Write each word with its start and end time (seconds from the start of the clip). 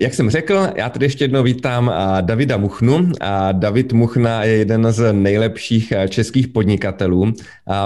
Jak 0.00 0.14
jsem 0.14 0.30
řekl, 0.30 0.68
já 0.76 0.88
tady 0.88 1.06
ještě 1.06 1.24
jednou 1.24 1.42
vítám 1.42 1.92
Davida 2.20 2.56
Muchnu. 2.56 3.12
David 3.52 3.92
Muchna 3.92 4.44
je 4.44 4.56
jeden 4.56 4.92
z 4.92 5.12
nejlepších 5.12 5.92
českých 6.08 6.48
podnikatelů. 6.48 7.32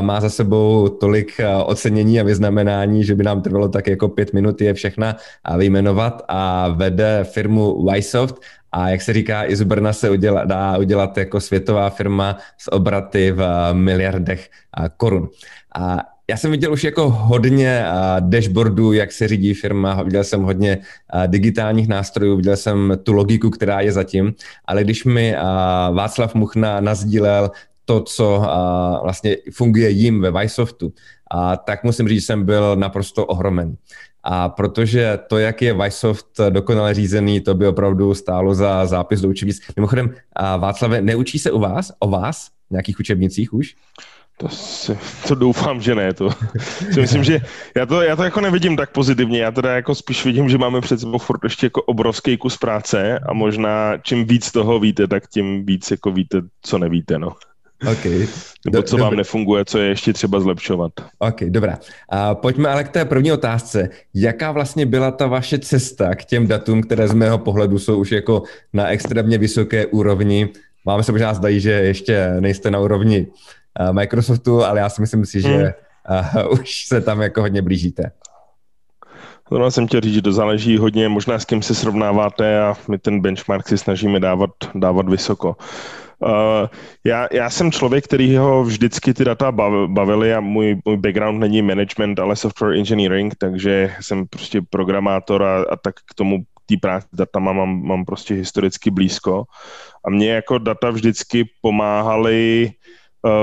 Má 0.01 0.21
za 0.21 0.31
sebou 0.31 0.89
tolik 0.89 1.41
ocenění 1.65 2.21
a 2.21 2.23
vyznamenání, 2.23 3.05
že 3.05 3.15
by 3.15 3.25
nám 3.25 3.43
trvalo 3.43 3.69
tak 3.69 3.87
jako 3.87 4.09
pět 4.09 4.33
minut 4.33 4.61
je 4.61 4.75
všechna 4.75 5.17
vyjmenovat 5.57 6.23
a 6.29 6.69
vede 6.69 7.27
firmu 7.33 7.87
Ysoft, 7.97 8.41
a 8.73 8.89
jak 8.89 9.03
se 9.03 9.13
říká, 9.13 9.45
i 9.45 9.57
z 9.57 9.63
Brna 9.63 9.93
se 9.93 10.11
uděla, 10.11 10.45
dá 10.45 10.79
udělat 10.79 11.19
jako 11.19 11.41
světová 11.41 11.91
firma 11.91 12.39
s 12.59 12.73
obraty 12.73 13.33
v 13.33 13.45
miliardech 13.73 14.51
korun. 14.97 15.29
A 15.75 15.99
já 16.31 16.37
jsem 16.37 16.51
viděl 16.51 16.73
už 16.73 16.85
jako 16.85 17.11
hodně 17.11 17.85
dashboardů, 18.21 18.93
jak 18.93 19.13
se 19.13 19.29
řídí 19.29 19.55
firma, 19.55 20.03
viděl 20.03 20.25
jsem 20.25 20.43
hodně 20.43 20.79
digitálních 21.27 21.89
nástrojů, 21.89 22.37
viděl 22.37 22.57
jsem 22.57 22.99
tu 23.03 23.13
logiku, 23.13 23.51
která 23.51 23.81
je 23.81 23.93
zatím, 23.93 24.35
ale 24.65 24.85
když 24.85 25.05
mi 25.05 25.35
Václav 25.93 26.35
Muchna 26.35 26.81
nazdílel 26.81 27.51
to, 27.85 28.01
co 28.01 28.43
vlastně 29.03 29.37
funguje 29.53 29.91
jim 29.91 30.21
ve 30.21 30.31
Vysoftu, 30.31 30.93
tak 31.65 31.85
musím 31.85 32.09
říct, 32.09 32.21
že 32.21 32.27
jsem 32.27 32.45
byl 32.45 32.77
naprosto 32.77 33.27
ohromen. 33.27 33.77
A 34.23 34.49
protože 34.49 35.19
to, 35.29 35.39
jak 35.39 35.63
je 35.63 35.75
Vysoft 35.75 36.27
dokonale 36.51 36.95
řízený, 36.95 37.41
to 37.41 37.55
by 37.55 37.67
opravdu 37.67 38.15
stálo 38.15 38.55
za 38.55 38.87
zápis 38.87 39.21
do 39.21 39.29
učebnic. 39.29 39.61
Mimochodem, 39.77 40.15
Václave, 40.59 41.03
neučí 41.03 41.39
se 41.39 41.51
u 41.51 41.59
vás, 41.59 41.93
o 41.99 42.09
vás, 42.09 42.49
v 42.69 42.71
nějakých 42.71 43.01
učebnicích 43.01 43.55
už? 43.55 43.75
To, 44.41 44.49
si, 44.49 44.99
to 45.29 45.35
doufám, 45.35 45.81
že 45.81 45.95
ne. 45.95 46.15
To 46.15 46.31
si 46.93 47.01
myslím, 47.01 47.25
že 47.25 47.41
já 47.77 47.87
to, 47.87 48.03
já 48.03 48.17
to 48.17 48.23
jako 48.23 48.41
nevidím 48.41 48.77
tak 48.77 48.91
pozitivně. 48.91 49.41
Já 49.41 49.51
teda 49.51 49.75
jako 49.75 49.95
spíš 49.95 50.25
vidím, 50.25 50.49
že 50.49 50.59
máme 50.59 50.81
před 50.81 51.01
sebou 51.01 51.19
furt 51.19 51.45
ještě 51.45 51.67
jako 51.67 51.83
obrovský 51.83 52.37
kus 52.37 52.57
práce 52.57 53.19
a 53.19 53.33
možná 53.33 53.99
čím 54.03 54.25
víc 54.25 54.53
toho 54.53 54.81
víte, 54.81 55.07
tak 55.07 55.29
tím 55.29 55.67
víc 55.67 55.91
jako 55.91 56.11
víte, 56.11 56.41
co 56.63 56.79
nevíte. 56.79 57.19
No. 57.19 57.33
Okay. 57.93 58.27
Nebo 58.65 58.83
co 58.83 58.97
vám 58.97 59.17
nefunguje, 59.17 59.65
co 59.65 59.79
je 59.79 59.89
ještě 59.89 60.13
třeba 60.13 60.41
zlepšovat. 60.41 60.93
OK, 61.19 61.41
dobrá. 61.41 61.79
A 62.09 62.35
pojďme 62.35 62.69
ale 62.69 62.85
k 62.85 62.89
té 62.89 63.05
první 63.05 63.33
otázce. 63.33 63.89
Jaká 64.15 64.53
vlastně 64.53 64.87
byla 64.87 65.11
ta 65.11 65.27
vaše 65.27 65.59
cesta 65.59 66.15
k 66.15 66.25
těm 66.25 66.47
datům, 66.47 66.83
které 66.83 67.09
z 67.09 67.15
mého 67.15 67.39
pohledu 67.39 67.79
jsou 67.79 67.99
už 67.99 68.13
jako 68.13 68.43
na 68.73 68.87
extrémně 68.87 69.39
vysoké 69.39 69.87
úrovni? 69.87 70.49
Máme 70.85 71.03
se 71.03 71.13
možná 71.13 71.35
zdají, 71.35 71.61
že 71.61 71.71
ještě 71.71 72.31
nejste 72.41 72.71
na 72.71 72.79
úrovni 72.79 73.27
Microsoftu, 73.93 74.65
ale 74.65 74.81
já 74.81 74.89
si 74.89 75.01
myslím 75.01 75.27
si, 75.27 75.41
že 75.41 75.49
hmm. 75.49 75.73
už 76.51 76.87
se 76.87 77.01
tam 77.01 77.23
jako 77.23 77.41
hodně 77.41 77.63
blížíte. 77.63 78.11
No, 79.51 79.71
jsem 79.71 79.87
chtěl 79.87 80.01
říct, 80.01 80.15
že 80.15 80.23
to 80.23 80.33
záleží 80.33 80.79
hodně, 80.79 81.09
možná 81.09 81.39
s 81.39 81.45
kým 81.45 81.63
se 81.63 81.75
srovnáváte 81.75 82.61
a 82.61 82.75
my 82.89 82.99
ten 82.99 83.21
benchmark 83.21 83.69
si 83.69 83.79
snažíme 83.79 84.21
dávat, 84.21 84.51
dávat 84.75 85.09
vysoko. 85.09 85.57
Uh, 86.19 86.69
já, 87.05 87.29
já 87.33 87.51
jsem 87.51 87.73
člověk, 87.73 88.05
který 88.05 88.37
ho 88.37 88.65
vždycky 88.65 89.15
ty 89.15 89.25
data 89.25 89.53
bavily 89.87 90.35
a 90.35 90.41
můj, 90.41 90.77
můj 90.85 90.97
background 90.97 91.41
není 91.41 91.63
management, 91.63 92.19
ale 92.19 92.37
software 92.37 92.77
engineering, 92.77 93.35
takže 93.39 93.95
jsem 94.01 94.27
prostě 94.27 94.63
programátor 94.71 95.43
a, 95.43 95.63
a 95.63 95.77
tak 95.77 95.95
k 95.95 96.15
tomu 96.15 96.39
té 96.67 96.75
práci 96.81 97.07
data 97.13 97.39
mám, 97.39 97.83
mám 97.83 98.05
prostě 98.05 98.35
historicky 98.35 98.91
blízko. 98.91 99.45
A 100.05 100.11
mě 100.11 100.31
jako 100.31 100.59
data 100.59 100.91
vždycky 100.91 101.45
pomáhaly 101.63 102.67
uh, 102.67 102.98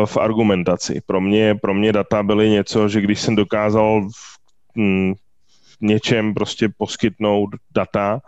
v 0.06 0.18
argumentaci. 0.18 1.02
Pro 1.06 1.22
mě, 1.22 1.56
pro 1.56 1.74
mě 1.74 1.94
data 1.94 2.24
byly 2.24 2.50
něco, 2.50 2.90
že 2.90 3.02
když 3.02 3.22
jsem 3.22 3.36
dokázal 3.36 4.02
v, 4.02 4.38
hm, 4.78 5.14
v 5.80 5.82
něčem 5.82 6.34
prostě 6.34 6.70
poskytnout 6.78 7.50
data, 7.76 8.22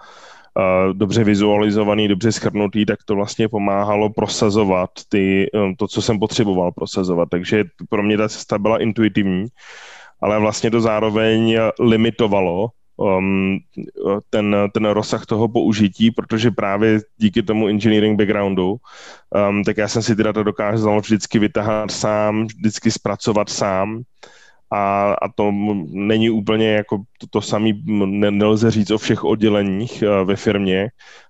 dobře 0.93 1.23
vizualizovaný, 1.23 2.07
dobře 2.07 2.31
schrnutý, 2.31 2.85
tak 2.85 2.99
to 3.05 3.15
vlastně 3.15 3.49
pomáhalo 3.49 4.09
prosazovat 4.09 4.89
ty, 5.09 5.49
um, 5.53 5.75
to, 5.75 5.87
co 5.87 6.01
jsem 6.01 6.19
potřeboval 6.19 6.71
prosazovat. 6.71 7.29
Takže 7.29 7.63
pro 7.89 8.03
mě 8.03 8.17
ta 8.17 8.29
cesta 8.29 8.57
byla 8.57 8.81
intuitivní, 8.81 9.45
ale 10.21 10.39
vlastně 10.39 10.71
to 10.71 10.81
zároveň 10.81 11.59
limitovalo 11.79 12.69
um, 12.97 13.57
ten, 14.29 14.55
ten 14.73 14.85
rozsah 14.85 15.25
toho 15.25 15.47
použití, 15.47 16.11
protože 16.11 16.51
právě 16.51 16.99
díky 17.17 17.43
tomu 17.43 17.67
engineering 17.67 18.17
backgroundu, 18.17 18.77
um, 19.49 19.63
tak 19.63 19.77
já 19.77 19.87
jsem 19.87 20.01
si 20.01 20.15
ty 20.15 20.23
data 20.23 20.43
dokázal 20.43 20.99
vždycky 20.99 21.39
vytahat 21.39 21.91
sám, 21.91 22.45
vždycky 22.45 22.91
zpracovat 22.91 23.49
sám, 23.49 24.03
a, 24.71 25.13
a 25.13 25.29
to 25.35 25.51
není 25.87 26.29
úplně 26.29 26.73
jako 26.73 26.97
to, 27.17 27.27
to 27.29 27.41
samé, 27.41 27.69
nelze 28.29 28.71
říct 28.71 28.91
o 28.91 28.97
všech 28.97 29.23
odděleních 29.23 30.03
uh, 30.03 30.27
ve 30.27 30.35
firmě. 30.35 30.89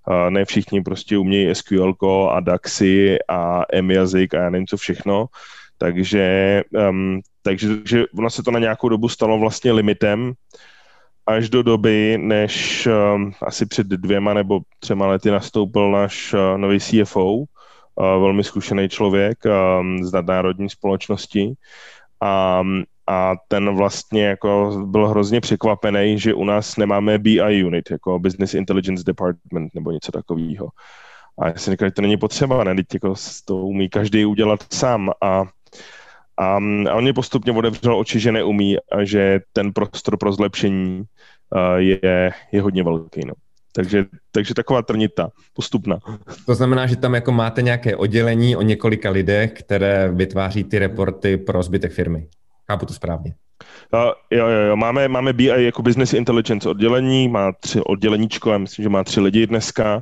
Uh, 0.10 0.30
ne 0.30 0.46
všichni 0.46 0.82
prostě 0.82 1.18
umějí 1.18 1.56
SQL 1.56 1.94
a 2.32 2.40
DAXy 2.40 3.18
a 3.30 3.64
M 3.74 3.92
jazyk 3.92 4.34
a 4.34 4.38
já 4.38 4.50
nevím 4.50 4.68
co 4.68 4.78
všechno. 4.78 5.26
Takže, 5.78 6.62
um, 6.90 7.22
takže 7.42 7.68
že 7.86 8.06
ono 8.18 8.30
se 8.30 8.44
to 8.44 8.52
na 8.52 8.60
nějakou 8.60 8.90
dobu 8.90 9.10
stalo 9.10 9.40
vlastně 9.40 9.72
limitem, 9.72 10.34
až 11.28 11.50
do 11.50 11.64
doby, 11.64 12.18
než 12.22 12.88
um, 13.16 13.34
asi 13.42 13.66
před 13.66 13.88
dvěma 13.88 14.34
nebo 14.34 14.60
třema 14.80 15.08
lety 15.08 15.32
nastoupil 15.32 15.92
náš 15.92 16.34
uh, 16.34 16.58
nový 16.58 16.80
CFO, 16.80 17.34
uh, 17.34 17.46
velmi 17.96 18.44
zkušený 18.44 18.90
člověk 18.90 19.38
um, 19.46 20.04
z 20.04 20.12
nadnárodní 20.12 20.70
společnosti. 20.70 21.54
A, 22.22 22.64
a 23.08 23.34
ten 23.48 23.76
vlastně 23.76 24.26
jako 24.26 24.82
byl 24.86 25.08
hrozně 25.08 25.42
překvapený, 25.42 26.20
že 26.20 26.34
u 26.34 26.44
nás 26.44 26.78
nemáme 26.78 27.18
BI 27.18 27.64
unit, 27.64 27.92
jako 27.92 28.20
Business 28.20 28.54
Intelligence 28.54 29.04
Department 29.04 29.76
nebo 29.76 29.92
něco 29.92 30.12
takového. 30.12 30.70
A 31.40 31.48
já 31.48 31.56
si 31.56 31.72
říkal, 31.72 31.88
že 31.88 31.92
to 31.92 32.02
není 32.02 32.18
potřeba, 32.18 32.64
ne? 32.64 32.76
Teď 32.76 32.86
jako 32.94 33.14
to 33.46 33.56
umí 33.56 33.90
každý 33.90 34.26
udělat 34.26 34.60
sám 34.74 35.12
a 35.22 35.44
a, 36.38 36.56
a 36.90 36.96
on 36.96 37.02
mě 37.02 37.14
postupně 37.14 37.52
otevřel 37.52 38.00
oči, 38.00 38.20
že 38.20 38.32
neumí 38.32 38.78
a 38.92 39.04
že 39.04 39.40
ten 39.54 39.74
prostor 39.74 40.18
pro 40.18 40.32
zlepšení 40.32 41.04
je, 41.78 42.32
je 42.52 42.62
hodně 42.62 42.84
velký. 42.84 43.22
No. 43.26 43.34
Takže, 43.74 44.06
takže 44.32 44.54
taková 44.54 44.82
trnita, 44.82 45.30
postupná. 45.54 46.00
To 46.46 46.56
znamená, 46.56 46.88
že 46.88 46.96
tam 46.96 47.14
jako 47.14 47.32
máte 47.32 47.62
nějaké 47.62 47.96
oddělení 47.96 48.56
o 48.56 48.62
několika 48.62 49.10
lidech, 49.10 49.54
které 49.54 50.12
vytváří 50.14 50.64
ty 50.64 50.80
reporty 50.80 51.38
pro 51.38 51.64
zbytek 51.64 51.92
firmy. 51.92 52.28
Chápu 52.72 52.86
to 52.86 52.94
správně. 52.94 53.34
Uh, 53.94 54.00
jo, 54.32 54.48
jo, 54.48 54.60
jo, 54.60 54.76
máme, 54.76 55.08
máme 55.08 55.34
BI 55.34 55.46
jako 55.46 55.82
Business 55.82 56.14
Intelligence 56.14 56.70
oddělení, 56.70 57.28
má 57.28 57.52
tři 57.52 57.82
odděleníčko, 57.82 58.52
já 58.52 58.58
myslím, 58.58 58.84
že 58.84 58.90
má 58.90 59.04
tři 59.04 59.22
lidi 59.22 59.48
dneska, 59.48 59.96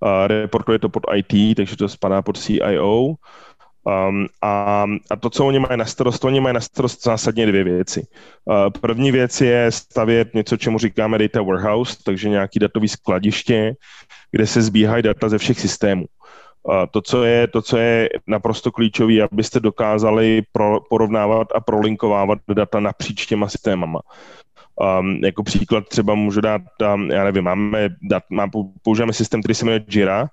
uh, 0.00 0.08
reportuje 0.26 0.78
to 0.78 0.88
pod 0.88 1.02
IT, 1.14 1.56
takže 1.56 1.76
to 1.76 1.88
spadá 1.88 2.22
pod 2.22 2.38
CIO. 2.38 3.14
Um, 3.84 4.26
a, 4.42 4.86
a 5.10 5.16
to, 5.16 5.30
co 5.30 5.46
oni 5.46 5.58
mají 5.58 5.78
na 5.78 5.84
starost, 5.84 6.24
oni 6.24 6.40
mají 6.40 6.54
na 6.54 6.60
starost 6.60 7.04
zásadně 7.04 7.46
dvě 7.46 7.64
věci. 7.64 8.06
Uh, 8.44 8.70
první 8.80 9.12
věc 9.12 9.40
je 9.40 9.66
stavět 9.70 10.34
něco, 10.34 10.56
čemu 10.56 10.78
říkáme 10.78 11.18
data 11.18 11.42
warehouse, 11.42 11.96
takže 12.04 12.28
nějaký 12.28 12.58
datový 12.58 12.88
skladiště, 12.88 13.74
kde 14.30 14.46
se 14.46 14.62
zbíhají 14.62 15.02
data 15.02 15.28
ze 15.28 15.38
všech 15.38 15.60
systémů. 15.60 16.04
Uh, 16.62 16.74
to, 16.90 17.02
co 17.02 17.24
je, 17.24 17.46
to, 17.46 17.62
co 17.62 17.76
je 17.76 18.08
naprosto 18.26 18.72
klíčové, 18.72 19.22
abyste 19.22 19.60
dokázali 19.60 20.42
pro, 20.52 20.80
porovnávat 20.90 21.48
a 21.54 21.60
prolinkovávat 21.60 22.38
data 22.54 22.80
napříč 22.80 23.26
těma 23.26 23.48
systémama. 23.48 24.00
Um, 25.00 25.20
jako 25.24 25.42
příklad 25.42 25.88
třeba 25.88 26.14
můžu 26.14 26.40
dát, 26.40 26.62
um, 26.94 27.10
já 27.10 27.24
nevím, 27.24 27.44
máme, 27.44 27.88
dat, 28.02 28.22
mám, 28.30 28.50
používáme 28.82 29.12
systém, 29.12 29.42
který 29.42 29.54
se 29.54 29.64
jmenuje 29.64 29.84
Jira, 29.88 30.28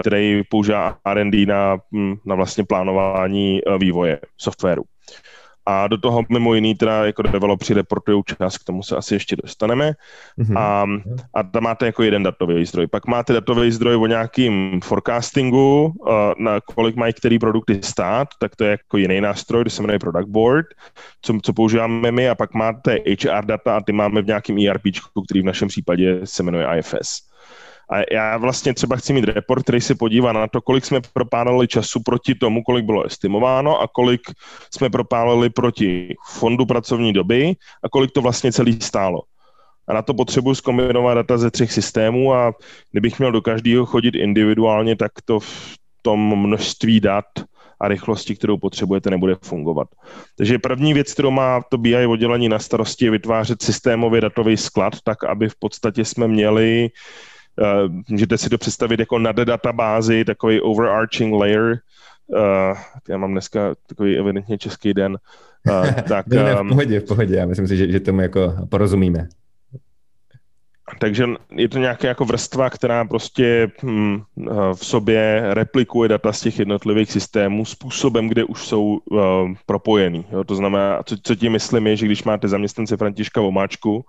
který 0.00 0.42
používá 0.48 0.98
R&D 1.04 1.46
na, 1.46 1.78
hm, 1.94 2.14
na 2.26 2.34
vlastně 2.34 2.64
plánování 2.64 3.60
e, 3.66 3.78
vývoje 3.78 4.20
softwaru. 4.38 4.82
A 5.68 5.88
do 5.88 5.98
toho 5.98 6.24
mimo 6.28 6.54
jiný 6.54 6.74
teda 6.74 7.06
jako 7.06 7.22
developři 7.22 7.74
reportují 7.74 8.22
čas, 8.38 8.58
k 8.58 8.64
tomu 8.64 8.82
se 8.82 8.96
asi 8.96 9.14
ještě 9.14 9.36
dostaneme. 9.36 9.92
Mm-hmm. 10.38 10.58
A, 10.58 10.86
a 11.34 11.42
tam 11.42 11.62
máte 11.62 11.86
jako 11.86 12.02
jeden 12.02 12.22
datový 12.22 12.64
zdroj. 12.64 12.86
Pak 12.86 13.06
máte 13.06 13.32
datový 13.32 13.70
zdroj 13.70 13.96
o 13.96 14.06
nějakým 14.06 14.80
forecastingu, 14.80 15.84
uh, 15.84 16.14
na 16.38 16.60
kolik 16.60 16.96
mají 16.96 17.12
který 17.12 17.38
produkty 17.38 17.80
stát, 17.82 18.28
tak 18.40 18.56
to 18.56 18.64
je 18.64 18.70
jako 18.70 18.96
jiný 18.96 19.20
nástroj, 19.20 19.62
kde 19.62 19.70
se 19.70 19.82
jmenuje 19.82 19.98
Product 19.98 20.28
Board, 20.28 20.66
co, 21.22 21.38
co 21.42 21.52
používáme 21.52 22.12
my. 22.12 22.28
A 22.28 22.34
pak 22.34 22.54
máte 22.54 22.98
HR 23.24 23.44
data 23.44 23.76
a 23.76 23.80
ty 23.80 23.92
máme 23.92 24.22
v 24.22 24.26
nějakém 24.26 24.58
ERP, 24.58 24.82
který 25.28 25.42
v 25.42 25.44
našem 25.44 25.68
případě 25.68 26.20
se 26.24 26.42
jmenuje 26.42 26.66
IFS. 26.78 27.25
A 27.90 27.96
já 28.12 28.36
vlastně 28.36 28.74
třeba 28.74 28.96
chci 28.96 29.12
mít 29.12 29.24
report, 29.24 29.62
který 29.62 29.80
se 29.80 29.94
podívá 29.94 30.32
na 30.32 30.48
to, 30.48 30.60
kolik 30.60 30.84
jsme 30.84 31.00
propálili 31.12 31.68
času 31.68 32.00
proti 32.02 32.34
tomu, 32.34 32.62
kolik 32.62 32.84
bylo 32.84 33.04
estimováno 33.04 33.80
a 33.80 33.88
kolik 33.88 34.20
jsme 34.74 34.90
propálili 34.90 35.50
proti 35.50 36.14
fondu 36.38 36.66
pracovní 36.66 37.12
doby 37.12 37.54
a 37.84 37.88
kolik 37.88 38.10
to 38.12 38.22
vlastně 38.22 38.52
celý 38.52 38.80
stálo. 38.80 39.22
A 39.88 39.94
na 39.94 40.02
to 40.02 40.14
potřebuji 40.14 40.54
zkombinovat 40.54 41.14
data 41.14 41.38
ze 41.38 41.50
třech 41.50 41.72
systémů 41.72 42.34
a 42.34 42.52
kdybych 42.90 43.18
měl 43.18 43.32
do 43.32 43.42
každého 43.42 43.86
chodit 43.86 44.14
individuálně, 44.14 44.96
tak 44.96 45.12
to 45.24 45.40
v 45.40 45.76
tom 46.02 46.38
množství 46.38 47.00
dat 47.00 47.24
a 47.80 47.88
rychlosti, 47.88 48.36
kterou 48.36 48.56
potřebujete, 48.56 49.10
nebude 49.10 49.36
fungovat. 49.42 49.88
Takže 50.38 50.58
první 50.58 50.94
věc, 50.94 51.12
kterou 51.12 51.30
má 51.30 51.62
to 51.70 51.78
BI 51.78 52.06
oddělení 52.06 52.48
na 52.48 52.58
starosti, 52.58 53.04
je 53.04 53.10
vytvářet 53.10 53.62
systémově 53.62 54.20
datový 54.20 54.56
sklad, 54.56 54.92
tak 55.04 55.24
aby 55.24 55.48
v 55.48 55.58
podstatě 55.58 56.04
jsme 56.04 56.28
měli 56.28 56.90
můžete 58.08 58.38
si 58.38 58.48
to 58.50 58.58
představit 58.58 59.00
jako 59.00 59.18
nad 59.18 59.36
databázi, 59.36 60.24
takový 60.24 60.60
overarching 60.60 61.34
layer. 61.34 61.78
Uh, 62.26 62.78
já 63.08 63.18
mám 63.18 63.32
dneska 63.32 63.74
takový 63.86 64.18
evidentně 64.18 64.58
český 64.58 64.94
den. 64.94 65.18
Uh, 65.68 65.90
tak, 66.08 66.26
ne, 66.26 66.44
ne, 66.44 66.54
v 66.54 66.68
pohodě, 66.68 67.00
v 67.00 67.04
pohodě. 67.04 67.36
Já 67.36 67.46
myslím 67.46 67.68
si, 67.68 67.76
že, 67.76 67.92
že 67.92 68.00
tomu 68.00 68.20
jako 68.20 68.54
porozumíme. 68.68 69.28
Takže 70.98 71.26
je 71.50 71.68
to 71.68 71.78
nějaká 71.78 72.08
jako 72.08 72.24
vrstva, 72.24 72.70
která 72.70 73.04
prostě 73.04 73.70
hm, 73.82 74.22
v 74.74 74.86
sobě 74.86 75.42
replikuje 75.54 76.08
data 76.08 76.32
z 76.32 76.40
těch 76.40 76.58
jednotlivých 76.58 77.12
systémů 77.12 77.64
způsobem, 77.64 78.28
kde 78.28 78.44
už 78.44 78.66
jsou 78.66 78.82
uh, 78.84 79.18
propojený. 79.66 80.26
Jo? 80.32 80.44
To 80.44 80.54
znamená, 80.54 81.02
co, 81.02 81.16
co 81.22 81.34
tím 81.34 81.52
myslím 81.52 81.86
je, 81.86 81.96
že 81.96 82.06
když 82.06 82.24
máte 82.24 82.48
zaměstnance 82.48 82.96
Františka 82.96 83.40
Vomáčku, 83.40 84.04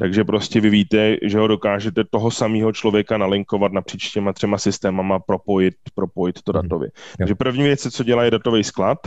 takže 0.00 0.24
prostě 0.24 0.60
vy 0.60 0.70
víte, 0.70 1.16
že 1.22 1.38
ho 1.38 1.46
dokážete 1.46 2.04
toho 2.10 2.30
samého 2.30 2.72
člověka 2.72 3.18
nalinkovat 3.18 3.72
napříč 3.72 4.10
těma 4.10 4.32
třema 4.32 4.58
systémama, 4.58 5.18
propojit, 5.18 5.74
propojit 5.94 6.42
to 6.42 6.52
mhm. 6.52 6.62
datově. 6.62 6.88
Takže 7.18 7.34
první 7.34 7.62
věc, 7.62 7.94
co 7.94 8.04
dělá, 8.04 8.24
je 8.24 8.30
datový 8.30 8.64
sklad, 8.64 8.98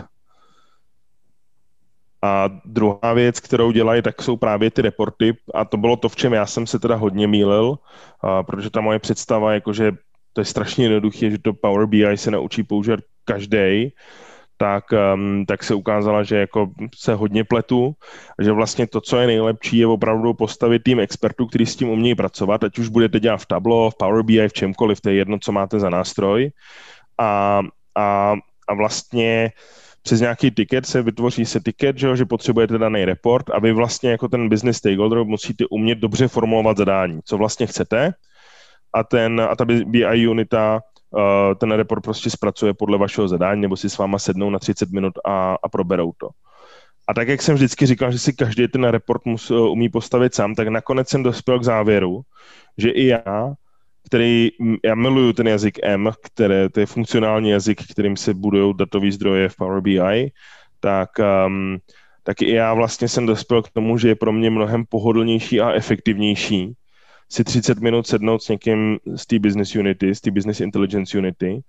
a 2.23 2.49
druhá 2.65 3.13
věc, 3.13 3.39
kterou 3.39 3.71
dělají, 3.71 4.01
tak 4.01 4.21
jsou 4.21 4.37
právě 4.37 4.71
ty 4.71 4.81
reporty 4.81 5.33
a 5.53 5.65
to 5.65 5.77
bylo 5.77 5.95
to, 5.95 6.09
v 6.09 6.15
čem 6.15 6.33
já 6.33 6.45
jsem 6.45 6.67
se 6.67 6.79
teda 6.79 6.95
hodně 6.95 7.27
mýlil, 7.27 7.75
a 8.21 8.43
protože 8.43 8.69
ta 8.69 8.81
moje 8.81 8.99
představa, 8.99 9.53
jakože 9.53 9.91
to 10.33 10.41
je 10.41 10.45
strašně 10.45 10.85
jednoduché, 10.85 11.31
že 11.31 11.37
to 11.39 11.53
Power 11.53 11.87
BI 11.87 12.17
se 12.17 12.31
naučí 12.31 12.63
používat 12.63 12.99
každý, 13.25 13.91
tak, 14.63 14.83
um, 14.95 15.45
tak 15.45 15.63
se 15.63 15.75
ukázala, 15.75 16.23
že 16.23 16.37
jako 16.37 16.71
se 16.95 17.13
hodně 17.13 17.43
pletu, 17.43 17.95
že 18.39 18.51
vlastně 18.51 18.87
to, 18.87 19.01
co 19.01 19.17
je 19.17 19.27
nejlepší, 19.27 19.77
je 19.77 19.87
opravdu 19.87 20.33
postavit 20.33 20.83
tým 20.83 20.99
expertů, 20.99 21.47
který 21.47 21.65
s 21.65 21.75
tím 21.75 21.89
umějí 21.89 22.15
pracovat, 22.15 22.63
ať 22.63 22.79
už 22.79 22.87
budete 22.87 23.19
dělat 23.19 23.37
v 23.37 23.45
Tableau, 23.45 23.89
v 23.89 23.97
Power 23.97 24.23
BI, 24.23 24.47
v 24.47 24.53
čemkoliv, 24.53 25.01
to 25.01 25.09
je 25.09 25.15
jedno, 25.15 25.39
co 25.39 25.51
máte 25.51 25.79
za 25.79 25.89
nástroj. 25.89 26.51
A, 27.19 27.61
a, 27.95 28.35
a 28.67 28.73
vlastně 28.73 29.51
přes 30.01 30.21
nějaký 30.21 30.51
ticket 30.51 30.85
se 30.85 31.01
vytvoří 31.01 31.45
se 31.45 31.59
ticket, 31.59 31.97
že, 31.97 32.15
že 32.17 32.25
potřebujete 32.25 32.77
daný 32.77 33.05
report 33.05 33.49
a 33.49 33.59
vy 33.59 33.73
vlastně 33.73 34.11
jako 34.11 34.27
ten 34.27 34.49
business 34.49 34.77
stakeholder 34.77 35.23
musíte 35.23 35.65
umět 35.71 35.99
dobře 35.99 36.27
formulovat 36.27 36.77
zadání, 36.77 37.19
co 37.25 37.37
vlastně 37.37 37.67
chcete 37.67 38.13
a, 38.93 39.03
ten, 39.03 39.41
a 39.41 39.55
ta 39.55 39.65
BI 39.65 40.27
unita 40.27 40.81
ten 41.57 41.71
report 41.71 42.03
prostě 42.03 42.29
zpracuje 42.29 42.73
podle 42.73 42.97
vašeho 42.97 43.27
zadání 43.27 43.61
nebo 43.61 43.77
si 43.77 43.89
s 43.89 43.97
váma 43.97 44.19
sednou 44.19 44.49
na 44.49 44.59
30 44.59 44.91
minut 44.91 45.13
a, 45.25 45.55
a 45.63 45.69
proberou 45.69 46.11
to. 46.17 46.29
A 47.07 47.13
tak, 47.13 47.27
jak 47.27 47.41
jsem 47.41 47.55
vždycky 47.55 47.85
říkal, 47.85 48.11
že 48.11 48.19
si 48.19 48.33
každý 48.33 48.67
ten 48.67 48.83
report 48.83 49.25
musí, 49.25 49.53
umí 49.53 49.89
postavit 49.89 50.35
sám, 50.35 50.55
tak 50.55 50.67
nakonec 50.67 51.09
jsem 51.09 51.23
dospěl 51.23 51.59
k 51.59 51.63
závěru, 51.63 52.21
že 52.77 52.89
i 52.89 53.05
já 53.05 53.53
který, 54.05 54.49
já 54.85 54.95
miluju 54.95 55.33
ten 55.33 55.47
jazyk 55.47 55.79
M, 55.83 56.11
které, 56.23 56.69
to 56.69 56.79
je 56.79 56.85
funkcionální 56.85 57.49
jazyk, 57.49 57.81
kterým 57.91 58.17
se 58.17 58.33
budují 58.33 58.73
datové 58.77 59.11
zdroje 59.11 59.49
v 59.49 59.55
Power 59.55 59.81
BI, 59.81 60.31
tak, 60.79 61.09
um, 61.47 61.77
tak 62.23 62.41
i 62.41 62.51
já 62.51 62.73
vlastně 62.73 63.07
jsem 63.07 63.25
dospěl 63.25 63.61
k 63.61 63.69
tomu, 63.69 63.97
že 63.97 64.07
je 64.07 64.15
pro 64.15 64.31
mě 64.31 64.49
mnohem 64.49 64.85
pohodlnější 64.89 65.61
a 65.61 65.71
efektivnější 65.71 66.73
si 67.33 67.43
30 67.43 67.79
minut 67.79 68.07
sednout 68.07 68.43
s 68.43 68.49
někým 68.49 68.97
z 69.15 69.25
té 69.25 69.39
business 69.39 69.75
unity, 69.75 70.15
z 70.15 70.21
té 70.21 70.31
business 70.31 70.61
intelligence 70.61 71.17
unity, 71.17 71.61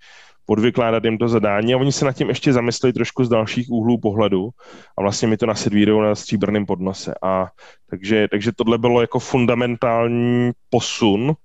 podvykládat 0.46 1.04
jim 1.04 1.18
to 1.18 1.28
zadání 1.28 1.74
a 1.74 1.76
oni 1.76 1.92
se 1.92 2.04
nad 2.04 2.12
tím 2.12 2.28
ještě 2.28 2.52
zamyslí 2.52 2.92
trošku 2.92 3.24
z 3.24 3.28
dalších 3.28 3.70
úhlů 3.70 3.98
pohledu 3.98 4.50
a 4.98 5.02
vlastně 5.02 5.28
mi 5.28 5.36
to 5.36 5.46
nasedvírují 5.46 6.02
na 6.02 6.14
stříbrném 6.14 6.66
podnose. 6.66 7.14
A 7.22 7.46
takže, 7.90 8.28
takže 8.30 8.52
tohle 8.56 8.78
bylo 8.78 9.00
jako 9.00 9.18
fundamentální 9.18 10.50
posun 10.70 11.36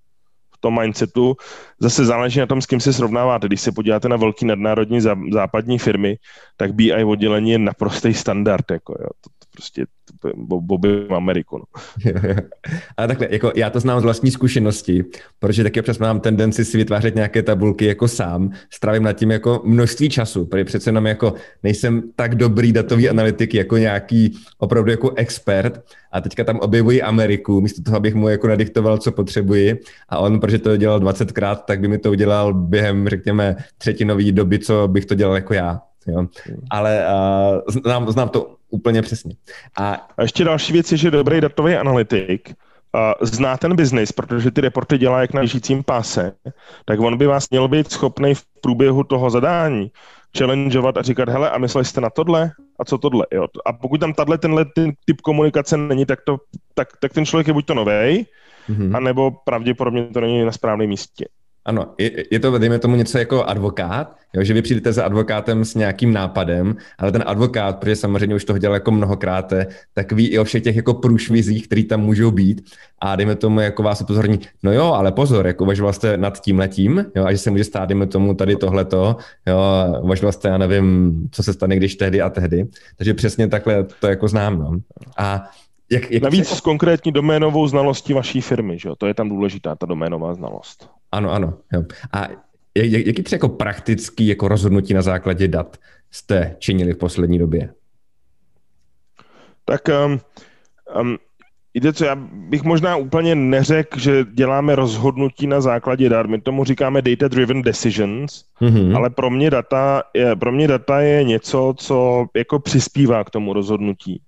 tom 0.59 0.79
mindsetu 0.79 1.35
zase 1.79 2.05
záleží 2.05 2.39
na 2.39 2.45
tom, 2.45 2.61
s 2.61 2.65
kým 2.65 2.79
se 2.79 2.93
srovnáváte. 2.93 3.47
Když 3.47 3.61
se 3.61 3.71
podíváte 3.71 4.09
na 4.09 4.17
velký 4.17 4.45
nadnárodní 4.45 5.01
západní 5.31 5.79
firmy, 5.79 6.17
tak 6.57 6.73
BI 6.73 7.03
oddělení 7.03 7.51
je 7.51 7.59
naprostý 7.59 8.13
standard. 8.13 8.71
Jako, 8.71 8.95
jo. 8.99 9.09
Prostě 9.59 9.85
Bobby 10.59 11.07
Ameriku. 11.09 11.57
No. 11.57 11.65
Ale 12.97 13.07
takhle, 13.07 13.27
jako 13.31 13.51
já 13.55 13.69
to 13.69 13.79
znám 13.79 13.99
z 13.99 14.03
vlastní 14.03 14.31
zkušenosti, 14.31 15.05
protože 15.39 15.63
taky 15.63 15.79
občas 15.79 15.97
mám 15.97 16.19
tendenci 16.19 16.65
si 16.65 16.77
vytvářet 16.77 17.15
nějaké 17.15 17.43
tabulky 17.43 17.85
jako 17.85 18.07
sám, 18.07 18.51
strávím 18.73 19.03
nad 19.03 19.13
tím 19.13 19.31
jako 19.31 19.61
množství 19.65 20.09
času, 20.09 20.45
protože 20.45 20.63
přece 20.63 20.89
jenom 20.89 21.05
jako 21.05 21.33
nejsem 21.63 22.03
tak 22.15 22.35
dobrý 22.35 22.71
datový 22.71 23.09
analytik 23.09 23.53
jako 23.53 23.77
nějaký 23.77 24.37
opravdu 24.57 24.91
jako 24.91 25.11
expert 25.15 25.83
a 26.11 26.21
teďka 26.21 26.43
tam 26.43 26.59
objevuji 26.59 27.01
Ameriku, 27.01 27.61
místo 27.61 27.81
toho, 27.81 27.97
abych 27.97 28.15
mu 28.15 28.29
jako 28.29 28.47
nadiktoval, 28.47 28.97
co 28.97 29.11
potřebuji 29.11 29.79
a 30.09 30.19
on, 30.19 30.39
protože 30.39 30.59
to 30.59 30.77
dělal 30.77 30.99
20krát, 30.99 31.55
tak 31.55 31.79
by 31.79 31.87
mi 31.87 31.97
to 31.97 32.11
udělal 32.11 32.53
během, 32.53 33.07
řekněme, 33.07 33.55
třetinové 33.77 34.31
doby, 34.31 34.59
co 34.59 34.87
bych 34.87 35.05
to 35.05 35.15
dělal 35.15 35.35
jako 35.35 35.53
já. 35.53 35.81
Jo. 36.07 36.27
Ale 36.69 37.05
uh, 37.07 37.81
znám, 37.83 38.11
znám 38.11 38.29
to 38.29 38.55
úplně 38.69 39.01
přesně. 39.01 39.35
A, 39.77 40.07
a 40.17 40.21
ještě 40.21 40.43
další 40.43 40.73
věc 40.73 40.91
je, 40.91 40.97
že 40.97 41.11
dobrý 41.11 41.41
datový 41.41 41.75
analytik 41.75 42.49
uh, 42.49 43.27
zná 43.27 43.57
ten 43.57 43.75
biznis, 43.75 44.11
protože 44.11 44.51
ty 44.51 44.61
reporty 44.61 44.97
dělá 44.97 45.21
jak 45.21 45.33
na 45.33 45.45
žijícím 45.45 45.83
páse, 45.83 46.31
tak 46.85 46.99
on 46.99 47.17
by 47.17 47.27
vás 47.27 47.49
měl 47.49 47.67
být 47.67 47.91
schopný 47.91 48.35
v 48.35 48.43
průběhu 48.61 49.03
toho 49.03 49.29
zadání 49.29 49.91
challengeovat 50.37 50.97
a 50.97 51.01
říkat, 51.01 51.29
hele, 51.29 51.49
a 51.49 51.57
mysleli 51.57 51.85
jste 51.85 52.01
na 52.01 52.09
tohle? 52.09 52.51
A 52.79 52.85
co 52.85 52.97
tohle? 52.97 53.25
Jo? 53.33 53.47
A 53.65 53.73
pokud 53.73 53.99
tam 53.99 54.13
tahle 54.13 54.37
tenhle 54.37 54.65
ten 54.65 54.91
typ 55.05 55.21
komunikace 55.21 55.77
není, 55.77 56.05
tak, 56.05 56.19
to, 56.25 56.37
tak, 56.73 56.87
tak 56.99 57.13
ten 57.13 57.25
člověk 57.25 57.47
je 57.47 57.53
buď 57.53 57.65
to 57.65 57.73
novej, 57.73 58.25
mm-hmm. 58.69 58.95
anebo 58.97 59.31
pravděpodobně 59.31 60.03
to 60.03 60.21
není 60.21 60.45
na 60.45 60.51
správném 60.51 60.89
místě. 60.89 61.25
Ano, 61.65 61.93
je, 61.97 62.23
je 62.31 62.39
to, 62.39 62.57
dejme 62.57 62.79
tomu, 62.79 62.95
něco 62.95 63.17
jako 63.17 63.43
advokát, 63.43 64.15
jo, 64.33 64.43
že 64.43 64.53
vy 64.53 64.61
přijdete 64.61 64.93
za 64.93 65.03
advokátem 65.05 65.65
s 65.65 65.75
nějakým 65.75 66.13
nápadem, 66.13 66.75
ale 66.97 67.11
ten 67.11 67.23
advokát, 67.25 67.79
protože 67.79 67.95
samozřejmě 67.95 68.35
už 68.35 68.45
toho 68.45 68.59
dělal 68.59 68.73
jako 68.73 68.91
mnohokrát, 68.91 69.53
tak 69.93 70.11
ví 70.11 70.27
i 70.27 70.39
o 70.39 70.43
všech 70.43 70.63
těch 70.63 70.75
jako 70.75 70.93
průšvizích, 70.93 71.67
které 71.67 71.83
tam 71.83 72.01
můžou 72.01 72.31
být 72.31 72.61
a 72.99 73.15
dejme 73.15 73.35
tomu, 73.35 73.59
jako 73.59 73.83
vás 73.83 74.01
upozorní, 74.01 74.39
no 74.63 74.73
jo, 74.73 74.85
ale 74.85 75.11
pozor, 75.11 75.47
jako 75.47 75.63
uvažoval 75.63 75.93
jste 75.93 76.17
nad 76.17 76.41
tím 76.41 76.59
letím, 76.59 77.05
jo, 77.15 77.25
a 77.25 77.31
že 77.31 77.37
se 77.37 77.51
může 77.51 77.63
stát, 77.63 77.89
dejme 77.89 78.07
tomu, 78.07 78.33
tady 78.33 78.55
tohleto, 78.55 79.15
jo, 79.47 79.59
uvažoval 80.01 80.31
jste, 80.31 80.47
já 80.47 80.57
nevím, 80.57 81.13
co 81.31 81.43
se 81.43 81.53
stane, 81.53 81.75
když 81.75 81.95
tehdy 81.95 82.21
a 82.21 82.29
tehdy, 82.29 82.67
takže 82.97 83.13
přesně 83.13 83.47
takhle 83.47 83.85
to 83.99 84.07
jako 84.07 84.27
znám, 84.27 84.59
no. 84.59 84.71
A 85.17 85.43
jak, 85.91 86.11
jak 86.11 86.23
Navíc 86.23 86.47
s 86.47 86.61
konkrétní 86.61 87.11
doménovou 87.11 87.67
znalostí 87.67 88.13
vaší 88.13 88.41
firmy, 88.41 88.79
že 88.79 88.89
jo? 88.89 88.95
to 88.95 89.07
je 89.07 89.13
tam 89.13 89.29
důležitá, 89.29 89.75
ta 89.75 89.85
doménová 89.85 90.33
znalost. 90.33 90.89
Ano, 91.11 91.31
ano. 91.31 91.57
Jo. 91.73 91.83
A 92.13 92.27
jaký 92.75 93.23
třeba 93.23 93.35
jako 93.35 93.49
praktický 93.49 94.27
jako 94.27 94.47
rozhodnutí 94.47 94.93
na 94.93 95.01
základě 95.01 95.47
dat 95.47 95.77
jste 96.11 96.55
činili 96.59 96.93
v 96.93 96.97
poslední 96.97 97.39
době? 97.39 97.73
Tak 99.65 99.81
um, 100.05 100.19
um, 101.01 101.17
Víte 101.73 101.93
co, 101.93 102.05
já 102.05 102.15
bych 102.31 102.63
možná 102.63 102.95
úplně 102.95 103.35
neřekl, 103.35 103.99
že 103.99 104.25
děláme 104.33 104.75
rozhodnutí 104.75 105.47
na 105.47 105.61
základě 105.61 106.09
dat. 106.09 106.25
My 106.25 106.41
tomu 106.41 106.63
říkáme 106.63 107.01
data-driven 107.01 107.61
decisions, 107.61 108.45
mm-hmm. 108.61 108.95
ale 108.95 109.09
pro 109.09 109.29
mě, 109.29 109.49
data 109.49 110.03
je, 110.13 110.35
pro 110.35 110.51
mě 110.51 110.67
data 110.67 110.99
je 111.01 111.23
něco, 111.23 111.73
co 111.77 112.25
jako 112.35 112.59
přispívá 112.59 113.23
k 113.23 113.29
tomu 113.29 113.53
rozhodnutí. 113.53 114.21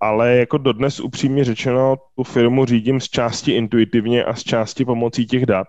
Ale 0.00 0.36
jako 0.36 0.58
dodnes 0.58 1.00
upřímně 1.00 1.44
řečeno, 1.44 1.96
tu 2.16 2.22
firmu 2.22 2.64
řídím 2.64 3.00
z 3.00 3.08
části 3.08 3.52
intuitivně 3.52 4.24
a 4.24 4.34
z 4.34 4.42
části 4.42 4.84
pomocí 4.84 5.26
těch 5.26 5.46
dat. 5.46 5.66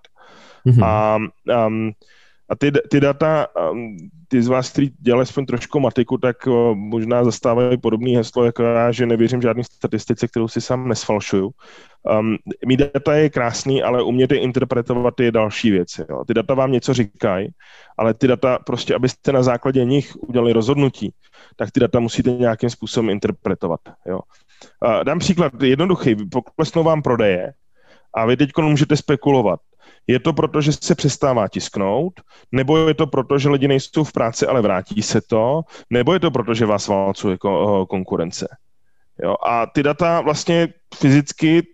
Mm-hmm. 0.65 0.83
A, 0.85 1.17
um, 1.67 1.91
a 2.49 2.55
ty, 2.55 2.71
ty 2.71 2.99
data, 2.99 3.47
um, 3.71 3.97
ty 4.27 4.41
z 4.41 4.47
vás, 4.47 4.69
kteří 4.69 4.93
dělali 4.99 5.23
aspoň 5.23 5.45
trošku 5.45 5.79
matiku, 5.79 6.17
tak 6.17 6.47
uh, 6.47 6.75
možná 6.75 7.23
zastávají 7.23 7.77
podobné 7.77 8.11
heslo 8.11 8.45
jako 8.45 8.63
já, 8.63 8.91
že 8.91 9.05
nevěřím 9.05 9.41
žádný 9.41 9.63
statistice, 9.63 10.27
kterou 10.27 10.47
si 10.47 10.61
sám 10.61 10.87
nesfalšuju. 10.87 11.51
Um, 12.19 12.37
mý 12.65 12.77
data 12.77 13.15
je 13.15 13.29
krásný, 13.29 13.83
ale 13.83 14.03
umět 14.03 14.31
je 14.31 14.37
interpretovat 14.37 15.19
je 15.19 15.31
další 15.31 15.71
věc. 15.71 15.87
Jo. 16.09 16.23
Ty 16.27 16.33
data 16.33 16.53
vám 16.53 16.71
něco 16.71 16.93
říkají, 16.93 17.49
ale 17.97 18.13
ty 18.13 18.27
data 18.27 18.59
prostě, 18.59 18.95
abyste 18.95 19.31
na 19.31 19.43
základě 19.43 19.85
nich 19.85 20.15
udělali 20.15 20.53
rozhodnutí, 20.53 21.13
tak 21.55 21.71
ty 21.71 21.79
data 21.79 21.99
musíte 21.99 22.31
nějakým 22.31 22.69
způsobem 22.69 23.09
interpretovat. 23.09 23.79
Jo. 24.05 24.19
Uh, 24.85 25.03
dám 25.03 25.19
příklad 25.19 25.53
jednoduchý. 25.61 26.15
Poklesnou 26.31 26.83
vám 26.83 27.01
prodeje 27.01 27.53
a 28.13 28.25
vy 28.25 28.37
teď 28.37 28.49
můžete 28.61 28.97
spekulovat 28.97 29.59
je 30.07 30.19
to 30.19 30.33
proto, 30.33 30.61
že 30.61 30.71
se 30.73 30.95
přestává 30.95 31.47
tisknout, 31.47 32.13
nebo 32.51 32.77
je 32.87 32.93
to 32.93 33.07
proto, 33.07 33.39
že 33.39 33.49
lidi 33.49 33.67
nejsou 33.67 34.03
v 34.03 34.11
práci, 34.11 34.47
ale 34.47 34.61
vrátí 34.61 35.01
se 35.01 35.21
to, 35.21 35.61
nebo 35.89 36.13
je 36.13 36.19
to 36.19 36.31
proto, 36.31 36.53
že 36.53 36.65
vás 36.65 36.87
válcuje 36.87 37.31
jako, 37.31 37.85
konkurence. 37.85 38.47
Jo? 39.23 39.35
A 39.47 39.65
ty 39.65 39.83
data 39.83 40.21
vlastně 40.21 40.67
fyzicky 40.95 41.67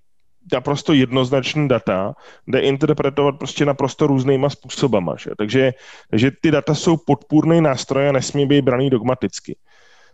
naprosto 0.53 0.93
jednoznačný 0.93 1.67
data 1.67 2.13
jde 2.47 2.59
interpretovat 2.59 3.37
prostě 3.37 3.65
naprosto 3.65 4.07
různýma 4.07 4.49
způsobama. 4.49 5.15
Že? 5.15 5.31
Takže, 5.37 5.73
takže 6.09 6.31
ty 6.41 6.51
data 6.51 6.75
jsou 6.75 6.97
podpůrný 6.97 7.61
nástroj 7.61 8.09
a 8.09 8.11
nesmí 8.11 8.45
být 8.45 8.61
braný 8.61 8.89
dogmaticky. 8.89 9.55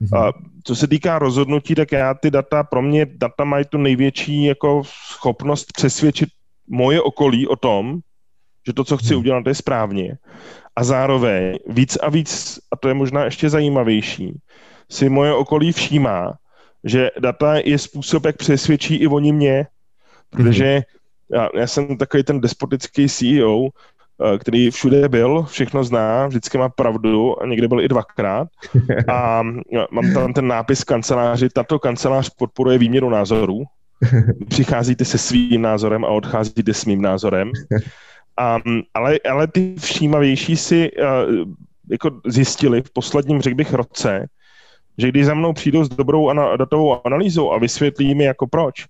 Mm-hmm. 0.02 0.18
A 0.18 0.34
co 0.64 0.76
se 0.76 0.88
týká 0.88 1.20
rozhodnutí, 1.20 1.76
tak 1.76 1.92
já 1.92 2.14
ty 2.14 2.32
data, 2.32 2.64
pro 2.64 2.82
mě 2.82 3.06
data 3.06 3.44
mají 3.44 3.66
tu 3.66 3.78
největší 3.78 4.44
jako 4.44 4.82
schopnost 4.86 5.68
přesvědčit 5.74 6.30
moje 6.70 7.02
okolí 7.02 7.48
o 7.48 7.56
tom, 7.56 8.00
že 8.68 8.74
to, 8.74 8.84
co 8.84 8.98
chci 8.98 9.14
hmm. 9.14 9.20
udělat, 9.20 9.48
je 9.48 9.56
správně. 9.56 10.18
A 10.76 10.84
zároveň 10.84 11.58
víc 11.68 11.96
a 11.96 12.10
víc, 12.10 12.60
a 12.72 12.76
to 12.76 12.88
je 12.88 12.94
možná 12.94 13.26
ještě 13.26 13.50
zajímavější, 13.50 14.40
si 14.92 15.10
moje 15.10 15.34
okolí 15.34 15.72
všímá, 15.72 16.34
že 16.84 17.12
data 17.20 17.56
je 17.56 17.78
způsob, 17.78 18.26
jak 18.26 18.38
přesvědčí 18.38 18.96
i 18.96 19.08
oni 19.08 19.32
mě, 19.32 19.68
protože 20.30 20.82
já, 21.32 21.50
já 21.56 21.68
jsem 21.68 21.98
takový 21.98 22.24
ten 22.24 22.42
despotický 22.42 23.10
CEO, 23.10 23.68
eh, 23.68 24.38
který 24.38 24.72
všude 24.72 25.10
byl, 25.10 25.44
všechno 25.44 25.84
zná, 25.84 26.28
vždycky 26.28 26.58
má 26.58 26.70
pravdu 26.70 27.42
a 27.42 27.48
někde 27.48 27.68
byl 27.68 27.82
i 27.82 27.88
dvakrát. 27.88 28.48
A 29.08 29.44
mám 29.92 30.14
tam 30.14 30.34
ten 30.34 30.48
nápis 30.48 30.84
kanceláři, 30.84 31.50
tato 31.50 31.80
kancelář 31.80 32.30
podporuje 32.30 32.78
výměnu 32.78 33.10
názorů. 33.10 33.64
Přicházíte 34.50 35.06
se 35.06 35.18
svým 35.18 35.62
názorem 35.62 36.06
a 36.06 36.08
odcházíte 36.08 36.74
s 36.74 36.86
mým 36.86 37.02
názorem. 37.02 37.52
Um, 38.38 38.84
ale, 38.94 39.20
ale 39.30 39.48
ty 39.48 39.76
všímavější 39.80 40.58
si 40.58 40.92
uh, 40.92 41.08
jako 41.92 42.22
zjistili 42.26 42.82
v 42.82 42.92
posledním, 42.94 43.42
řekl 43.42 43.56
bych, 43.56 43.74
roce, 43.74 44.28
že 44.98 45.10
když 45.10 45.26
za 45.26 45.34
mnou 45.34 45.54
přijdou 45.54 45.84
s 45.84 45.90
dobrou 45.90 46.30
ana- 46.30 46.58
datovou 46.58 47.08
analýzou 47.08 47.52
a 47.52 47.58
vysvětlí 47.58 48.16
mi 48.16 48.24
jako 48.24 48.48
proč, 48.48 48.86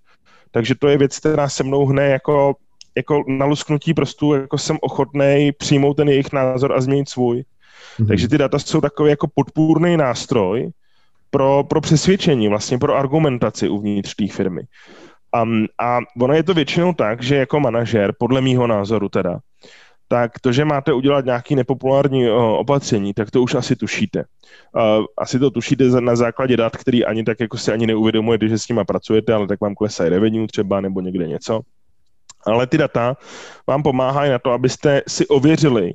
takže 0.52 0.76
to 0.76 0.88
je 0.88 0.98
věc, 0.98 1.20
která 1.20 1.50
se 1.50 1.64
mnou 1.64 1.86
hne 1.86 2.06
jako, 2.08 2.56
jako 2.98 3.24
na 3.28 3.46
lusknutí 3.46 3.94
prstů, 3.94 4.34
jako 4.34 4.58
jsem 4.58 4.78
ochotný 4.82 5.52
přijmout 5.58 5.94
ten 5.94 6.10
jejich 6.10 6.32
názor 6.34 6.74
a 6.74 6.82
změnit 6.82 7.10
svůj. 7.10 7.44
Mm-hmm. 8.00 8.08
Takže 8.08 8.28
ty 8.28 8.38
data 8.38 8.60
jsou 8.60 8.82
takový 8.82 9.10
jako 9.10 9.28
podpůrný 9.36 9.98
nástroj 9.98 10.72
pro, 11.30 11.64
pro 11.64 11.82
přesvědčení, 11.82 12.48
vlastně 12.48 12.78
pro 12.78 12.96
argumentaci 12.96 13.70
uvnitř 13.70 14.16
té 14.16 14.28
firmy. 14.28 14.62
Um, 15.44 15.66
a 15.80 16.00
ono 16.22 16.34
je 16.34 16.44
to 16.44 16.54
většinou 16.54 16.94
tak, 16.94 17.24
že 17.24 17.36
jako 17.36 17.60
manažer, 17.60 18.14
podle 18.20 18.42
mýho 18.42 18.68
názoru 18.68 19.10
teda, 19.10 19.40
tak 20.08 20.40
to, 20.40 20.52
že 20.52 20.66
máte 20.66 20.94
udělat 20.94 21.26
nějaký 21.26 21.56
nepopulární 21.56 22.30
opatření, 22.32 23.14
tak 23.14 23.32
to 23.32 23.42
už 23.42 23.56
asi 23.56 23.76
tušíte. 23.76 24.24
Asi 25.18 25.40
to 25.40 25.52
tušíte 25.52 26.02
na 26.02 26.16
základě 26.16 26.58
dat, 26.58 26.78
který 26.78 27.06
ani 27.06 27.24
tak 27.24 27.40
jako 27.40 27.58
si 27.58 27.72
ani 27.72 27.88
neuvědomujete, 27.88 28.48
že 28.48 28.58
s 28.58 28.68
nimi 28.68 28.82
pracujete, 28.88 29.34
ale 29.34 29.48
tak 29.48 29.62
vám 29.62 29.76
klesají 29.76 30.10
revenue 30.10 30.48
třeba 30.48 30.82
nebo 30.82 31.02
někde 31.02 31.28
něco. 31.28 31.62
Ale 32.46 32.68
ty 32.68 32.78
data 32.78 33.18
vám 33.68 33.84
pomáhají 33.84 34.32
na 34.32 34.40
to, 34.40 34.52
abyste 34.52 35.02
si 35.08 35.28
ověřili, 35.28 35.94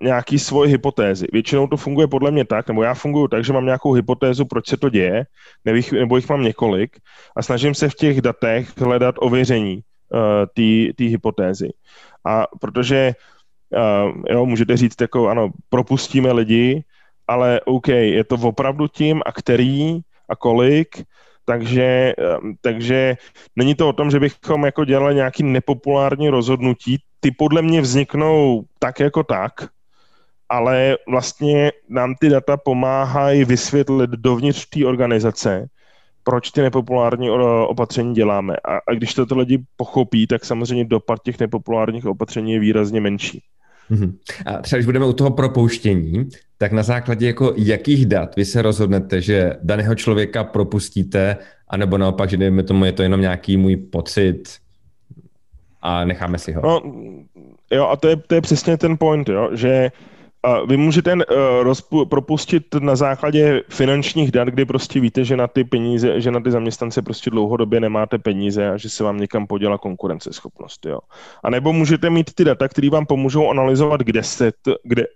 nějaký 0.00 0.38
svoje 0.38 0.70
hypotézy. 0.70 1.26
Většinou 1.32 1.66
to 1.66 1.76
funguje 1.76 2.06
podle 2.06 2.30
mě 2.30 2.44
tak, 2.44 2.68
nebo 2.68 2.82
já 2.82 2.94
funguji 2.94 3.28
tak, 3.28 3.44
že 3.44 3.52
mám 3.52 3.64
nějakou 3.64 3.92
hypotézu, 3.92 4.44
proč 4.44 4.68
se 4.68 4.76
to 4.76 4.88
děje, 4.88 5.26
nebo 5.64 6.16
jich, 6.16 6.28
mám 6.28 6.42
několik 6.42 6.96
a 7.36 7.42
snažím 7.42 7.74
se 7.74 7.88
v 7.88 7.94
těch 7.94 8.20
datech 8.20 8.78
hledat 8.78 9.14
ověření 9.18 9.80
uh, 9.80 10.90
té 10.96 11.04
hypotézy. 11.04 11.72
A 12.24 12.46
protože 12.60 13.12
uh, 13.72 14.22
jo, 14.30 14.46
můžete 14.46 14.76
říct, 14.76 15.00
jako 15.00 15.28
ano, 15.28 15.50
propustíme 15.68 16.32
lidi, 16.32 16.84
ale 17.28 17.60
OK, 17.64 17.88
je 17.88 18.24
to 18.24 18.34
opravdu 18.34 18.88
tím 18.88 19.22
a 19.26 19.32
který 19.32 20.00
a 20.28 20.36
kolik, 20.36 21.04
takže, 21.44 22.14
takže 22.60 23.16
není 23.56 23.74
to 23.74 23.88
o 23.88 23.92
tom, 23.92 24.10
že 24.10 24.20
bychom 24.20 24.64
jako 24.64 24.84
dělali 24.84 25.14
nějaký 25.14 25.42
nepopulární 25.42 26.28
rozhodnutí, 26.28 26.98
ty 27.20 27.30
podle 27.30 27.62
mě 27.62 27.80
vzniknou 27.80 28.64
tak 28.78 29.00
jako 29.00 29.22
tak, 29.22 29.52
ale 30.48 30.96
vlastně 31.08 31.72
nám 31.88 32.14
ty 32.20 32.28
data 32.28 32.56
pomáhají 32.56 33.44
vysvětlit 33.44 34.10
dovnitř 34.10 34.66
té 34.68 34.86
organizace, 34.86 35.68
proč 36.24 36.50
ty 36.50 36.62
nepopulární 36.62 37.30
opatření 37.66 38.14
děláme. 38.14 38.56
A, 38.56 38.76
a 38.88 38.94
když 38.94 39.14
to 39.14 39.26
lidi 39.32 39.64
pochopí, 39.76 40.26
tak 40.26 40.44
samozřejmě 40.44 40.84
dopad 40.84 41.18
těch 41.22 41.40
nepopulárních 41.40 42.06
opatření 42.06 42.52
je 42.52 42.60
výrazně 42.60 43.00
menší. 43.00 43.42
Mm-hmm. 43.90 44.12
A 44.46 44.58
třeba 44.58 44.78
když 44.78 44.86
budeme 44.86 45.06
u 45.06 45.12
toho 45.12 45.30
propouštění, 45.30 46.28
tak 46.58 46.72
na 46.72 46.82
základě 46.82 47.26
jako 47.26 47.54
jakých 47.56 48.06
dat 48.06 48.36
vy 48.36 48.44
se 48.44 48.62
rozhodnete, 48.62 49.20
že 49.20 49.56
daného 49.62 49.94
člověka 49.94 50.44
propustíte, 50.44 51.36
anebo 51.68 51.98
naopak, 51.98 52.30
že 52.30 52.36
dejme 52.36 52.62
tomu, 52.62 52.84
je 52.84 52.92
to 52.92 53.02
jenom 53.02 53.20
nějaký 53.20 53.56
můj 53.56 53.76
pocit, 53.76 54.42
a 55.82 56.04
necháme 56.04 56.38
si 56.38 56.52
ho. 56.52 56.62
No, 56.62 56.82
jo, 57.70 57.86
a 57.88 57.96
to 57.96 58.08
je, 58.08 58.16
to 58.16 58.34
je 58.34 58.40
přesně 58.40 58.76
ten 58.76 58.98
point, 58.98 59.28
jo, 59.28 59.50
že 59.52 59.90
uh, 59.92 60.11
vy 60.66 60.76
můžete 60.76 61.14
uh, 61.14 61.20
rozpu, 61.62 62.06
propustit 62.06 62.74
na 62.74 62.96
základě 62.96 63.62
finančních 63.68 64.30
dat, 64.30 64.48
kdy 64.48 64.64
prostě 64.64 65.00
víte, 65.00 65.24
že 65.24 65.36
na 65.36 65.46
ty 65.46 65.64
peníze, 65.64 66.20
že 66.20 66.30
na 66.30 66.40
ty 66.40 66.50
zaměstnance 66.50 67.02
prostě 67.02 67.30
dlouhodobě 67.30 67.80
nemáte 67.80 68.18
peníze 68.18 68.70
a 68.70 68.76
že 68.76 68.90
se 68.90 69.04
vám 69.04 69.20
někam 69.20 69.46
podělá 69.46 69.78
konkurenceschopnost, 69.78 70.86
jo. 70.86 70.98
A 71.42 71.50
nebo 71.50 71.72
můžete 71.72 72.10
mít 72.10 72.34
ty 72.34 72.44
data, 72.44 72.68
které 72.68 72.90
vám 72.90 73.06
pomůžou 73.06 73.50
analyzovat, 73.50 74.00
kde 74.00 74.22
se, 74.22 74.52
t, 74.52 74.74
kde, 74.82 75.06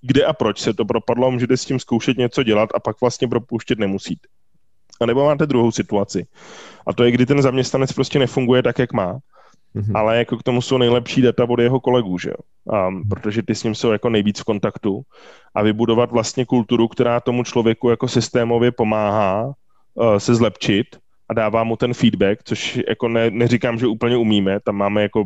kde 0.00 0.24
a 0.24 0.32
proč 0.32 0.60
se 0.60 0.74
to 0.74 0.84
propadlo, 0.84 1.30
můžete 1.30 1.56
s 1.56 1.64
tím 1.64 1.80
zkoušet 1.80 2.18
něco 2.18 2.42
dělat 2.42 2.70
a 2.74 2.80
pak 2.80 3.00
vlastně 3.00 3.28
propouštět 3.28 3.78
nemusíte. 3.78 4.28
A 5.00 5.06
nebo 5.06 5.24
máte 5.24 5.46
druhou 5.46 5.72
situaci. 5.72 6.26
A 6.86 6.92
to 6.92 7.04
je, 7.04 7.10
kdy 7.10 7.26
ten 7.26 7.42
zaměstnanec 7.42 7.92
prostě 7.92 8.18
nefunguje 8.18 8.62
tak, 8.62 8.78
jak 8.78 8.92
má 8.92 9.18
Mm-hmm. 9.76 9.98
Ale 9.98 10.18
jako 10.18 10.36
k 10.36 10.42
tomu 10.42 10.62
jsou 10.62 10.78
nejlepší 10.78 11.22
data 11.22 11.44
od 11.48 11.60
jeho 11.60 11.80
kolegů, 11.80 12.18
že 12.18 12.30
jo? 12.30 12.36
Um, 12.88 13.02
protože 13.08 13.42
ty 13.42 13.54
s 13.54 13.62
ním 13.62 13.74
jsou 13.74 13.92
jako 13.92 14.10
nejvíc 14.10 14.40
v 14.40 14.44
kontaktu 14.44 15.02
a 15.54 15.62
vybudovat 15.62 16.10
vlastně 16.10 16.44
kulturu, 16.44 16.88
která 16.88 17.20
tomu 17.20 17.44
člověku 17.44 17.90
jako 17.90 18.08
systémově 18.08 18.72
pomáhá 18.72 19.44
uh, 19.46 20.16
se 20.16 20.34
zlepšit 20.34 20.86
a 21.28 21.34
dává 21.34 21.64
mu 21.64 21.76
ten 21.76 21.94
feedback, 21.94 22.42
což 22.44 22.80
jako 22.88 23.08
ne, 23.08 23.30
neříkám, 23.30 23.78
že 23.78 23.86
úplně 23.86 24.16
umíme, 24.16 24.60
tam 24.60 24.76
máme 24.76 25.02
jako 25.02 25.24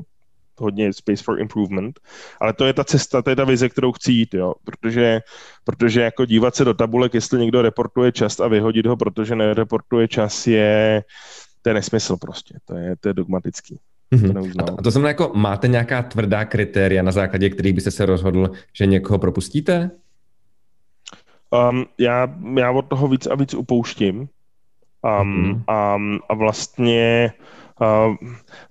hodně 0.58 0.92
space 0.92 1.22
for 1.22 1.40
improvement, 1.40 2.00
ale 2.40 2.52
to 2.52 2.66
je 2.66 2.72
ta 2.72 2.84
cesta, 2.84 3.22
to 3.22 3.30
je 3.30 3.36
ta 3.36 3.44
vize, 3.44 3.68
kterou 3.68 3.92
chci 3.92 4.12
jít, 4.12 4.34
jo, 4.34 4.54
protože, 4.64 5.20
protože 5.64 6.00
jako 6.00 6.24
dívat 6.24 6.56
se 6.56 6.64
do 6.64 6.74
tabulek, 6.74 7.14
jestli 7.14 7.38
někdo 7.38 7.62
reportuje 7.62 8.12
čas 8.12 8.40
a 8.40 8.48
vyhodit 8.48 8.86
ho, 8.86 8.96
protože 8.96 9.36
nereportuje 9.36 10.08
čas, 10.08 10.46
je, 10.46 11.04
to 11.62 11.70
je 11.70 11.74
nesmysl 11.74 12.16
prostě, 12.16 12.58
to 12.64 12.74
je, 12.74 12.96
to 13.00 13.08
je 13.08 13.14
dogmatický. 13.14 13.78
Mm-hmm. 14.14 14.54
To 14.54 14.62
a, 14.62 14.66
to, 14.66 14.78
a 14.78 14.82
to 14.82 14.90
znamená, 14.90 15.08
jako 15.08 15.32
máte 15.34 15.68
nějaká 15.68 16.02
tvrdá 16.02 16.44
kritéria, 16.44 17.02
na 17.02 17.12
základě 17.12 17.50
kterých 17.50 17.72
byste 17.72 17.90
se 17.90 18.06
rozhodl, 18.06 18.50
že 18.72 18.86
někoho 18.86 19.18
propustíte? 19.18 19.90
Um, 21.70 21.84
já, 21.98 22.34
já 22.58 22.70
od 22.70 22.82
toho 22.82 23.08
víc 23.08 23.26
a 23.26 23.34
víc 23.34 23.54
upouštím. 23.54 24.18
Um, 24.18 24.28
mm-hmm. 25.02 25.62
a, 25.68 25.96
a 26.28 26.34
vlastně, 26.34 27.32
uh, 27.80 28.16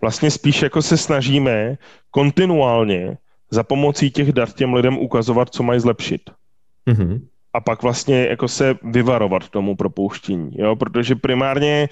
vlastně 0.02 0.32
spíš 0.32 0.62
jako 0.62 0.82
se 0.82 0.98
snažíme 0.98 1.78
kontinuálně 2.12 3.18
za 3.52 3.64
pomocí 3.64 4.12
těch 4.12 4.32
dat 4.32 4.54
těm 4.54 4.74
lidem 4.74 4.98
ukazovat, 4.98 5.50
co 5.50 5.64
mají 5.64 5.80
zlepšit. 5.80 6.22
Mm-hmm 6.88 7.22
a 7.56 7.60
pak 7.60 7.84
vlastně 7.84 8.28
jako 8.30 8.48
se 8.48 8.76
vyvarovat 8.84 9.50
tomu 9.50 9.76
propouštění, 9.76 10.52
jo, 10.54 10.76
protože 10.76 11.16
primárně 11.16 11.90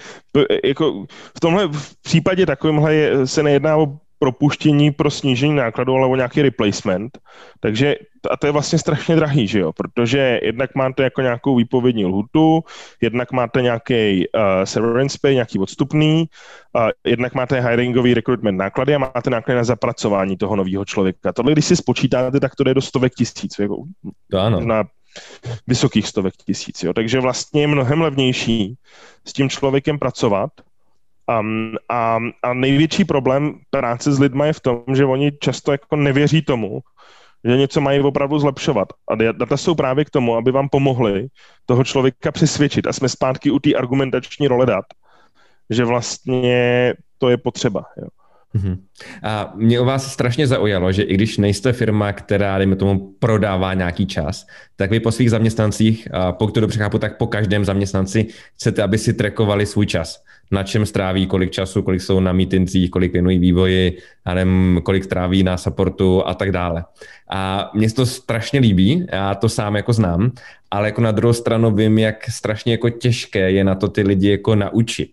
jako 0.64 1.04
v 1.36 1.40
tomhle 1.40 1.66
v 1.66 2.02
případě 2.02 2.46
takovémhle 2.46 2.94
je, 2.94 3.26
se 3.26 3.42
nejedná 3.42 3.76
o 3.76 3.96
propuštění 4.18 4.90
pro 4.90 5.10
snížení 5.10 5.54
nákladů, 5.54 5.94
ale 5.94 6.06
o 6.06 6.16
nějaký 6.16 6.42
replacement. 6.42 7.18
Takže 7.60 7.96
a 8.30 8.36
to 8.36 8.46
je 8.46 8.52
vlastně 8.52 8.78
strašně 8.78 9.16
drahý, 9.16 9.48
že 9.48 9.60
jo? 9.60 9.72
Protože 9.72 10.40
jednak 10.42 10.74
máte 10.74 11.02
jako 11.02 11.20
nějakou 11.20 11.56
výpovědní 11.56 12.04
lhutu, 12.04 12.64
jednak 13.00 13.32
máte 13.32 13.62
nějaký 13.62 14.24
uh, 14.28 14.64
severance 14.64 15.18
pay, 15.22 15.34
nějaký 15.34 15.58
odstupný, 15.58 16.24
uh, 16.72 16.88
jednak 17.06 17.34
máte 17.34 17.60
hiringový 17.60 18.14
recruitment 18.14 18.58
náklady 18.58 18.94
a 18.94 18.98
máte 18.98 19.30
náklady 19.30 19.56
na 19.56 19.64
zapracování 19.64 20.36
toho 20.36 20.56
nového 20.56 20.84
člověka. 20.84 21.32
Tohle, 21.32 21.52
když 21.52 21.64
si 21.64 21.76
spočítáte, 21.76 22.40
tak 22.40 22.54
to 22.56 22.64
jde 22.64 22.74
do 22.74 22.80
stovek 22.80 23.12
tisíc. 23.14 23.58
Jako, 23.58 23.76
to 24.30 24.38
ano. 24.38 24.60
Na 24.60 24.84
vysokých 25.66 26.08
stovek 26.08 26.34
tisíc. 26.36 26.82
Jo. 26.82 26.92
Takže 26.92 27.20
vlastně 27.20 27.60
je 27.60 27.66
mnohem 27.66 28.00
levnější 28.00 28.74
s 29.24 29.32
tím 29.32 29.50
člověkem 29.50 29.98
pracovat. 29.98 30.50
A, 31.28 31.42
a, 31.88 32.18
a 32.42 32.54
největší 32.54 33.04
problém 33.04 33.60
práce 33.70 34.12
s 34.12 34.20
lidmi 34.20 34.46
je 34.46 34.52
v 34.52 34.60
tom, 34.60 34.82
že 34.94 35.04
oni 35.04 35.32
často 35.40 35.72
jako 35.72 35.96
nevěří 35.96 36.42
tomu, 36.42 36.80
že 37.44 37.56
něco 37.56 37.80
mají 37.80 38.00
opravdu 38.00 38.38
zlepšovat. 38.38 38.88
A 39.10 39.14
data 39.14 39.56
jsou 39.56 39.74
právě 39.74 40.04
k 40.04 40.10
tomu, 40.10 40.36
aby 40.36 40.52
vám 40.52 40.68
pomohli 40.68 41.26
toho 41.66 41.84
člověka 41.84 42.32
přesvědčit. 42.32 42.86
A 42.86 42.92
jsme 42.92 43.08
zpátky 43.08 43.50
u 43.50 43.58
té 43.58 43.74
argumentační 43.74 44.48
role 44.48 44.66
dat, 44.66 44.84
že 45.70 45.84
vlastně 45.84 46.94
to 47.18 47.28
je 47.28 47.36
potřeba. 47.36 47.84
Jo. 47.96 48.08
Mm-hmm. 48.54 48.78
A 49.22 49.52
mě 49.56 49.80
u 49.80 49.84
vás 49.84 50.12
strašně 50.12 50.46
zaujalo, 50.46 50.92
že 50.92 51.02
i 51.02 51.14
když 51.14 51.38
nejste 51.38 51.72
firma, 51.72 52.12
která, 52.12 52.58
dejme 52.58 52.76
tomu, 52.76 53.14
prodává 53.18 53.74
nějaký 53.74 54.06
čas, 54.06 54.46
tak 54.76 54.90
vy 54.90 55.00
po 55.00 55.12
svých 55.12 55.30
zaměstnancích, 55.30 56.08
pokud 56.30 56.54
to 56.54 56.60
dobře 56.60 56.78
chápu, 56.78 56.98
tak 56.98 57.16
po 57.18 57.26
každém 57.26 57.64
zaměstnanci 57.64 58.26
chcete, 58.54 58.82
aby 58.82 58.98
si 58.98 59.12
trekovali 59.12 59.66
svůj 59.66 59.86
čas. 59.86 60.22
Na 60.50 60.62
čem 60.62 60.86
stráví, 60.86 61.26
kolik 61.26 61.50
času, 61.50 61.82
kolik 61.82 62.02
jsou 62.02 62.20
na 62.20 62.32
mítincích, 62.32 62.90
kolik 62.90 63.12
věnují 63.12 63.38
vývoji, 63.38 63.98
nevím, 64.34 64.80
kolik 64.84 65.06
tráví 65.06 65.42
na 65.42 65.56
supportu 65.56 66.26
a 66.26 66.34
tak 66.34 66.52
dále. 66.52 66.84
A 67.30 67.70
mně 67.74 67.88
se 67.90 67.94
to 67.94 68.06
strašně 68.06 68.60
líbí, 68.60 69.06
já 69.12 69.34
to 69.34 69.48
sám 69.48 69.76
jako 69.76 69.92
znám, 69.92 70.30
ale 70.70 70.88
jako 70.88 71.00
na 71.00 71.12
druhou 71.12 71.32
stranu 71.32 71.70
vím, 71.70 71.98
jak 71.98 72.30
strašně 72.30 72.72
jako 72.72 72.90
těžké 72.90 73.50
je 73.50 73.64
na 73.64 73.74
to 73.74 73.88
ty 73.88 74.02
lidi 74.02 74.30
jako 74.30 74.54
naučit. 74.54 75.10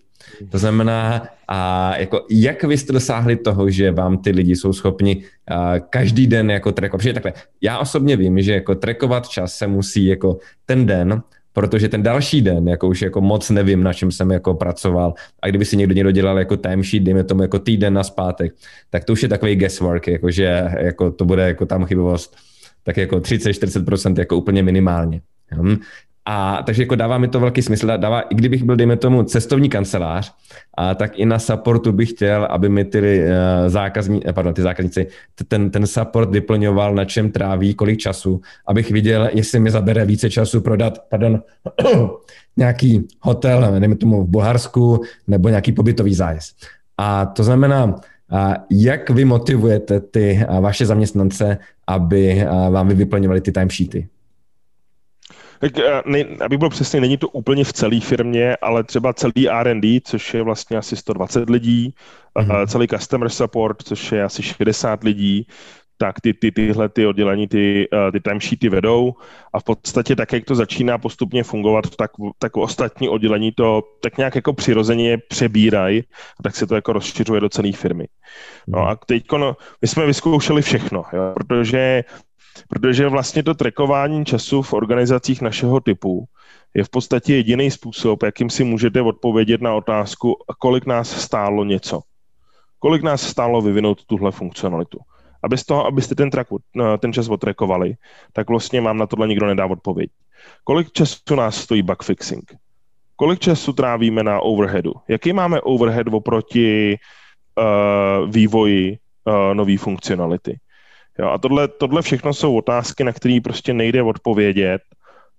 To 0.49 0.57
znamená, 0.57 1.27
a 1.47 1.93
jako, 1.97 2.25
jak 2.29 2.63
vy 2.63 2.77
jste 2.77 2.93
dosáhli 2.93 3.35
toho, 3.35 3.69
že 3.69 3.91
vám 3.91 4.17
ty 4.17 4.31
lidi 4.31 4.55
jsou 4.55 4.73
schopni 4.73 5.23
a, 5.47 5.79
každý 5.79 6.27
den 6.27 6.51
jako 6.51 6.71
trackovat? 6.71 7.01
Protože 7.01 7.13
takhle, 7.13 7.33
já 7.61 7.79
osobně 7.79 8.17
vím, 8.17 8.41
že 8.41 8.53
jako 8.53 8.75
trackovat 8.75 9.27
čas 9.27 9.55
se 9.55 9.67
musí 9.67 10.05
jako 10.05 10.37
ten 10.65 10.85
den, 10.85 11.21
protože 11.53 11.89
ten 11.89 12.03
další 12.03 12.41
den, 12.41 12.67
jako 12.67 12.87
už 12.87 13.01
jako 13.01 13.21
moc 13.21 13.49
nevím, 13.49 13.83
na 13.83 13.93
čem 13.93 14.11
jsem 14.11 14.31
jako 14.31 14.53
pracoval 14.53 15.13
a 15.41 15.47
kdyby 15.47 15.65
si 15.65 15.77
někdo 15.77 15.93
někdo 15.93 16.11
dělal 16.11 16.39
jako 16.39 16.57
timesheet, 16.57 17.03
dejme 17.03 17.23
tomu 17.23 17.41
jako 17.41 17.59
týden 17.59 17.93
na 17.93 18.03
zpátek, 18.03 18.53
tak 18.89 19.03
to 19.03 19.13
už 19.13 19.23
je 19.23 19.29
takový 19.29 19.55
guesswork, 19.55 20.07
jako 20.07 20.31
že 20.31 20.65
jako 20.79 21.11
to 21.11 21.25
bude 21.25 21.47
jako 21.47 21.65
tam 21.65 21.85
chybovost 21.85 22.35
tak 22.83 22.97
jako 22.97 23.15
30-40% 23.15 24.19
jako 24.19 24.37
úplně 24.37 24.63
minimálně. 24.63 25.21
Hm? 25.55 25.77
A 26.25 26.63
takže 26.65 26.83
jako 26.83 26.95
dává 26.95 27.17
mi 27.17 27.27
to 27.27 27.39
velký 27.39 27.61
smysl, 27.61 27.87
dává, 27.97 28.21
i 28.21 28.35
kdybych 28.35 28.63
byl, 28.63 28.75
dejme 28.75 28.97
tomu, 28.97 29.23
cestovní 29.23 29.69
kancelář, 29.69 30.33
a 30.77 30.95
tak 30.95 31.19
i 31.19 31.25
na 31.25 31.39
supportu 31.39 31.91
bych 31.91 32.09
chtěl, 32.09 32.47
aby 32.49 32.69
mi 32.69 32.85
ty 32.85 33.23
uh, 33.23 33.29
zákazní, 33.67 34.27
eh, 34.27 34.33
pardon, 34.33 34.53
ty 34.53 34.61
zákazníci, 34.61 35.07
ten, 35.47 35.69
ten 35.69 35.87
support 35.87 36.29
vyplňoval, 36.29 36.95
na 36.95 37.05
čem 37.05 37.31
tráví, 37.31 37.73
kolik 37.73 37.99
času, 37.99 38.41
abych 38.67 38.91
viděl, 38.91 39.29
jestli 39.33 39.59
mi 39.59 39.71
zabere 39.71 40.05
více 40.05 40.29
času 40.29 40.61
prodat, 40.61 40.99
pardon, 41.09 41.41
nějaký 42.57 43.07
hotel, 43.19 43.79
dejme 43.79 43.95
tomu 43.95 44.23
v 44.23 44.27
Bulharsku, 44.27 45.01
nebo 45.27 45.49
nějaký 45.49 45.71
pobytový 45.71 46.13
zájezd. 46.13 46.55
A 46.97 47.25
to 47.25 47.43
znamená, 47.43 47.95
a 48.31 48.53
jak 48.71 49.09
vy 49.09 49.25
motivujete 49.25 49.99
ty 49.99 50.45
vaše 50.59 50.85
zaměstnance, 50.85 51.57
aby 51.87 52.45
vám 52.69 52.87
vy 52.87 52.93
vyplňovali 52.93 53.41
ty 53.41 53.51
timesheety? 53.51 54.07
Tak, 55.61 55.71
ne, 56.05 56.25
aby 56.45 56.57
bylo 56.57 56.69
přesně, 56.69 57.01
není 57.01 57.17
to 57.17 57.27
úplně 57.27 57.63
v 57.63 57.73
celé 57.73 57.99
firmě, 57.99 58.55
ale 58.55 58.83
třeba 58.83 59.13
celý 59.13 59.49
R&D, 59.49 60.01
což 60.03 60.33
je 60.33 60.43
vlastně 60.43 60.77
asi 60.77 60.95
120 60.95 61.49
lidí, 61.49 61.93
mm-hmm. 62.39 62.67
celý 62.67 62.87
customer 62.87 63.29
support, 63.29 63.83
což 63.83 64.11
je 64.11 64.23
asi 64.23 64.43
60 64.43 65.03
lidí, 65.03 65.47
tak 66.01 66.21
ty, 66.21 66.33
ty, 66.33 66.51
tyhle 66.51 66.89
ty 66.89 67.05
oddělení, 67.05 67.47
ty, 67.47 67.87
ty 68.11 68.19
timesheety 68.19 68.69
vedou 68.69 69.13
a 69.53 69.59
v 69.59 69.63
podstatě 69.63 70.15
tak, 70.15 70.33
jak 70.33 70.45
to 70.45 70.55
začíná 70.55 70.97
postupně 70.97 71.43
fungovat, 71.43 71.95
tak, 71.95 72.11
tak 72.39 72.57
ostatní 72.57 73.09
oddělení 73.09 73.51
to 73.51 73.81
tak 74.01 74.17
nějak 74.17 74.35
jako 74.35 74.53
přirozeně 74.53 75.17
přebírají 75.17 76.03
a 76.39 76.43
tak 76.43 76.55
se 76.55 76.67
to 76.67 76.75
jako 76.75 76.93
rozšiřuje 76.93 77.41
do 77.41 77.49
celé 77.49 77.71
firmy. 77.71 78.07
No 78.67 78.79
mhm. 78.79 78.87
a 78.87 78.95
teď 78.95 79.23
no, 79.37 79.57
my 79.81 79.87
jsme 79.87 80.05
vyzkoušeli 80.05 80.61
všechno, 80.61 81.03
jo, 81.13 81.33
protože 81.33 82.03
protože 82.67 83.07
vlastně 83.07 83.43
to 83.43 83.53
trekování 83.53 84.25
času 84.25 84.61
v 84.61 84.73
organizacích 84.73 85.41
našeho 85.41 85.79
typu 85.79 86.25
je 86.73 86.83
v 86.83 86.89
podstatě 86.89 87.35
jediný 87.35 87.71
způsob, 87.71 88.23
jakým 88.23 88.49
si 88.49 88.63
můžete 88.63 89.01
odpovědět 89.01 89.61
na 89.61 89.73
otázku, 89.73 90.35
kolik 90.59 90.85
nás 90.85 91.21
stálo 91.21 91.63
něco. 91.63 92.01
Kolik 92.79 93.03
nás 93.03 93.21
stálo 93.21 93.61
vyvinout 93.61 94.05
tuhle 94.05 94.31
funkcionalitu. 94.31 94.99
A 95.43 95.49
bez 95.49 95.65
toho, 95.65 95.85
abyste 95.85 96.15
ten, 96.15 96.29
track, 96.29 96.49
eh, 96.51 96.97
ten 96.97 97.13
čas 97.13 97.29
otrekovali, 97.29 97.95
tak 98.33 98.49
vlastně 98.49 98.81
vám 98.81 98.97
na 98.97 99.07
tohle 99.07 99.27
nikdo 99.27 99.45
nedá 99.45 99.65
odpověď. 99.65 100.09
Kolik 100.63 100.91
času 100.91 101.35
nás 101.35 101.57
stojí 101.57 101.81
bug 101.81 102.03
fixing? 102.03 102.55
Kolik 103.15 103.39
času 103.39 103.73
trávíme 103.73 104.23
na 104.23 104.39
overheadu? 104.39 104.93
Jaký 105.07 105.33
máme 105.33 105.61
overhead 105.61 106.07
oproti 106.07 106.97
uh, 106.97 108.29
vývoji 108.31 108.97
uh, 108.97 109.53
nové 109.53 109.77
funkcionality? 109.77 110.57
Jo, 111.19 111.29
a 111.29 111.37
tohle, 111.37 111.67
tohle 111.67 112.01
všechno 112.01 112.33
jsou 112.33 112.57
otázky, 112.57 113.03
na 113.03 113.13
které 113.13 113.39
prostě 113.43 113.73
nejde 113.73 114.03
odpovědět 114.03 114.81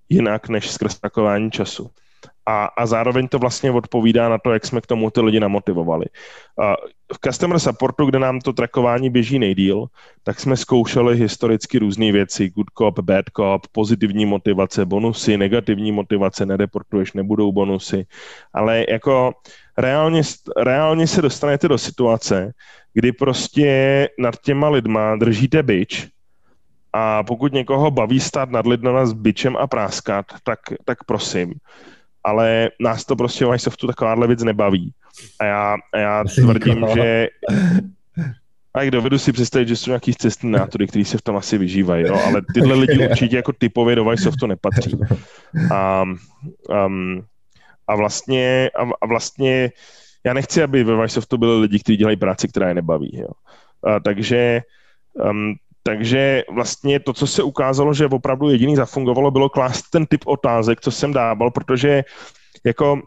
jinak 0.09 0.49
než 0.49 0.71
skrz 0.71 1.01
takování 1.01 1.51
času. 1.51 1.91
A, 2.47 2.65
a 2.65 2.87
zároveň 2.87 3.29
to 3.29 3.39
vlastně 3.39 3.71
odpovídá 3.71 4.29
na 4.29 4.39
to, 4.39 4.53
jak 4.53 4.67
jsme 4.67 4.81
k 4.81 4.87
tomu 4.87 5.11
ty 5.11 5.21
lidi 5.21 5.41
namotivovali. 5.41 6.07
A 6.63 6.75
v 7.15 7.19
customer 7.25 7.59
supportu, 7.59 8.07
kde 8.07 8.19
nám 8.19 8.41
to 8.41 8.53
trackování 8.53 9.11
běží 9.11 9.39
nejdíl, 9.39 9.87
tak 10.23 10.41
jsme 10.41 10.57
zkoušeli 10.57 11.17
historicky 11.17 11.79
různé 11.79 12.13
věci, 12.13 12.51
good 12.51 12.67
cop, 12.79 12.99
bad 12.99 13.25
cop, 13.37 13.67
pozitivní 13.73 14.27
motivace, 14.27 14.85
bonusy, 14.87 15.37
negativní 15.37 15.93
motivace, 15.93 16.47
nereportuješ, 16.47 17.13
nebudou 17.13 17.53
bonusy, 17.53 18.07
ale 18.53 18.85
jako 18.89 19.33
reálně, 19.79 20.23
reálně 20.57 21.07
se 21.07 21.23
dostanete 21.23 21.69
do 21.69 21.79
situace, 21.79 22.53
kdy 22.95 23.13
prostě 23.13 24.09
nad 24.19 24.37
těma 24.45 24.69
lidma 24.69 25.17
držíte 25.17 25.63
byč 25.63 26.09
a 26.93 27.23
pokud 27.23 27.53
někoho 27.53 27.91
baví 27.91 28.21
stát 28.21 28.51
nad 28.51 28.67
lidma 28.67 29.07
s 29.07 29.13
byčem 29.13 29.57
a 29.57 29.67
práskat, 29.67 30.27
tak, 30.45 30.59
tak 30.85 31.05
prosím. 31.05 31.55
Ale 32.25 32.71
nás 32.81 33.05
to 33.05 33.17
prostě 33.17 33.45
v 33.71 33.77
tu 33.77 33.87
takováhle 33.87 34.27
věc 34.27 34.43
nebaví. 34.43 34.93
A 35.41 35.45
já, 35.45 35.77
a 35.95 35.99
já 35.99 36.25
tvrdím, 36.25 36.87
že 36.95 37.29
a 38.75 38.83
jak 38.83 38.91
dovedu 38.91 39.19
si 39.19 39.33
představit, 39.33 39.69
že 39.69 39.77
jsou 39.77 39.91
nějaký 39.91 40.13
nátory, 40.43 40.87
kteří 40.87 41.05
se 41.05 41.19
v 41.19 41.23
tom 41.23 41.37
asi 41.37 41.59
vyžívají, 41.59 42.05
no, 42.05 42.25
ale 42.25 42.43
tyhle 42.55 42.75
lidi 42.75 43.09
určitě 43.11 43.37
jako 43.37 43.53
typově 43.53 43.97
do 43.97 44.05
Vysoftu 44.05 44.47
nepatří. 44.47 44.99
A, 45.73 46.05
um, 46.87 47.23
a 47.93 47.97
vlastně, 47.97 48.71
a, 48.77 48.83
a 49.03 49.07
vlastně 49.07 49.71
já 50.25 50.33
nechci, 50.33 50.63
aby 50.63 50.85
ve 50.85 51.03
Vysoftu 51.03 51.39
byli 51.39 51.61
lidi, 51.61 51.79
kteří 51.79 51.97
dělají 51.97 52.17
práci, 52.17 52.49
která 52.49 52.69
je 52.69 52.75
nebaví. 52.75 53.19
Jo. 53.19 53.29
A, 53.85 54.01
takže, 54.01 54.63
um, 55.13 55.55
takže 55.83 56.45
vlastně 56.51 57.01
to, 57.01 57.13
co 57.13 57.27
se 57.27 57.43
ukázalo, 57.43 57.95
že 57.95 58.07
opravdu 58.07 58.51
jediný 58.51 58.77
zafungovalo, 58.77 59.31
bylo 59.31 59.49
klást 59.49 59.83
ten 59.91 60.07
typ 60.07 60.25
otázek, 60.27 60.81
co 60.81 60.91
jsem 60.91 61.13
dával, 61.13 61.51
protože 61.51 62.05
jako 62.65 63.03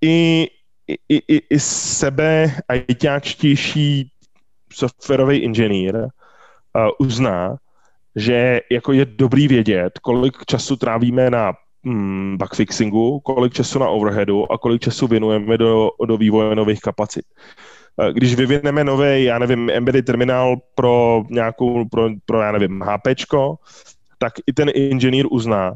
i, 0.00 0.48
i, 0.88 1.16
i, 1.18 1.42
i 1.50 1.60
sebe 1.60 2.52
ajťáčtější 2.68 4.10
softwarový 4.72 5.38
inženýr 5.38 5.96
uh, 5.96 6.08
uzná, 6.98 7.56
že 8.16 8.60
jako 8.70 8.92
je 8.92 9.04
dobrý 9.04 9.48
vědět, 9.48 9.98
kolik 9.98 10.44
času 10.46 10.76
trávíme 10.76 11.30
na 11.30 11.52
mm, 11.86 12.38
kolik 13.22 13.52
času 13.52 13.78
na 13.78 13.88
overheadu 13.88 14.52
a 14.52 14.58
kolik 14.58 14.82
času 14.82 15.06
věnujeme 15.06 15.58
do, 15.58 15.90
do 16.06 16.16
vývoje 16.16 16.56
nových 16.56 16.80
kapacit. 16.80 17.24
Eh, 18.00 18.12
když 18.12 18.34
vyvineme 18.34 18.84
nový, 18.84 19.24
já 19.24 19.38
nevím, 19.38 19.70
embedded 19.70 20.06
terminál 20.06 20.56
pro 20.74 21.24
nějakou, 21.30 21.88
pro, 21.88 22.08
pro 22.26 22.40
já 22.40 22.52
nevím, 22.52 22.82
HPčko, 22.82 23.56
tak 24.18 24.32
i 24.46 24.52
ten 24.52 24.70
inženýr 24.74 25.26
uzná, 25.30 25.74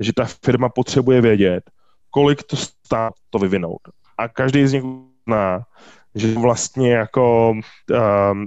že 0.00 0.12
ta 0.12 0.24
firma 0.44 0.68
potřebuje 0.68 1.20
vědět, 1.20 1.70
kolik 2.10 2.42
to 2.42 2.56
stá 2.56 3.10
to 3.30 3.38
vyvinout. 3.38 3.80
A 4.18 4.28
každý 4.28 4.66
z 4.66 4.72
nich 4.72 4.84
uzná, 4.84 5.62
že 6.14 6.34
vlastně 6.34 6.92
jako 6.92 7.50
uh, 7.50 7.98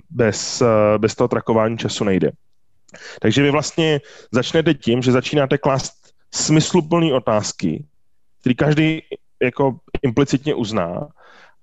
bez, 0.10 0.62
uh, 0.62 0.68
bez 0.98 1.16
toho 1.16 1.28
trakování 1.28 1.78
času 1.78 2.04
nejde. 2.04 2.32
Takže 3.20 3.44
vy 3.44 3.52
vlastně 3.52 4.02
začnete 4.32 4.74
tím, 4.74 5.02
že 5.02 5.12
začínáte 5.12 5.58
klást 5.58 6.07
smysluplné 6.38 7.14
otázky, 7.14 7.86
který 8.40 8.56
každý 8.56 9.02
jako 9.44 9.78
implicitně 10.02 10.56
uzná 10.56 11.08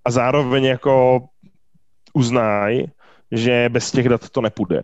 a 0.05 0.11
zároveň 0.11 0.65
jako 0.65 1.25
uznají, 2.15 2.87
že 3.33 3.69
bez 3.73 3.91
těch 3.91 4.09
dat 4.09 4.31
to 4.31 4.41
nepůjde. 4.41 4.83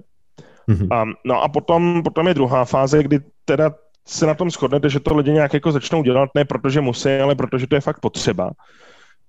Mm-hmm. 0.69 0.95
A, 0.95 1.05
no 1.25 1.43
a 1.43 1.49
potom, 1.49 2.03
potom 2.03 2.29
je 2.29 2.35
druhá 2.35 2.65
fáze, 2.65 3.03
kdy 3.03 3.21
teda 3.45 3.75
se 4.07 4.27
na 4.27 4.35
tom 4.35 4.51
shodnete, 4.51 4.89
že 4.91 5.01
to 5.01 5.17
lidi 5.17 5.33
nějak 5.33 5.55
jako 5.55 5.73
začnou 5.73 6.03
dělat, 6.03 6.31
ne 6.35 6.45
protože 6.45 6.81
musí, 6.81 7.09
ale 7.09 7.35
protože 7.35 7.67
to 7.67 7.75
je 7.75 7.81
fakt 7.81 8.01
potřeba. 8.01 8.51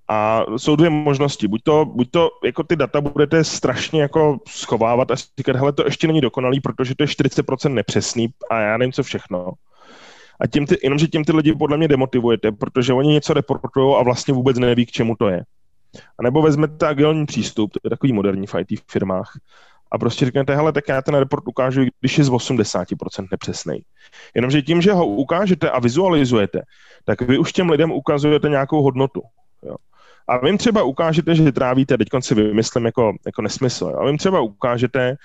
A 0.08 0.45
jsou 0.58 0.76
dvě 0.76 0.89
možnosti. 0.89 1.47
Buď 1.47 1.62
to, 1.63 1.86
buď 1.86 2.12
to 2.12 2.30
jako 2.45 2.63
ty 2.63 2.76
data 2.76 3.02
budete 3.02 3.43
strašně 3.43 4.02
jako 4.02 4.38
schovávat 4.47 5.12
a 5.12 5.15
říkat, 5.38 5.56
hele, 5.56 5.74
to 5.74 5.86
ještě 5.86 6.08
není 6.08 6.21
dokonalý, 6.21 6.60
protože 6.60 6.95
to 6.95 7.04
je 7.04 7.08
40% 7.08 7.74
nepřesný 7.74 8.28
a 8.50 8.60
já 8.60 8.78
nevím, 8.78 8.91
co 8.91 9.04
všechno. 9.04 9.52
A 10.41 10.47
tím 10.47 10.67
ty, 10.67 10.77
jenomže 10.84 11.08
tím 11.08 11.23
ty 11.23 11.32
lidi 11.32 11.54
podle 11.54 11.77
mě 11.77 11.88
demotivujete, 11.88 12.51
protože 12.51 12.93
oni 12.93 13.10
něco 13.10 13.34
reportují 13.34 13.95
a 13.99 14.04
vlastně 14.04 14.34
vůbec 14.34 14.58
neví, 14.58 14.86
k 14.86 14.91
čemu 14.91 15.15
to 15.15 15.30
je. 15.30 15.43
A 16.19 16.23
nebo 16.23 16.41
vezmete 16.41 16.88
agilní 16.88 17.25
přístup, 17.25 17.71
to 17.73 17.80
je 17.84 17.89
takový 17.89 18.13
moderní 18.13 18.47
v 18.47 18.56
IT 18.56 18.80
firmách, 18.91 19.34
a 19.91 19.97
prostě 19.97 20.25
řeknete, 20.25 20.56
hele, 20.56 20.71
tak 20.71 20.88
já 20.88 21.01
ten 21.01 21.15
report 21.15 21.47
ukážu, 21.47 21.82
když 21.99 22.17
je 22.17 22.23
z 22.23 22.30
80% 22.30 23.27
nepřesný. 23.32 23.82
Jenomže 24.36 24.62
tím, 24.62 24.82
že 24.82 24.93
ho 24.93 25.08
ukážete 25.08 25.69
a 25.69 25.80
vizualizujete, 25.80 26.62
tak 27.06 27.21
vy 27.21 27.38
už 27.38 27.54
těm 27.54 27.69
lidem 27.69 27.91
ukazujete 27.91 28.49
nějakou 28.49 28.82
hodnotu. 28.82 29.21
Jo. 29.63 29.75
A 30.27 30.38
vy 30.38 30.49
jim 30.49 30.58
třeba 30.58 30.84
ukážete, 30.84 31.36
že 31.36 31.51
trávíte, 31.51 31.97
teď 31.97 32.08
si 32.19 32.36
vymyslím 32.36 32.86
jako, 32.86 33.13
jako 33.25 33.41
nesmysl, 33.41 33.86
jo. 33.86 33.97
a 33.99 34.04
vy 34.04 34.10
jim 34.10 34.17
třeba 34.17 34.39
ukážete, 34.39 35.15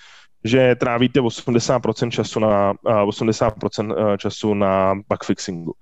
že 0.46 0.74
trávíte 0.74 1.20
80% 1.20 2.10
času 2.10 2.40
na, 2.40 2.72
80% 2.74 3.94
eh, 4.14 4.18
času 4.18 4.54
na 4.54 4.94
bugfixingu. 5.08 5.72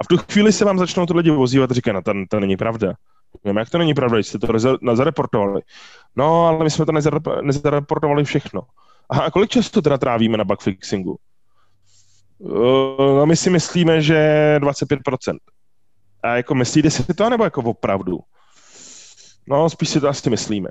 A 0.00 0.04
v 0.04 0.06
tu 0.06 0.16
chvíli 0.32 0.52
se 0.52 0.64
vám 0.64 0.78
začnou 0.78 1.06
ty 1.06 1.12
lidi 1.12 1.30
vozívat 1.30 1.70
a 1.70 1.74
říkají, 1.74 1.94
no 1.94 2.02
to, 2.02 2.12
to 2.30 2.40
není 2.40 2.56
pravda. 2.56 2.94
Nevím, 3.44 3.58
jak 3.58 3.70
to 3.70 3.78
není 3.78 3.94
pravda, 3.94 4.18
jste 4.18 4.38
to 4.38 4.48
zareportovali. 4.94 5.60
No, 6.16 6.46
ale 6.46 6.64
my 6.64 6.70
jsme 6.70 6.86
to 6.86 6.92
nezareportovali 7.42 8.24
všechno. 8.24 8.62
A 9.10 9.30
kolik 9.30 9.50
času 9.50 9.82
teda 9.82 9.98
trávíme 9.98 10.38
na 10.38 10.44
bugfixingu? 10.44 11.16
Uh, 12.38 13.16
no, 13.16 13.26
my 13.26 13.36
si 13.36 13.50
myslíme, 13.50 14.02
že 14.02 14.58
25%. 14.58 15.36
A 16.22 16.36
jako 16.36 16.54
myslíte 16.54 16.90
si 16.90 17.14
to, 17.14 17.30
nebo 17.30 17.44
jako 17.44 17.62
opravdu? 17.62 18.18
No, 19.48 19.70
spíš 19.70 19.88
si 19.88 20.00
to 20.00 20.08
asi 20.08 20.30
myslíme. 20.30 20.68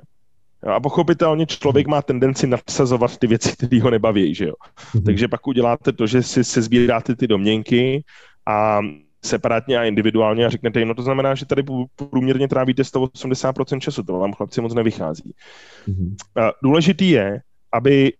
A 0.74 0.80
pochopitelně 0.80 1.46
člověk 1.46 1.86
má 1.86 2.02
tendenci 2.02 2.46
nadsazovat 2.46 3.16
ty 3.16 3.26
věci, 3.26 3.52
které 3.52 3.80
ho 3.82 3.90
nebaví, 3.90 4.34
že 4.34 4.44
jo. 4.44 4.54
Mm-hmm. 4.94 5.04
Takže 5.04 5.28
pak 5.28 5.46
uděláte 5.46 5.92
to, 5.92 6.06
že 6.06 6.22
si 6.22 6.44
se 6.44 6.62
sbíráte 6.62 7.16
ty 7.16 7.26
domněnky 7.26 8.04
a 8.46 8.80
separátně 9.24 9.78
a 9.78 9.84
individuálně 9.84 10.46
a 10.46 10.50
řeknete 10.50 10.78
jim, 10.78 10.88
no 10.88 10.94
to 10.94 11.02
znamená, 11.02 11.34
že 11.34 11.46
tady 11.46 11.64
průměrně 12.10 12.48
trávíte 12.48 12.82
180% 12.82 13.78
času, 13.78 14.02
to 14.02 14.12
vám 14.12 14.32
chlapci 14.32 14.60
moc 14.60 14.74
nevychází. 14.74 15.32
Mm-hmm. 15.88 16.52
Důležitý 16.62 17.10
je, 17.10 17.40
aby 17.72 18.12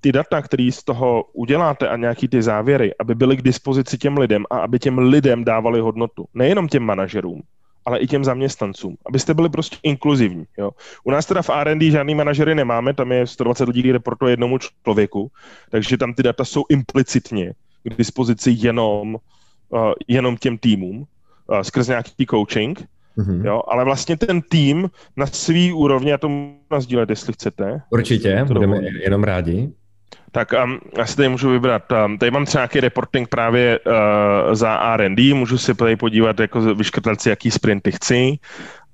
ty 0.00 0.12
data, 0.12 0.42
které 0.42 0.70
z 0.72 0.84
toho 0.84 1.24
uděláte 1.32 1.88
a 1.88 1.96
nějaký 1.96 2.28
ty 2.28 2.42
závěry, 2.42 2.94
aby 3.00 3.14
byly 3.14 3.36
k 3.36 3.42
dispozici 3.42 3.98
těm 3.98 4.18
lidem 4.18 4.44
a 4.50 4.58
aby 4.58 4.78
těm 4.78 4.98
lidem 4.98 5.44
dávali 5.44 5.80
hodnotu. 5.80 6.24
Nejenom 6.34 6.68
těm 6.68 6.82
manažerům, 6.82 7.42
ale 7.84 7.98
i 7.98 8.06
těm 8.06 8.24
zaměstnancům, 8.24 8.96
abyste 9.06 9.34
byli 9.34 9.48
prostě 9.48 9.76
inkluzivní. 9.82 10.44
Jo. 10.58 10.70
U 11.04 11.10
nás 11.10 11.26
teda 11.26 11.42
v 11.42 11.50
R&D 11.50 11.90
žádný 11.90 12.14
manažery 12.14 12.54
nemáme, 12.54 12.94
tam 12.94 13.12
je 13.12 13.26
120 13.26 13.68
lidí, 13.68 13.82
kde 13.82 13.98
proto 13.98 14.28
jednomu 14.28 14.58
člověku, 14.58 15.30
takže 15.70 15.98
tam 15.98 16.14
ty 16.14 16.22
data 16.22 16.44
jsou 16.44 16.64
implicitně 16.68 17.52
k 17.82 17.96
dispozici 17.96 18.54
jenom, 18.56 19.16
uh, 19.68 19.92
jenom 20.08 20.36
těm 20.36 20.58
týmům 20.58 20.98
uh, 20.98 21.60
skrz 21.60 21.88
nějaký 21.88 22.26
coaching, 22.26 22.84
Mm-hmm. 23.18 23.44
Jo, 23.44 23.62
ale 23.68 23.84
vlastně 23.84 24.16
ten 24.16 24.42
tým 24.42 24.90
na 25.16 25.26
svý 25.26 25.72
úrovni, 25.72 26.12
a 26.12 26.18
to 26.18 26.28
můžu 26.28 26.80
sdílet, 26.80 27.10
jestli 27.10 27.32
chcete. 27.32 27.82
Určitě, 27.90 28.44
budeme 28.44 28.80
jenom 29.04 29.24
rádi. 29.24 29.72
Tak 30.32 30.52
um, 30.64 30.78
já 30.98 31.06
si 31.06 31.16
tady 31.16 31.28
můžu 31.28 31.50
vybrat. 31.50 31.82
Um, 31.92 32.18
tady 32.18 32.30
mám 32.30 32.44
třeba 32.44 32.62
nějaký 32.62 32.80
reporting 32.80 33.28
právě 33.28 33.78
uh, 33.78 34.54
za 34.54 34.74
R&D, 34.74 35.34
můžu 35.34 35.58
si 35.58 35.74
tady 35.74 35.96
podívat, 35.96 36.40
jako 36.40 36.60
vyškrtat 36.60 37.20
si, 37.20 37.28
jaký 37.28 37.50
sprinty 37.50 37.92
chci 37.92 38.38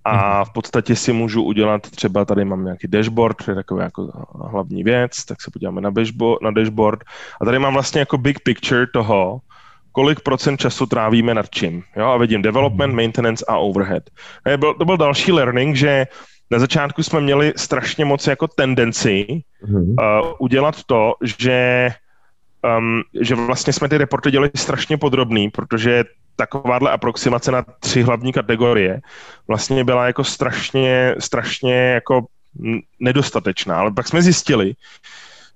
a 0.05 0.37
mhm. 0.37 0.44
v 0.44 0.53
podstatě 0.53 0.97
si 0.97 1.12
můžu 1.12 1.42
udělat, 1.42 1.90
třeba 1.90 2.25
tady 2.25 2.44
mám 2.44 2.64
nějaký 2.64 2.88
dashboard, 2.88 3.44
to 3.44 3.51
je 3.51 3.55
taková 3.55 3.83
jako 3.83 4.27
hlavní 4.51 4.85
věc, 4.85 5.25
tak 5.25 5.42
se 5.42 5.51
podíváme 5.51 5.81
na 5.81 5.90
dashboard, 5.90 6.42
na 6.42 6.51
dashboard 6.51 7.01
a 7.40 7.44
tady 7.44 7.59
mám 7.59 7.73
vlastně 7.73 8.01
jako 8.01 8.18
big 8.18 8.40
picture 8.40 8.87
toho, 8.87 9.40
kolik 9.92 10.20
procent 10.20 10.61
času 10.61 10.87
trávíme 10.87 11.35
nad 11.35 11.51
čím. 11.51 11.83
Jo? 11.97 12.07
A 12.07 12.16
vidím 12.16 12.42
development, 12.42 12.92
mhm. 12.92 12.97
maintenance 12.97 13.44
a 13.49 13.57
overhead. 13.57 14.03
To 14.47 14.59
byl, 14.59 14.75
to 14.75 14.85
byl 14.85 14.97
další 14.97 15.33
learning, 15.33 15.77
že 15.77 16.07
na 16.51 16.59
začátku 16.59 17.03
jsme 17.03 17.21
měli 17.21 17.53
strašně 17.57 18.05
moc 18.05 18.27
jako 18.27 18.49
tendenci 18.49 19.27
mm-hmm. 19.65 20.23
uh, 20.23 20.33
udělat 20.39 20.85
to, 20.85 21.15
že, 21.23 21.89
um, 22.79 23.03
že 23.21 23.35
vlastně 23.35 23.73
jsme 23.73 23.89
ty 23.89 23.99
reporty 23.99 24.31
dělali 24.31 24.51
strašně 24.55 24.97
podrobný, 24.97 25.51
protože 25.51 26.05
takováhle 26.37 26.91
aproximace 26.91 27.51
na 27.51 27.65
tři 27.81 28.03
hlavní 28.03 28.33
kategorie 28.33 29.01
vlastně 29.49 29.85
byla 29.85 30.07
jako 30.07 30.25
strašně, 30.25 31.15
strašně 31.19 31.75
jako 31.75 32.27
nedostatečná. 33.01 33.77
Ale 33.77 33.93
pak 33.93 34.09
jsme 34.09 34.23
zjistili, 34.23 34.75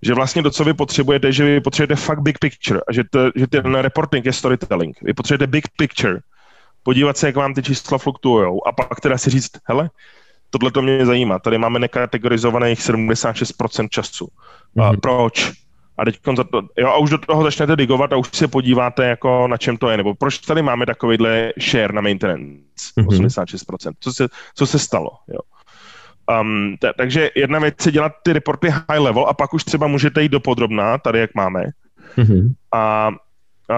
že 0.03 0.14
vlastně 0.14 0.42
to, 0.42 0.51
co 0.51 0.64
vy 0.64 0.74
potřebujete, 0.74 1.33
že 1.33 1.44
vy 1.44 1.61
potřebujete 1.61 1.96
fakt 1.96 2.20
big 2.20 2.38
picture 2.38 2.81
a 2.88 2.92
že, 2.92 3.05
to, 3.11 3.31
že 3.35 3.46
ten 3.46 3.74
reporting 3.74 4.27
je 4.27 4.33
storytelling. 4.33 4.96
Vy 5.03 5.14
potřebujete 5.14 5.46
big 5.46 5.64
picture, 5.77 6.18
podívat 6.83 7.16
se, 7.16 7.27
jak 7.27 7.37
vám 7.37 7.55
ty 7.55 7.62
čísla 7.62 7.98
fluktuují 7.98 8.61
a 8.66 8.72
pak 8.72 9.01
teda 9.01 9.18
si 9.18 9.31
říct, 9.31 9.51
hele, 9.64 9.90
tohle 10.50 10.70
to 10.70 10.82
mě 10.82 11.06
zajímá. 11.06 11.38
Tady 11.38 11.58
máme 11.58 11.78
nekategorizovaných 11.78 12.78
76% 12.78 13.88
času. 13.88 14.24
Mm-hmm. 14.24 14.84
A 14.84 14.90
mhm. 14.90 15.00
proč? 15.00 15.52
A 15.98 16.04
teď 16.04 16.20
to, 16.50 16.62
jo, 16.78 16.88
a 16.88 16.96
už 16.96 17.11
do 17.11 17.18
toho 17.18 17.42
začnete 17.42 17.76
digovat 17.76 18.12
a 18.12 18.16
už 18.16 18.28
se 18.32 18.48
podíváte, 18.48 19.04
jako 19.04 19.48
na 19.48 19.56
čem 19.56 19.76
to 19.76 19.90
je, 19.90 19.96
nebo 19.96 20.14
proč 20.14 20.38
tady 20.38 20.62
máme 20.62 20.87
takovýhle 20.87 21.52
share 21.61 21.92
na 21.92 22.00
maintenance, 22.00 22.62
mm-hmm. 23.00 23.26
86%. 23.26 23.92
Co 24.00 24.12
se, 24.12 24.28
co 24.54 24.66
se 24.66 24.78
stalo, 24.78 25.11
jo. 25.28 25.40
Um, 26.40 26.76
t- 26.80 26.92
takže 26.96 27.30
jedna 27.34 27.58
věc 27.58 27.87
je 27.87 27.92
dělat 27.92 28.12
ty 28.22 28.32
reporty 28.32 28.68
high 28.68 29.00
level 29.00 29.26
a 29.28 29.34
pak 29.34 29.54
už 29.54 29.64
třeba 29.64 29.87
můžete 29.87 30.22
jít 30.22 30.32
do 30.32 30.40
podrobná, 30.40 30.98
tady 30.98 31.18
jak 31.18 31.34
máme. 31.34 31.64
Mm-hmm. 32.16 32.52
A 32.74 33.11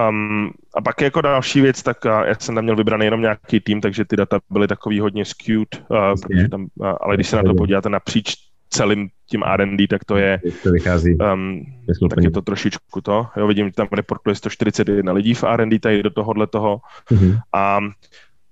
Um, 0.09 0.51
a 0.75 0.81
pak 0.81 1.01
jako 1.01 1.21
další 1.21 1.61
věc, 1.61 1.83
tak 1.83 2.05
uh, 2.05 2.11
já 2.11 2.35
jsem 2.39 2.55
tam 2.55 2.63
měl 2.63 2.75
vybraný 2.75 3.05
jenom 3.05 3.21
nějaký 3.21 3.59
tým, 3.59 3.81
takže 3.81 4.05
ty 4.05 4.15
data 4.15 4.39
byly 4.49 4.67
takový 4.67 4.99
hodně 4.99 5.25
skewed, 5.25 5.83
uh, 5.87 5.97
protože 6.21 6.49
tam, 6.49 6.67
uh, 6.75 6.93
ale 7.01 7.15
když 7.15 7.27
se 7.27 7.35
na 7.35 7.43
to 7.43 7.53
podíváte 7.53 7.89
napříč 7.89 8.35
celým 8.69 9.09
tím 9.29 9.43
R&D, 9.43 9.87
tak 9.87 10.05
to 10.05 10.17
je, 10.17 10.41
to 10.63 10.71
vychází. 10.71 11.17
Um, 11.33 11.65
tak 12.09 12.23
je 12.23 12.31
to 12.31 12.41
trošičku 12.41 13.01
to. 13.01 13.27
Jo, 13.37 13.47
vidím, 13.47 13.71
tam 13.71 13.87
reportuje 13.91 14.35
141 14.35 15.13
lidí 15.13 15.33
v 15.33 15.43
R&D 15.43 15.79
tady 15.79 16.03
do 16.03 16.09
tohohle 16.09 16.47
toho. 16.47 16.81
Mm-hmm. 17.11 17.39
A, 17.53 17.79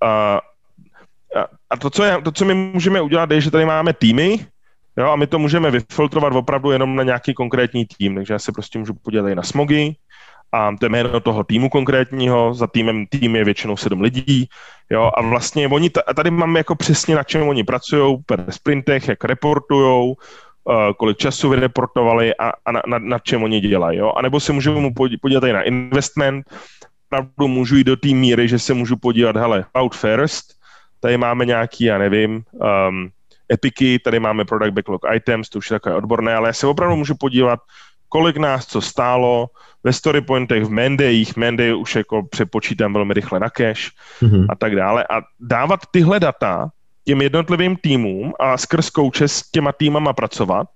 a, 0.03 0.39
a 1.69 1.77
to, 1.77 1.89
co 1.89 2.03
je, 2.03 2.21
to, 2.21 2.31
co 2.31 2.45
my 2.45 2.53
můžeme 2.53 3.01
udělat, 3.01 3.31
je, 3.31 3.41
že 3.41 3.51
tady 3.51 3.65
máme 3.65 3.93
týmy, 3.93 4.45
jo, 4.97 5.05
a 5.05 5.15
my 5.15 5.27
to 5.27 5.39
můžeme 5.39 5.71
vyfiltrovat 5.71 6.33
opravdu 6.35 6.71
jenom 6.71 6.95
na 6.95 7.03
nějaký 7.03 7.33
konkrétní 7.33 7.85
tým. 7.85 8.15
Takže 8.15 8.33
já 8.33 8.39
se 8.39 8.51
prostě 8.51 8.79
můžu 8.79 8.93
podívat 8.93 9.23
tady 9.23 9.35
na 9.35 9.43
smogy, 9.43 9.95
a 10.51 10.71
to 10.79 10.85
je 10.85 10.89
jméno 10.89 11.19
toho 11.19 11.43
týmu 11.43 11.69
konkrétního, 11.69 12.53
za 12.53 12.67
týmem 12.67 13.05
tým 13.07 13.35
je 13.35 13.45
většinou 13.45 13.77
sedm 13.77 14.01
lidí, 14.01 14.49
jo, 14.89 15.11
a 15.17 15.21
vlastně 15.21 15.67
oni, 15.67 15.89
tady 16.15 16.31
máme 16.31 16.59
jako 16.59 16.75
přesně 16.75 17.15
na 17.15 17.23
čem 17.23 17.47
oni 17.47 17.63
pracují, 17.63 18.17
per 18.25 18.45
sprintech, 18.49 19.07
jak 19.07 19.23
reportujou, 19.23 20.07
uh, 20.09 20.73
kolik 20.97 21.17
času 21.17 21.49
vyreportovali 21.49 22.35
a, 22.35 22.51
a 22.65 22.71
na, 22.71 22.81
na, 22.87 22.99
na 22.99 23.19
čem 23.19 23.43
oni 23.43 23.59
dělají, 23.59 23.97
jo, 23.97 24.11
a 24.11 24.21
nebo 24.21 24.39
se 24.39 24.53
můžu 24.53 24.79
mu 24.79 24.93
podívat 25.21 25.41
tady 25.41 25.53
na 25.53 25.61
investment, 25.61 26.45
pravdu 27.09 27.47
můžu 27.47 27.75
jít 27.75 27.83
do 27.87 27.95
té 27.95 28.07
míry, 28.07 28.47
že 28.47 28.59
se 28.59 28.73
můžu 28.73 28.97
podívat, 28.97 29.37
hele, 29.37 29.65
out 29.77 29.95
first, 29.95 30.59
tady 30.99 31.17
máme 31.17 31.45
nějaký, 31.45 31.83
já 31.83 31.97
nevím, 31.97 32.43
um, 32.53 33.09
epiky, 33.53 33.99
tady 33.99 34.19
máme 34.19 34.45
product 34.45 34.73
backlog 34.73 35.01
items, 35.13 35.49
to 35.49 35.57
už 35.57 35.71
je 35.71 35.75
takové 35.75 35.95
odborné, 35.95 36.35
ale 36.35 36.49
já 36.49 36.53
se 36.53 36.67
opravdu 36.67 36.95
můžu 36.95 37.15
podívat, 37.15 37.59
kolik 38.09 38.37
nás 38.37 38.65
co 38.65 38.81
stálo, 38.81 39.47
ve 39.83 39.93
storypointech, 39.93 40.63
v 40.63 40.69
Mendejích, 40.69 41.37
Menday 41.37 41.75
už 41.75 41.95
jako 41.95 42.23
přepočítám 42.23 42.93
velmi 42.93 43.13
rychle 43.13 43.39
na 43.39 43.49
cache 43.49 43.89
mm-hmm. 44.21 44.45
a 44.49 44.55
tak 44.55 44.75
dále. 44.75 45.03
A 45.09 45.21
dávat 45.39 45.79
tyhle 45.91 46.19
data 46.19 46.69
těm 47.05 47.21
jednotlivým 47.21 47.75
týmům 47.75 48.33
a 48.39 48.57
skrz 48.57 48.89
kouče 48.89 49.27
s 49.27 49.51
těma 49.51 49.71
týmama 49.71 50.13
pracovat 50.13 50.67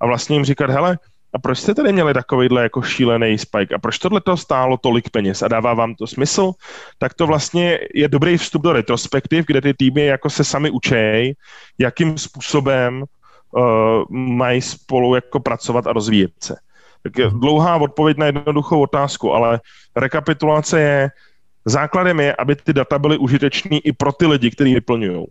a 0.00 0.06
vlastně 0.06 0.36
jim 0.36 0.44
říkat, 0.44 0.70
hele, 0.70 0.98
a 1.32 1.38
proč 1.38 1.58
jste 1.58 1.74
tady 1.74 1.92
měli 1.92 2.14
takovýhle 2.14 2.62
jako 2.62 2.82
šílený 2.82 3.38
spike? 3.38 3.74
A 3.74 3.78
proč 3.78 3.98
tohle 3.98 4.20
to 4.20 4.36
stálo 4.36 4.76
tolik 4.76 5.10
peněz? 5.10 5.42
A 5.42 5.48
dává 5.48 5.74
vám 5.74 5.94
to 5.94 6.06
smysl, 6.06 6.52
tak 6.98 7.14
to 7.14 7.26
vlastně 7.26 7.78
je 7.94 8.08
dobrý 8.08 8.36
vstup 8.36 8.62
do 8.62 8.72
retrospektiv, 8.72 9.46
kde 9.46 9.60
ty 9.60 9.74
týmy 9.74 10.06
jako 10.06 10.30
se 10.30 10.44
sami 10.44 10.70
učej, 10.70 11.34
jakým 11.78 12.18
způsobem 12.18 13.02
uh, 13.02 13.62
mají 14.10 14.62
spolu 14.62 15.14
jako 15.14 15.40
pracovat 15.40 15.86
a 15.86 15.92
rozvíjet 15.92 16.30
se. 16.42 16.56
Tak 17.02 17.18
je 17.18 17.30
dlouhá 17.30 17.76
odpověď 17.76 18.16
na 18.16 18.26
jednoduchou 18.26 18.82
otázku, 18.82 19.32
ale 19.32 19.60
rekapitulace 19.96 20.80
je, 20.80 21.10
základem 21.64 22.20
je, 22.20 22.36
aby 22.36 22.56
ty 22.56 22.72
data 22.72 22.98
byly 22.98 23.18
užitečné 23.18 23.78
i 23.78 23.92
pro 23.92 24.12
ty 24.12 24.26
lidi, 24.26 24.50
kteří 24.50 24.74
vyplňují. 24.74 25.26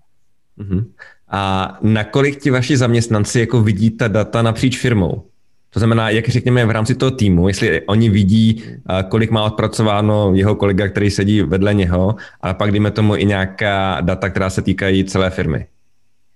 Uh-huh. 0.59 0.85
A 1.31 1.77
nakolik 1.81 2.41
ti 2.41 2.51
vaši 2.51 2.77
zaměstnanci 2.77 3.39
jako 3.39 3.61
vidí 3.61 3.89
ta 3.89 4.07
data 4.07 4.41
napříč 4.41 4.77
firmou? 4.77 5.25
To 5.69 5.79
znamená, 5.79 6.09
jak 6.09 6.29
řekněme 6.29 6.65
v 6.65 6.71
rámci 6.71 6.95
toho 6.95 7.11
týmu, 7.11 7.47
jestli 7.47 7.81
oni 7.81 8.09
vidí, 8.09 8.63
kolik 9.09 9.31
má 9.31 9.43
odpracováno 9.43 10.31
jeho 10.35 10.55
kolega, 10.55 10.87
který 10.87 11.11
sedí 11.11 11.41
vedle 11.41 11.73
něho, 11.73 12.15
ale 12.41 12.53
pak 12.53 12.71
dejme 12.71 12.91
tomu 12.91 13.15
i 13.15 13.25
nějaká 13.25 14.01
data, 14.01 14.29
která 14.29 14.49
se 14.49 14.61
týkají 14.61 15.03
celé 15.03 15.29
firmy. 15.29 15.65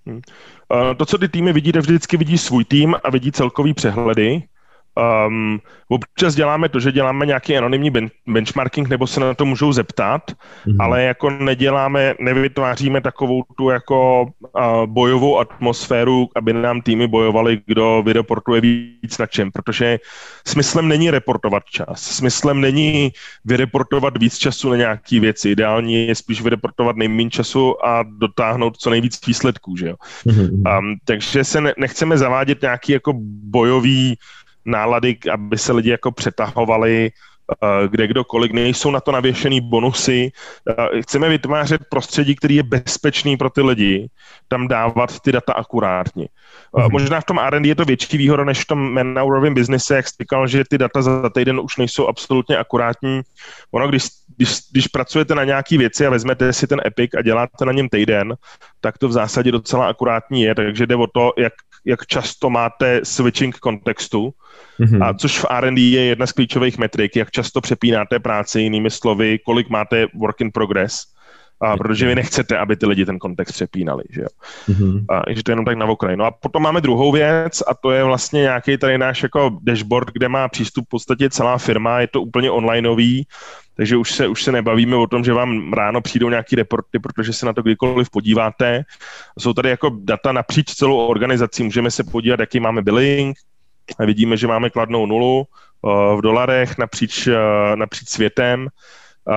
Hmm. 0.06 0.20
To, 0.96 1.06
co 1.06 1.18
ty 1.18 1.28
týmy 1.28 1.52
vidí, 1.52 1.72
vždycky 1.72 2.16
vidí 2.16 2.38
svůj 2.38 2.64
tým 2.64 2.94
a 3.04 3.10
vidí 3.10 3.32
celkový 3.32 3.74
přehledy 3.74 4.42
Um, 5.26 5.60
občas 5.88 6.34
děláme 6.34 6.68
to, 6.68 6.80
že 6.80 6.92
děláme 6.92 7.26
nějaký 7.26 7.56
anonymní 7.56 7.90
ben- 7.90 8.10
benchmarking, 8.26 8.88
nebo 8.88 9.06
se 9.06 9.20
na 9.20 9.34
to 9.34 9.44
můžou 9.44 9.72
zeptat, 9.72 10.22
mm-hmm. 10.30 10.76
ale 10.80 11.02
jako 11.02 11.30
neděláme, 11.30 12.14
nevytváříme 12.20 13.00
takovou 13.00 13.42
tu 13.56 13.70
jako 13.70 14.22
uh, 14.22 14.86
bojovou 14.86 15.38
atmosféru, 15.38 16.28
aby 16.36 16.52
nám 16.52 16.82
týmy 16.82 17.06
bojovali, 17.06 17.60
kdo 17.66 18.02
vyreportuje 18.06 18.60
víc 18.60 19.18
na 19.18 19.26
čem, 19.26 19.52
protože 19.52 19.98
smyslem 20.46 20.88
není 20.88 21.10
reportovat 21.10 21.62
čas, 21.64 22.02
smyslem 22.02 22.60
není 22.60 23.12
vyreportovat 23.44 24.18
víc 24.18 24.38
času 24.38 24.70
na 24.70 24.76
nějaké 24.76 25.20
věci, 25.20 25.50
ideální 25.50 26.06
je 26.06 26.14
spíš 26.14 26.42
vyreportovat 26.42 26.96
nejméně 26.96 27.30
času 27.30 27.86
a 27.86 28.02
dotáhnout 28.02 28.76
co 28.76 28.90
nejvíc 28.90 29.26
výsledků, 29.26 29.76
že 29.76 29.88
jo. 29.88 29.94
Mm-hmm. 30.26 30.78
Um, 30.78 30.96
takže 31.04 31.44
se 31.44 31.60
ne- 31.60 31.74
nechceme 31.78 32.18
zavádět 32.18 32.62
nějaký 32.62 32.92
jako 32.92 33.12
bojový 33.42 34.16
nálady, 34.66 35.18
aby 35.32 35.58
se 35.58 35.72
lidi 35.72 35.90
jako 35.90 36.12
přetahovali 36.12 37.10
eh, 37.10 37.88
kde 37.88 38.06
kdokoliv, 38.06 38.52
nejsou 38.52 38.90
na 38.90 39.00
to 39.00 39.12
navěšený 39.12 39.60
bonusy. 39.60 40.32
Eh, 40.68 41.02
chceme 41.02 41.28
vytvářet 41.28 41.80
prostředí, 41.90 42.36
který 42.36 42.54
je 42.54 42.62
bezpečný 42.62 43.36
pro 43.36 43.50
ty 43.50 43.60
lidi, 43.62 44.08
tam 44.48 44.68
dávat 44.68 45.20
ty 45.20 45.32
data 45.32 45.52
akurátně. 45.52 46.28
Mm-hmm. 46.74 46.92
Možná 46.92 47.20
v 47.20 47.24
tom 47.24 47.38
R&D 47.38 47.68
je 47.68 47.74
to 47.74 47.84
větší 47.84 48.16
výhoda 48.18 48.44
než 48.44 48.60
v 48.60 48.66
tom 48.66 48.94
man-hourovém 48.94 49.54
biznise, 49.54 49.96
jak 49.96 50.08
jsi 50.08 50.14
říkal, 50.20 50.46
že 50.46 50.64
ty 50.68 50.78
data 50.78 51.02
za 51.02 51.30
týden 51.30 51.60
už 51.60 51.76
nejsou 51.76 52.06
absolutně 52.06 52.56
akurátní. 52.56 53.20
Ono, 53.72 53.88
když 53.88 54.04
když, 54.36 54.58
když 54.72 54.86
pracujete 54.86 55.34
na 55.34 55.44
nějaký 55.44 55.78
věci 55.78 56.06
a 56.06 56.10
vezmete 56.10 56.52
si 56.52 56.66
ten 56.66 56.80
Epic 56.86 57.10
a 57.18 57.22
děláte 57.22 57.64
na 57.64 57.72
něm 57.72 57.88
týden, 57.88 58.34
tak 58.80 58.98
to 58.98 59.08
v 59.08 59.12
zásadě 59.12 59.52
docela 59.52 59.88
akurátní 59.88 60.42
je, 60.42 60.54
takže 60.54 60.86
jde 60.86 60.96
o 60.96 61.06
to, 61.06 61.32
jak, 61.38 61.52
jak 61.84 62.06
často 62.06 62.50
máte 62.50 63.00
switching 63.02 63.58
kontextu, 63.58 64.30
mm-hmm. 64.80 65.04
a 65.04 65.14
což 65.14 65.38
v 65.38 65.46
R&D 65.50 65.80
je 65.80 66.04
jedna 66.04 66.26
z 66.26 66.32
klíčových 66.32 66.78
metrik, 66.78 67.16
jak 67.16 67.30
často 67.30 67.60
přepínáte 67.60 68.18
práci, 68.18 68.60
jinými 68.60 68.90
slovy, 68.90 69.38
kolik 69.38 69.68
máte 69.68 70.06
work 70.14 70.40
in 70.40 70.50
progress 70.52 71.14
a 71.60 71.76
protože 71.76 72.06
vy 72.06 72.14
nechcete, 72.14 72.58
aby 72.58 72.76
ty 72.76 72.86
lidi 72.86 73.04
ten 73.04 73.18
kontext 73.18 73.54
přepínali, 73.54 74.04
že 74.10 74.20
jo. 74.20 74.28
Mm-hmm. 74.68 75.04
A, 75.10 75.22
že 75.30 75.42
to 75.42 75.50
je 75.50 75.52
jenom 75.52 75.64
tak 75.64 75.76
na 75.76 75.86
okraj. 75.86 76.16
No 76.16 76.24
a 76.24 76.30
potom 76.30 76.62
máme 76.62 76.80
druhou 76.80 77.12
věc 77.12 77.62
a 77.68 77.74
to 77.74 77.90
je 77.90 78.04
vlastně 78.04 78.40
nějaký 78.40 78.78
tady 78.78 78.98
náš 78.98 79.22
jako 79.22 79.58
dashboard, 79.62 80.08
kde 80.12 80.28
má 80.28 80.48
přístup 80.48 80.84
v 80.84 80.88
podstatě 80.88 81.30
celá 81.30 81.58
firma, 81.58 82.00
je 82.00 82.08
to 82.08 82.22
úplně 82.22 82.50
onlineový, 82.50 83.26
takže 83.76 83.96
už 83.96 84.12
se, 84.12 84.28
už 84.28 84.42
se 84.42 84.52
nebavíme 84.52 84.96
o 84.96 85.06
tom, 85.06 85.24
že 85.24 85.32
vám 85.32 85.72
ráno 85.72 86.00
přijdou 86.00 86.28
nějaký 86.30 86.56
reporty, 86.56 86.98
protože 86.98 87.32
se 87.32 87.46
na 87.46 87.52
to 87.52 87.62
kdykoliv 87.62 88.10
podíváte. 88.10 88.82
Jsou 89.38 89.52
tady 89.52 89.70
jako 89.70 89.96
data 90.02 90.32
napříč 90.32 90.74
celou 90.74 91.06
organizací, 91.06 91.62
můžeme 91.62 91.90
se 91.90 92.04
podívat, 92.04 92.40
jaký 92.40 92.60
máme 92.60 92.82
billing, 92.82 93.36
vidíme, 93.98 94.36
že 94.36 94.46
máme 94.46 94.70
kladnou 94.70 95.06
nulu 95.06 95.46
uh, 95.82 96.18
v 96.18 96.20
dolarech 96.20 96.78
napříč, 96.78 97.26
uh, 97.26 97.34
napříč 97.76 98.08
světem 98.08 98.68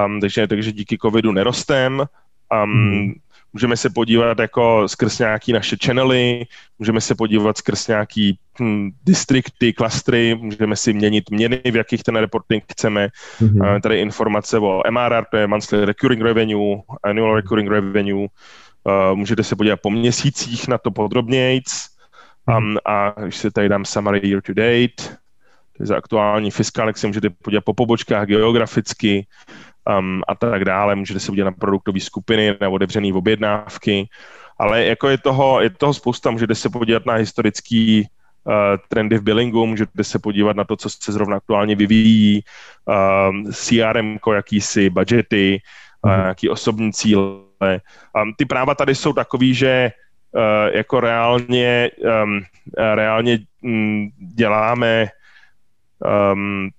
um, 0.06 0.22
takže, 0.22 0.48
takže 0.48 0.72
díky 0.72 0.98
covidu 0.98 1.32
nerostem. 1.32 2.04
Um, 2.64 2.72
hmm. 2.72 3.14
Můžeme 3.54 3.78
se 3.78 3.90
podívat 3.90 4.40
jako 4.40 4.88
skrz 4.88 5.20
nějaký 5.20 5.54
naše 5.54 5.76
channely, 5.86 6.46
můžeme 6.80 7.02
se 7.02 7.16
podívat 7.16 7.58
skrz 7.58 7.88
nějaký 7.88 8.40
hm, 8.62 8.90
distrikty, 9.06 9.74
klastry, 9.74 10.36
můžeme 10.36 10.76
si 10.76 10.94
měnit 10.94 11.30
měny, 11.30 11.62
v 11.66 11.76
jakých 11.76 12.04
ten 12.04 12.16
reporting 12.16 12.64
chceme. 12.72 13.08
Mm-hmm. 13.42 13.58
Máme 13.58 13.82
tady 13.82 14.00
informace 14.00 14.60
o 14.60 14.82
MRR, 14.92 15.24
to 15.32 15.38
je 15.38 15.48
monthly 15.48 15.86
recurring 15.86 16.22
revenue, 16.22 16.78
annual 17.04 17.36
recurring 17.36 17.70
revenue. 17.70 18.28
Uh, 18.84 19.16
můžete 19.16 19.44
se 19.44 19.56
podívat 19.56 19.80
po 19.82 19.90
měsících 19.90 20.68
na 20.68 20.78
to 20.78 20.92
podrobnějc. 20.92 21.97
Um, 22.48 22.78
a 22.86 23.14
když 23.22 23.38
se 23.38 23.52
tady 23.52 23.70
dám 23.70 23.86
summary 23.86 24.30
year 24.30 24.42
to 24.42 24.54
date, 24.54 25.18
to 25.78 25.84
je 25.84 25.86
za 25.86 25.98
aktuální 25.98 26.52
fiskál, 26.52 26.88
jak 26.88 26.98
se 26.98 27.08
můžete 27.08 27.30
podívat 27.30 27.66
po 27.66 27.74
pobočkách 27.74 28.28
geograficky, 28.28 29.28
um, 30.00 30.22
a 30.28 30.36
tak 30.36 30.66
dále. 30.66 30.96
Můžete 30.96 31.20
se 31.20 31.32
udělat 31.32 31.50
na 31.50 31.56
produktové 31.60 32.00
skupiny, 32.00 32.58
na 32.62 32.70
otevřené 32.70 33.14
objednávky, 33.14 34.10
ale 34.60 34.86
jako 34.86 35.10
je 35.10 35.18
toho, 35.18 35.62
je 35.62 35.70
toho 35.70 35.94
spousta. 35.94 36.32
Můžete 36.32 36.56
se 36.56 36.70
podívat 36.70 37.06
na 37.06 37.14
historický 37.14 38.08
uh, 38.44 38.54
trendy 38.88 39.18
v 39.18 39.22
billingu, 39.22 39.66
můžete 39.66 40.04
se 40.04 40.20
podívat 40.20 40.56
na 40.56 40.64
to, 40.64 40.76
co 40.76 40.90
se 40.90 41.12
zrovna 41.12 41.38
aktuálně 41.38 41.76
vyvíjí, 41.76 42.42
um, 43.30 43.52
CRM, 43.54 44.18
jakýsi 44.36 44.90
budgety, 44.90 45.62
uh, 46.02 46.12
nějaký 46.12 46.50
osobní 46.50 46.94
cíle. 46.94 47.22
Um, 47.62 48.34
ty 48.38 48.46
práva 48.46 48.76
tady 48.76 48.96
jsou 48.96 49.14
takový, 49.14 49.54
že 49.54 49.92
jako 50.74 51.00
reálně, 51.00 51.90
um, 52.24 52.42
reálně 52.78 53.40
um, 53.64 54.10
děláme 54.36 55.08
um, 56.34 56.70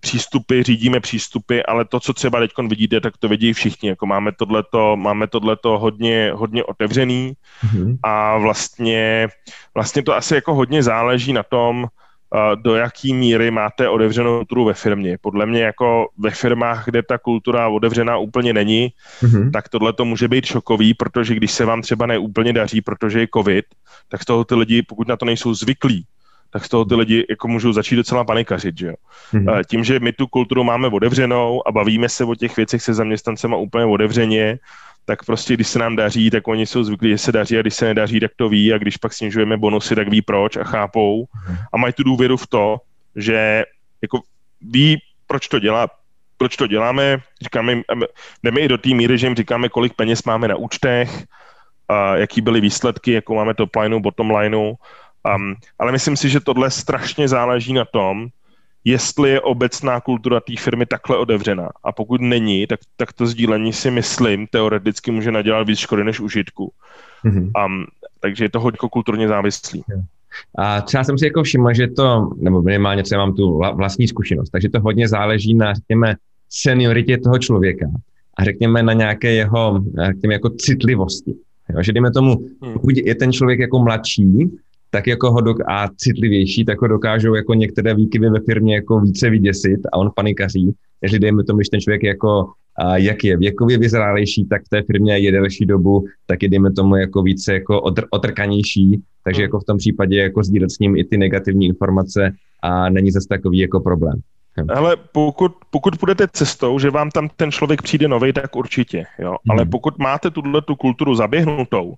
přístupy, 0.00 0.62
řídíme 0.62 1.00
přístupy, 1.00 1.60
ale 1.68 1.84
to, 1.84 2.00
co 2.00 2.12
třeba 2.12 2.40
teď 2.40 2.50
vidíte, 2.68 3.00
tak 3.00 3.16
to 3.16 3.28
vidí 3.28 3.52
všichni. 3.52 3.88
Jako 3.88 4.06
máme 4.06 4.32
tohleto, 4.32 4.96
máme 4.96 5.26
tohleto 5.26 5.78
hodně, 5.78 6.32
hodně 6.34 6.64
otevřený 6.64 7.32
mm-hmm. 7.66 7.96
a 8.02 8.38
vlastně, 8.38 9.28
vlastně 9.74 10.02
to 10.02 10.14
asi 10.14 10.34
jako 10.34 10.54
hodně 10.54 10.82
záleží 10.82 11.32
na 11.32 11.42
tom, 11.42 11.86
do 12.54 12.74
jaký 12.74 13.14
míry 13.14 13.50
máte 13.50 13.88
otevřenou 13.88 14.38
kulturu 14.38 14.64
ve 14.64 14.74
firmě. 14.74 15.18
Podle 15.20 15.46
mě 15.46 15.62
jako 15.62 16.08
ve 16.18 16.30
firmách, 16.30 16.84
kde 16.84 17.02
ta 17.02 17.18
kultura 17.18 17.68
otevřená 17.68 18.16
úplně 18.16 18.52
není, 18.52 18.92
mm-hmm. 19.22 19.50
tak 19.50 19.68
tohle 19.68 19.92
to 19.92 20.04
může 20.04 20.28
být 20.28 20.46
šokový, 20.46 20.94
protože 20.94 21.34
když 21.34 21.52
se 21.52 21.64
vám 21.64 21.82
třeba 21.82 22.06
neúplně 22.06 22.52
daří, 22.52 22.80
protože 22.80 23.20
je 23.20 23.28
covid, 23.34 23.64
tak 24.08 24.22
z 24.22 24.24
toho 24.24 24.44
ty 24.44 24.54
lidi, 24.54 24.82
pokud 24.82 25.08
na 25.08 25.16
to 25.16 25.24
nejsou 25.24 25.54
zvyklí, 25.54 26.04
tak 26.50 26.64
z 26.64 26.68
toho 26.68 26.84
ty 26.84 26.94
lidi 26.94 27.26
jako 27.30 27.48
můžou 27.48 27.72
začít 27.72 27.96
docela 27.96 28.24
panikařit, 28.24 28.78
že 28.78 28.86
jo. 28.86 28.94
Mm-hmm. 29.34 29.62
Tím, 29.70 29.84
že 29.84 30.00
my 30.00 30.12
tu 30.12 30.26
kulturu 30.26 30.64
máme 30.64 30.88
otevřenou 30.88 31.68
a 31.68 31.72
bavíme 31.72 32.08
se 32.08 32.24
o 32.24 32.34
těch 32.34 32.56
věcech 32.56 32.82
se 32.82 32.94
zaměstnancema 32.94 33.56
úplně 33.56 33.84
otevřeně, 33.84 34.58
tak 35.04 35.24
prostě 35.24 35.54
když 35.54 35.68
se 35.68 35.78
nám 35.78 35.96
daří, 35.96 36.30
tak 36.30 36.48
oni 36.48 36.66
jsou 36.66 36.84
zvyklí, 36.84 37.10
že 37.10 37.18
se 37.18 37.32
daří 37.32 37.58
a 37.58 37.60
když 37.60 37.74
se 37.74 37.84
nedaří, 37.84 38.20
tak 38.20 38.30
to 38.36 38.48
ví 38.48 38.72
a 38.72 38.78
když 38.78 38.96
pak 38.96 39.12
snižujeme 39.12 39.56
bonusy, 39.56 39.94
tak 39.94 40.08
ví 40.08 40.22
proč 40.22 40.56
a 40.56 40.64
chápou. 40.64 41.24
A 41.72 41.76
mají 41.76 41.92
tu 41.92 42.02
důvěru 42.02 42.36
v 42.36 42.46
to, 42.46 42.76
že 43.16 43.64
jako 44.02 44.20
ví, 44.60 44.98
proč 45.26 45.48
to 45.48 45.58
dělá, 45.58 45.88
proč 46.36 46.56
to 46.56 46.66
děláme, 46.66 47.18
říkáme, 47.42 47.82
jdeme 48.42 48.60
i 48.60 48.68
do 48.68 48.78
té 48.78 48.88
míry, 48.88 49.18
že 49.18 49.26
jim 49.26 49.36
říkáme, 49.36 49.68
kolik 49.68 49.94
peněz 49.94 50.22
máme 50.22 50.48
na 50.48 50.56
účtech, 50.56 51.24
a 51.88 52.16
jaký 52.16 52.40
byly 52.40 52.60
výsledky, 52.60 53.12
jako 53.12 53.34
máme 53.34 53.54
top 53.54 53.76
lineu, 53.76 54.00
bottom 54.00 54.30
lineu. 54.30 54.74
Um, 55.34 55.54
ale 55.78 55.92
myslím 55.92 56.16
si, 56.16 56.28
že 56.28 56.40
tohle 56.40 56.70
strašně 56.70 57.28
záleží 57.28 57.72
na 57.72 57.84
tom, 57.84 58.28
jestli 58.84 59.30
je 59.30 59.40
obecná 59.40 60.00
kultura 60.00 60.40
té 60.40 60.52
firmy 60.58 60.86
takhle 60.86 61.16
otevřená. 61.16 61.70
A 61.84 61.92
pokud 61.92 62.20
není, 62.20 62.66
tak, 62.66 62.80
tak 62.96 63.12
to 63.12 63.26
sdílení 63.26 63.72
si 63.72 63.90
myslím 63.90 64.46
teoreticky 64.46 65.10
může 65.10 65.32
nadělat 65.32 65.68
víc 65.68 65.78
škody 65.78 66.04
než 66.04 66.20
užitku. 66.20 66.72
Mm-hmm. 67.24 67.66
Um, 67.66 67.86
takže 68.20 68.44
je 68.44 68.48
to 68.48 68.60
hodně 68.60 68.78
kulturně 68.92 69.28
závislý. 69.28 69.82
A 70.58 70.80
třeba 70.80 71.04
jsem 71.04 71.18
si 71.18 71.24
jako 71.24 71.42
všiml, 71.42 71.74
že 71.74 71.88
to, 71.88 72.30
nebo 72.36 72.62
minimálně 72.62 73.02
třeba 73.02 73.26
mám 73.26 73.34
tu 73.34 73.58
vlastní 73.58 74.08
zkušenost, 74.08 74.50
takže 74.50 74.68
to 74.68 74.80
hodně 74.80 75.08
záleží 75.08 75.54
na, 75.54 75.74
řekněme, 75.74 76.16
senioritě 76.50 77.18
toho 77.18 77.38
člověka 77.38 77.86
a 78.38 78.44
řekněme 78.44 78.82
na 78.82 78.92
nějaké 78.92 79.32
jeho, 79.32 79.84
řekněme, 80.06 80.34
jako 80.34 80.50
citlivosti. 80.50 81.34
Jo, 81.74 81.82
že 81.82 81.92
dejme 81.92 82.10
tomu, 82.10 82.36
hmm. 82.62 82.72
pokud 82.72 82.96
je 82.96 83.14
ten 83.14 83.32
člověk 83.32 83.60
jako 83.60 83.78
mladší, 83.78 84.50
tak 84.94 85.06
jako 85.06 85.32
ho 85.32 85.38
dok- 85.38 85.64
a 85.68 85.88
citlivější, 85.96 86.64
tak 86.64 86.80
ho 86.80 86.88
dokážou 86.88 87.34
jako 87.34 87.54
některé 87.54 87.94
výkyvy 87.94 88.30
ve 88.30 88.40
firmě 88.40 88.74
jako 88.74 89.00
více 89.00 89.30
vyděsit 89.30 89.80
a 89.92 89.96
on 89.96 90.10
panikaří, 90.14 90.74
než 91.02 91.18
dejme 91.18 91.44
tomu, 91.44 91.58
když 91.58 91.68
ten 91.68 91.80
člověk 91.80 92.02
jako 92.02 92.46
a 92.76 92.96
jak 92.96 93.24
je 93.24 93.36
věkově 93.36 93.78
vyzrálejší, 93.78 94.44
tak 94.44 94.62
v 94.64 94.68
té 94.68 94.82
firmě 94.82 95.18
je 95.18 95.32
delší 95.32 95.66
dobu, 95.66 96.04
tak 96.26 96.42
je 96.42 96.48
dejme 96.48 96.72
tomu 96.72 96.96
jako 96.96 97.22
více 97.22 97.54
jako 97.54 97.80
otr- 97.80 98.06
otrkanější, 98.10 99.02
takže 99.24 99.38
hmm. 99.38 99.42
jako 99.42 99.60
v 99.60 99.64
tom 99.64 99.78
případě 99.78 100.16
jako 100.16 100.42
sdílet 100.42 100.70
s 100.70 100.78
ním 100.78 100.96
i 100.96 101.04
ty 101.04 101.16
negativní 101.16 101.66
informace 101.66 102.32
a 102.62 102.88
není 102.88 103.10
zase 103.10 103.28
takový 103.28 103.58
jako 103.58 103.80
problém. 103.80 104.20
Ale 104.74 104.96
pokud, 105.12 105.52
pokud 105.70 105.98
půjdete 105.98 106.26
cestou, 106.32 106.78
že 106.78 106.90
vám 106.90 107.10
tam 107.10 107.28
ten 107.36 107.50
člověk 107.50 107.82
přijde 107.82 108.08
nový, 108.08 108.32
tak 108.32 108.56
určitě. 108.56 109.04
Jo? 109.18 109.28
Hmm. 109.28 109.50
Ale 109.50 109.64
pokud 109.66 109.98
máte 109.98 110.30
tuhle 110.30 110.62
tu 110.62 110.76
kulturu 110.76 111.14
zaběhnutou, 111.14 111.94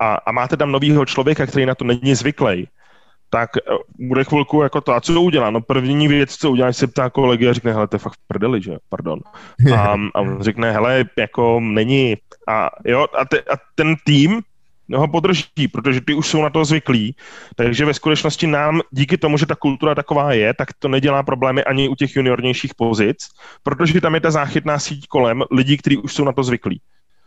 a, 0.00 0.14
a 0.14 0.32
máte 0.32 0.56
tam 0.56 0.72
novýho 0.72 1.06
člověka, 1.06 1.46
který 1.46 1.66
na 1.66 1.74
to 1.74 1.84
není 1.84 2.14
zvyklý, 2.14 2.68
tak 3.30 3.50
eh, 3.56 3.60
bude 3.98 4.24
chvilku 4.24 4.62
jako 4.62 4.80
to, 4.80 4.92
a 4.92 5.00
co 5.00 5.22
udělá? 5.22 5.50
No 5.50 5.60
první 5.60 6.08
věc, 6.08 6.36
co 6.36 6.50
udělá, 6.50 6.72
se 6.72 6.86
ptá 6.86 7.10
kolegy 7.10 7.48
a 7.48 7.52
řekne, 7.52 7.72
hele, 7.72 7.88
to 7.88 7.94
je 7.94 7.98
fakt 7.98 8.14
v 8.14 8.26
prdeli, 8.26 8.62
že? 8.62 8.76
Pardon. 8.88 9.20
A, 9.74 9.96
a 10.14 10.20
on 10.20 10.42
řekne, 10.42 10.72
hele, 10.72 11.04
jako 11.18 11.60
není. 11.60 12.16
A, 12.48 12.70
jo, 12.84 13.06
a, 13.18 13.24
te, 13.24 13.40
a 13.40 13.56
ten 13.74 13.94
tým 14.04 14.40
ho 14.96 15.08
podrží, 15.08 15.68
protože 15.72 16.00
ty 16.00 16.14
už 16.14 16.26
jsou 16.26 16.42
na 16.42 16.50
to 16.50 16.64
zvyklí. 16.64 17.14
Takže 17.56 17.84
ve 17.84 17.94
skutečnosti 17.94 18.46
nám, 18.46 18.80
díky 18.90 19.16
tomu, 19.16 19.38
že 19.38 19.46
ta 19.46 19.54
kultura 19.54 19.94
taková 19.94 20.32
je, 20.32 20.54
tak 20.54 20.68
to 20.78 20.88
nedělá 20.88 21.22
problémy 21.22 21.64
ani 21.64 21.88
u 21.88 21.94
těch 21.94 22.16
juniornějších 22.16 22.74
pozic, 22.74 23.18
protože 23.62 24.00
tam 24.00 24.14
je 24.14 24.20
ta 24.20 24.30
záchytná 24.30 24.78
síť 24.78 25.06
kolem 25.06 25.44
lidí, 25.50 25.76
kteří 25.76 25.96
už 25.96 26.14
jsou 26.14 26.24
na 26.24 26.32
to 26.32 26.42
zvyklí. 26.42 26.80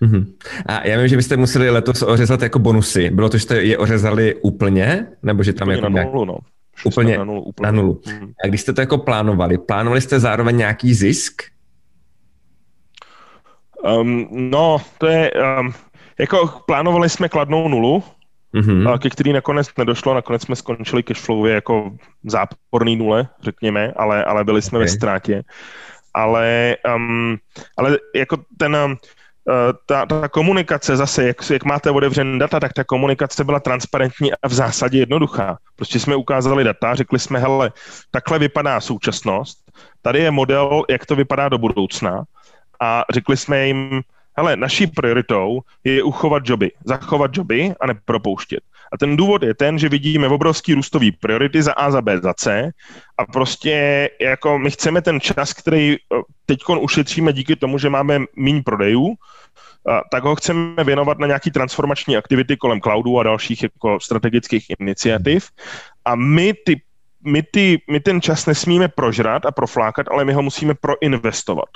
Mm-hmm. 0.04 0.34
A 0.66 0.88
já 0.88 1.00
vím, 1.00 1.08
že 1.08 1.16
byste 1.16 1.38
museli 1.38 1.70
letos 1.70 2.02
ořezat 2.02 2.42
jako 2.42 2.60
bonusy. 2.60 3.10
Bylo 3.10 3.30
to, 3.30 3.38
že 3.38 3.44
jste 3.44 3.64
je 3.64 3.78
ořezali 3.78 4.36
úplně? 4.36 5.08
Nebo 5.24 5.44
že 5.44 5.54
tam 5.54 5.68
úplně 5.68 5.78
jako 5.78 5.90
na 5.90 6.04
nulu, 6.04 6.26
no. 6.26 6.38
Úplně 6.86 7.18
na 7.18 7.24
nulu. 7.24 7.42
Úplně. 7.42 7.66
Na 7.66 7.72
nulu. 7.72 8.02
Mm. 8.08 8.32
A 8.44 8.48
když 8.48 8.62
jste 8.62 8.74
to 8.74 8.82
jako 8.82 8.98
plánovali, 8.98 9.58
plánovali 9.58 10.02
jste 10.02 10.20
zároveň 10.20 10.58
nějaký 10.58 10.94
zisk? 10.94 11.42
Um, 14.00 14.28
no, 14.32 14.82
to 14.98 15.08
je... 15.08 15.32
Um, 15.60 15.74
jako 16.20 16.62
plánovali 16.66 17.10
jsme 17.10 17.30
kladnou 17.30 17.68
nulu, 17.68 18.04
mm-hmm. 18.54 18.98
ke 18.98 19.10
který 19.10 19.34
nakonec 19.34 19.68
nedošlo, 19.78 20.14
nakonec 20.14 20.42
jsme 20.42 20.56
skončili 20.56 21.04
cashflowově 21.04 21.54
jako 21.54 21.92
záporný 22.24 22.96
nule, 22.96 23.28
řekněme, 23.42 23.94
ale, 23.96 24.24
ale 24.24 24.44
byli 24.44 24.62
jsme 24.62 24.78
okay. 24.78 24.86
ve 24.86 24.92
ztrátě. 24.92 25.44
Ale, 26.14 26.76
um, 26.96 27.38
ale 27.78 27.98
jako 28.16 28.38
ten, 28.58 28.76
um, 28.76 28.98
ta, 29.86 30.06
ta 30.06 30.28
komunikace 30.28 30.98
zase, 30.98 31.28
jak, 31.28 31.50
jak 31.50 31.64
máte 31.64 31.92
otevřené 31.92 32.40
data, 32.40 32.60
tak 32.60 32.74
ta 32.74 32.84
komunikace 32.84 33.44
byla 33.44 33.60
transparentní 33.60 34.34
a 34.34 34.48
v 34.48 34.54
zásadě 34.54 35.00
jednoduchá. 35.00 35.58
Prostě 35.76 36.00
jsme 36.00 36.16
ukázali 36.16 36.64
data, 36.64 36.96
řekli 36.96 37.20
jsme, 37.20 37.40
hele, 37.40 37.72
takhle 38.12 38.40
vypadá 38.40 38.82
současnost, 38.82 39.58
tady 40.02 40.20
je 40.20 40.32
model, 40.32 40.84
jak 40.90 41.06
to 41.06 41.16
vypadá 41.16 41.50
do 41.50 41.58
budoucna 41.58 42.24
a 42.82 43.04
řekli 43.12 43.38
jsme 43.38 43.68
jim, 43.68 44.02
hele, 44.38 44.56
naší 44.56 44.88
prioritou 44.88 45.62
je 45.84 46.04
uchovat 46.04 46.44
joby, 46.46 46.72
zachovat 46.86 47.38
joby 47.38 47.74
a 47.82 47.88
nepropouštět. 47.88 48.60
A 48.94 48.98
ten 48.98 49.18
důvod 49.18 49.44
je 49.44 49.54
ten, 49.54 49.80
že 49.80 49.90
vidíme 49.90 50.28
obrovský 50.28 50.74
růstový 50.74 51.12
priority 51.12 51.64
za 51.64 51.74
A, 51.74 51.92
za 51.92 52.02
B, 52.02 52.20
za 52.20 52.34
C 52.34 52.72
a 53.18 53.26
prostě 53.26 54.10
jako 54.22 54.60
my 54.60 54.72
chceme 54.72 55.02
ten 55.02 55.20
čas, 55.20 55.54
který 55.54 55.96
eh, 55.96 55.98
teď 56.46 56.60
ušetříme 56.80 57.34
díky 57.34 57.56
tomu, 57.56 57.78
že 57.78 57.90
máme 57.90 58.20
méně 58.36 58.62
prodejů, 58.64 59.16
tak 60.12 60.24
ho 60.24 60.36
chceme 60.36 60.84
věnovat 60.84 61.20
na 61.20 61.28
nějaký 61.28 61.52
transformační 61.52 62.18
aktivity 62.18 62.58
kolem 62.58 62.82
cloudu 62.82 63.20
a 63.20 63.24
dalších 63.24 63.64
jako 63.64 64.00
strategických 64.00 64.66
iniciativ. 64.80 65.50
A 66.06 66.16
my 66.16 66.54
ty 66.66 66.82
my, 67.26 67.44
ty, 67.44 67.82
my 67.92 68.00
ten 68.00 68.22
čas 68.22 68.46
nesmíme 68.46 68.88
prožrat 68.88 69.46
a 69.46 69.52
proflákat, 69.52 70.08
ale 70.12 70.26
my 70.26 70.34
ho 70.34 70.42
musíme 70.42 70.74
proinvestovat. 70.74 71.70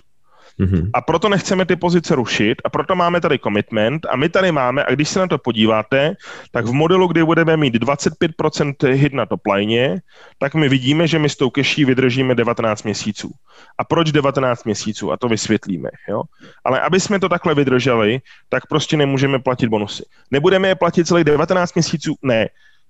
Mm-hmm. 0.59 0.89
A 0.93 1.01
proto 1.01 1.29
nechceme 1.29 1.65
ty 1.65 1.75
pozice 1.75 2.15
rušit 2.15 2.61
a 2.65 2.69
proto 2.69 2.95
máme 2.95 3.21
tady 3.21 3.39
commitment 3.39 4.05
a 4.09 4.15
my 4.15 4.29
tady 4.29 4.51
máme, 4.51 4.85
a 4.85 4.91
když 4.91 5.09
se 5.09 5.19
na 5.19 5.27
to 5.27 5.37
podíváte, 5.37 6.15
tak 6.51 6.65
v 6.65 6.71
modelu, 6.71 7.07
kdy 7.07 7.23
budeme 7.23 7.57
mít 7.57 7.75
25% 7.75 8.91
hit 8.93 9.13
na 9.13 9.25
top 9.25 9.41
line, 9.53 10.01
tak 10.39 10.55
my 10.55 10.69
vidíme, 10.69 11.07
že 11.07 11.19
my 11.19 11.29
s 11.29 11.35
tou 11.35 11.49
keší 11.49 11.85
vydržíme 11.85 12.35
19 12.35 12.83
měsíců. 12.83 13.31
A 13.77 13.83
proč 13.83 14.11
19 14.11 14.63
měsíců? 14.63 15.11
A 15.11 15.17
to 15.17 15.27
vysvětlíme. 15.27 15.89
Jo? 16.09 16.21
Ale 16.65 16.81
aby 16.81 16.99
jsme 16.99 17.19
to 17.19 17.29
takhle 17.29 17.55
vydrželi, 17.55 18.19
tak 18.49 18.67
prostě 18.67 18.97
nemůžeme 18.97 19.39
platit 19.39 19.67
bonusy. 19.67 20.03
Nebudeme 20.31 20.67
je 20.67 20.75
platit 20.75 21.07
celých 21.07 21.25
19 21.25 21.73
měsíců? 21.75 22.15
Ne. 22.21 22.47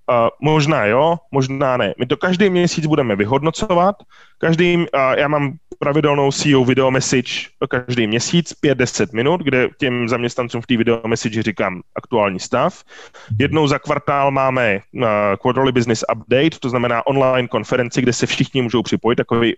Uh, 0.10 0.30
možná 0.41 0.86
jo, 0.86 1.17
možná 1.32 1.78
ne. 1.78 1.93
My 2.00 2.06
to 2.06 2.17
každý 2.17 2.50
měsíc 2.50 2.86
budeme 2.86 3.15
vyhodnocovat. 3.15 3.96
Každý, 4.38 4.78
uh, 4.78 4.84
já 5.17 5.28
mám 5.28 5.54
pravidelnou 5.80 6.32
CEO 6.32 6.65
video 6.65 6.91
message 6.91 7.32
každý 7.70 8.08
měsíc, 8.08 8.54
5-10 8.63 9.08
minut, 9.13 9.41
kde 9.41 9.70
těm 9.80 10.10
zaměstnancům 10.10 10.62
v 10.62 10.67
té 10.67 10.78
video 10.78 11.02
message 11.08 11.43
říkám 11.43 11.82
aktuální 11.96 12.39
stav. 12.39 12.84
Jednou 13.39 13.67
za 13.67 13.80
kvartál 13.80 14.32
máme 14.32 14.80
uh, 14.93 15.04
Quarterly 15.41 15.72
Business 15.72 16.04
Update, 16.15 16.60
to 16.60 16.70
znamená 16.70 17.08
online 17.08 17.48
konferenci, 17.48 18.02
kde 18.02 18.13
se 18.13 18.26
všichni 18.26 18.62
můžou 18.62 18.84
připojit, 18.84 19.15
takový 19.15 19.56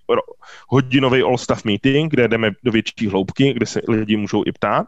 hodinový 0.69 1.21
all-staff 1.21 1.63
meeting, 1.63 2.11
kde 2.11 2.27
jdeme 2.27 2.51
do 2.63 2.71
větší 2.71 3.07
hloubky, 3.07 3.53
kde 3.53 3.65
se 3.65 3.81
lidi 3.87 4.17
můžou 4.17 4.43
i 4.45 4.51
ptát. 4.51 4.85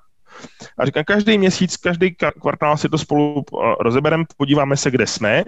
A 0.78 0.86
říkám, 0.86 1.04
každý 1.04 1.38
měsíc, 1.38 1.78
každý 1.78 2.15
kvartál 2.41 2.78
si 2.78 2.89
to 2.89 2.98
spolu 2.98 3.44
eh, 3.44 3.76
rozebereme, 3.80 4.24
podíváme 4.38 4.78
se, 4.78 4.91
kde 4.91 5.08
jsme 5.08 5.44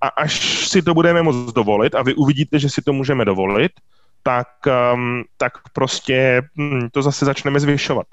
a 0.00 0.08
až 0.08 0.68
si 0.68 0.82
to 0.82 0.94
budeme 0.94 1.22
moct 1.22 1.52
dovolit 1.52 1.94
a 1.94 2.02
vy 2.02 2.14
uvidíte, 2.14 2.58
že 2.58 2.70
si 2.70 2.82
to 2.82 2.92
můžeme 2.92 3.24
dovolit, 3.24 3.72
tak, 4.22 4.48
um, 4.94 5.24
tak 5.36 5.52
prostě 5.72 6.42
hm, 6.58 6.88
to 6.92 7.02
zase 7.02 7.24
začneme 7.24 7.60
zvyšovat. 7.60 8.06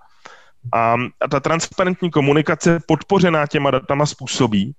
A, 0.73 0.95
a 1.21 1.27
ta 1.27 1.39
transparentní 1.39 2.11
komunikace 2.11 2.79
podpořená 2.87 3.47
těma 3.47 3.71
datama 3.71 4.05
způsobí, 4.05 4.73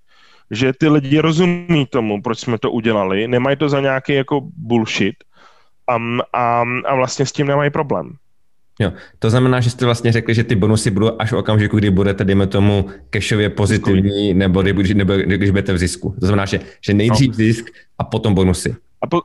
že 0.51 0.73
ty 0.73 0.89
lidi 0.89 1.19
rozumí 1.19 1.87
tomu, 1.87 2.23
proč 2.23 2.39
jsme 2.39 2.59
to 2.59 2.71
udělali, 2.71 3.29
nemají 3.29 3.57
to 3.57 3.69
za 3.69 3.81
nějaký 3.81 4.15
jako 4.15 4.41
bullshit 4.57 5.15
um, 5.97 6.21
a, 6.33 6.65
a 6.87 6.95
vlastně 6.95 7.27
s 7.27 7.33
tím 7.33 7.47
nemají 7.47 7.71
problém. 7.71 8.17
Jo, 8.81 8.93
to 9.19 9.31
znamená, 9.31 9.61
že 9.61 9.71
jste 9.71 9.85
vlastně 9.85 10.13
řekli, 10.13 10.35
že 10.35 10.45
ty 10.45 10.57
bonusy 10.57 10.91
budou 10.91 11.11
až 11.19 11.33
v 11.33 11.37
okamžiku, 11.37 11.77
kdy 11.77 11.91
budete, 11.91 12.25
dejme 12.25 12.47
tomu, 12.47 12.89
cashově 13.11 13.51
pozitivní, 13.51 14.35
nebo, 14.35 14.63
kdy, 14.63 14.95
nebo 14.95 15.17
když 15.17 15.51
budete 15.51 15.73
v 15.73 15.79
zisku. 15.79 16.17
To 16.21 16.27
znamená, 16.27 16.47
že, 16.47 16.61
že 16.81 16.95
nejdřív 16.95 17.29
no. 17.29 17.35
zisk 17.35 17.67
a 17.99 18.05
potom 18.05 18.35
bonusy. 18.35 18.77
A, 19.03 19.07
po, 19.07 19.21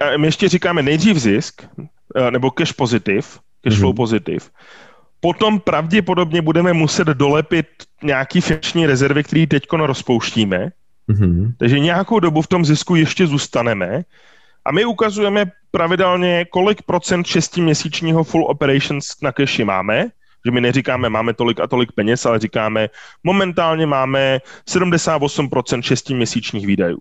a 0.00 0.16
my 0.16 0.26
ještě 0.26 0.48
říkáme 0.48 0.82
nejdřív 0.82 1.16
zisk, 1.16 1.62
eh, 2.16 2.30
nebo 2.30 2.50
cash 2.50 2.72
pozitiv, 2.72 3.38
cash 3.64 3.78
flow 3.78 3.92
mm-hmm. 3.92 3.96
pozitiv. 3.96 4.50
Potom 5.20 5.60
pravděpodobně 5.60 6.42
budeme 6.42 6.72
muset 6.72 7.06
dolepit 7.06 7.66
nějaký 8.02 8.40
finanční 8.40 8.86
rezervy, 8.86 9.24
které 9.24 9.46
teď 9.46 9.62
rozpouštíme. 9.72 10.70
Mm-hmm. 11.08 11.52
Takže 11.58 11.78
nějakou 11.78 12.20
dobu 12.20 12.42
v 12.42 12.46
tom 12.46 12.64
zisku 12.64 12.94
ještě 12.94 13.26
zůstaneme. 13.26 14.02
A 14.70 14.72
my 14.72 14.84
ukazujeme 14.84 15.52
pravidelně, 15.70 16.44
kolik 16.44 16.82
procent 16.82 17.26
šestiměsíčního 17.26 18.24
full 18.24 18.46
operations 18.46 19.20
na 19.22 19.32
cashi 19.32 19.64
máme, 19.64 20.06
že 20.44 20.50
my 20.50 20.60
neříkáme, 20.60 21.08
máme 21.08 21.34
tolik 21.34 21.60
a 21.60 21.66
tolik 21.66 21.92
peněz, 21.92 22.26
ale 22.26 22.38
říkáme, 22.38 22.88
momentálně 23.24 23.86
máme 23.86 24.40
78% 24.68 25.82
šestiměsíčních 25.82 26.66
výdajů. 26.66 26.98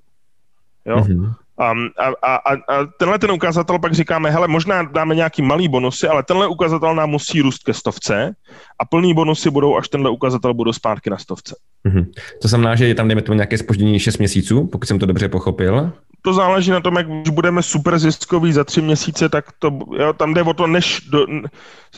Jo? 0.85 0.97
Mm-hmm. 0.97 1.33
A, 1.59 1.71
a, 1.97 2.35
a, 2.35 2.35
a 2.35 2.85
tenhle 2.99 3.19
ten 3.19 3.31
ukazatel 3.31 3.79
pak 3.79 3.93
říkáme, 3.93 4.31
hele, 4.31 4.47
možná 4.47 4.83
dáme 4.83 5.15
nějaký 5.15 5.41
malý 5.41 5.67
bonusy, 5.67 6.07
ale 6.07 6.23
tenhle 6.23 6.47
ukazatel 6.47 6.95
nám 6.95 7.09
musí 7.09 7.41
růst 7.41 7.63
ke 7.63 7.73
stovce 7.73 8.35
a 8.79 8.85
plný 8.85 9.13
bonusy 9.13 9.49
budou, 9.49 9.77
až 9.77 9.87
tenhle 9.87 10.09
ukazatel 10.09 10.53
budou 10.53 10.73
zpátky 10.73 11.09
na 11.09 11.17
stovce. 11.17 11.55
Mm-hmm. 11.87 12.05
To 12.41 12.47
znamená, 12.47 12.75
že 12.75 12.87
je 12.87 12.95
tam, 12.95 13.07
dejme 13.07 13.21
tomu, 13.21 13.35
nějaké 13.35 13.57
spoždění 13.57 13.99
6 13.99 14.17
měsíců, 14.17 14.67
pokud 14.67 14.85
jsem 14.85 14.99
to 14.99 15.05
dobře 15.05 15.29
pochopil? 15.29 15.91
To 16.21 16.33
záleží 16.33 16.71
na 16.71 16.79
tom, 16.79 16.95
jak 16.95 17.09
už 17.09 17.29
budeme 17.29 17.63
super 17.63 17.99
ziskový 17.99 18.53
za 18.53 18.63
tři 18.63 18.81
měsíce, 18.81 19.29
tak 19.29 19.45
to, 19.59 19.79
jo, 19.99 20.13
tam 20.13 20.33
jde 20.33 20.43
o 20.43 20.53
to, 20.53 20.67
než 20.67 21.01
do, 21.11 21.25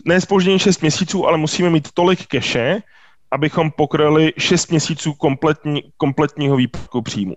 ne 0.06 0.22
spoždění 0.22 0.60
6 0.60 0.82
měsíců, 0.82 1.28
ale 1.28 1.38
musíme 1.38 1.70
mít 1.70 1.88
tolik 1.94 2.28
keše, 2.28 2.82
abychom 3.32 3.72
pokryli 3.72 4.34
6 4.38 4.70
měsíců 4.72 5.14
kompletní, 5.14 5.82
kompletního 5.98 6.56
výpadku 6.56 7.02
příjmu. 7.02 7.36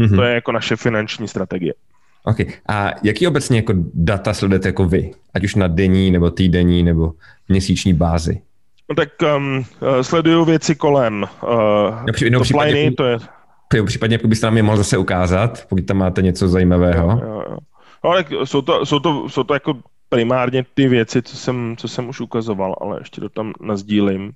Mm-hmm. 0.00 0.16
To 0.16 0.22
je 0.22 0.34
jako 0.34 0.52
naše 0.52 0.76
finanční 0.76 1.28
strategie. 1.28 1.74
OK. 2.24 2.36
A 2.68 2.90
jaký 3.02 3.26
obecně 3.26 3.56
jako 3.58 3.72
data 3.94 4.34
sledujete 4.34 4.68
jako 4.68 4.84
vy? 4.84 5.10
Ať 5.34 5.44
už 5.44 5.54
na 5.54 5.68
denní, 5.68 6.10
nebo 6.10 6.30
týdenní, 6.30 6.82
nebo 6.82 7.12
měsíční 7.48 7.94
bázi? 7.94 8.40
No 8.90 8.94
tak 8.94 9.08
um, 9.36 9.58
uh, 9.58 9.64
sleduju 10.02 10.44
věci 10.44 10.74
kolem 10.74 11.26
uh, 11.42 12.06
při, 12.12 12.30
no, 12.30 12.40
případně, 12.40 12.84
jako- 12.84 12.96
to 12.96 13.04
je... 13.04 13.18
Případně, 13.86 14.14
jako 14.14 14.28
byste 14.28 14.46
nám 14.46 14.56
je 14.56 14.62
mohl 14.62 14.76
zase 14.76 14.98
ukázat, 14.98 15.66
pokud 15.68 15.86
tam 15.86 15.96
máte 15.96 16.22
něco 16.22 16.48
zajímavého. 16.48 17.10
Jo, 17.10 17.28
jo, 17.28 17.42
jo. 17.50 17.56
No, 18.04 18.10
ale 18.10 18.24
jsou 18.44 18.62
to, 18.62 18.86
jsou, 18.86 18.98
to, 18.98 19.28
jsou 19.28 19.42
to 19.42 19.54
jako 19.54 19.74
primárně 20.08 20.64
ty 20.74 20.88
věci, 20.88 21.22
co 21.22 21.36
jsem, 21.36 21.74
co 21.78 21.88
jsem 21.88 22.08
už 22.08 22.20
ukazoval, 22.20 22.76
ale 22.80 23.00
ještě 23.00 23.20
to 23.20 23.28
tam 23.28 23.52
nazdílím. 23.60 24.32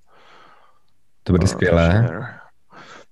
To 1.25 1.33
bude 1.33 1.45
uh, 1.45 1.49
skvělé. 1.49 2.05
Share. 2.07 2.42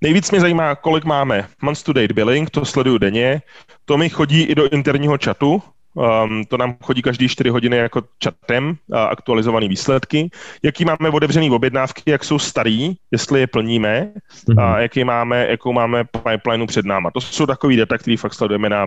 Nejvíc 0.00 0.30
mě 0.30 0.40
zajímá, 0.40 0.74
kolik 0.74 1.04
máme 1.04 1.48
month 1.62 1.82
to 1.82 1.92
date 1.92 2.14
billing, 2.14 2.50
to 2.50 2.64
sleduju 2.64 2.98
denně. 2.98 3.42
To 3.84 3.98
mi 3.98 4.08
chodí 4.08 4.42
i 4.42 4.54
do 4.54 4.68
interního 4.68 5.18
chatu, 5.24 5.62
Um, 5.94 6.44
to 6.44 6.56
nám 6.56 6.76
chodí 6.82 7.02
každý 7.02 7.28
4 7.28 7.50
hodiny 7.50 7.76
jako 7.76 8.02
chatem, 8.24 8.68
uh, 8.68 8.98
aktualizované 8.98 9.68
výsledky. 9.68 10.30
Jaký 10.62 10.84
máme 10.84 11.10
otevřený 11.10 11.50
objednávky, 11.50 12.02
jak 12.06 12.24
jsou 12.24 12.38
starý, 12.38 12.94
jestli 13.10 13.40
je 13.40 13.46
plníme, 13.46 14.12
mm-hmm. 14.48 14.62
a 14.62 14.80
jaký 14.80 15.04
máme, 15.04 15.46
jakou 15.48 15.72
máme 15.72 16.04
pipelineu 16.04 16.66
před 16.66 16.86
náma. 16.86 17.10
To 17.10 17.20
jsou 17.20 17.46
takový 17.46 17.76
data, 17.76 17.98
které 17.98 18.16
fakt 18.16 18.34
sledujeme 18.34 18.68
na 18.68 18.86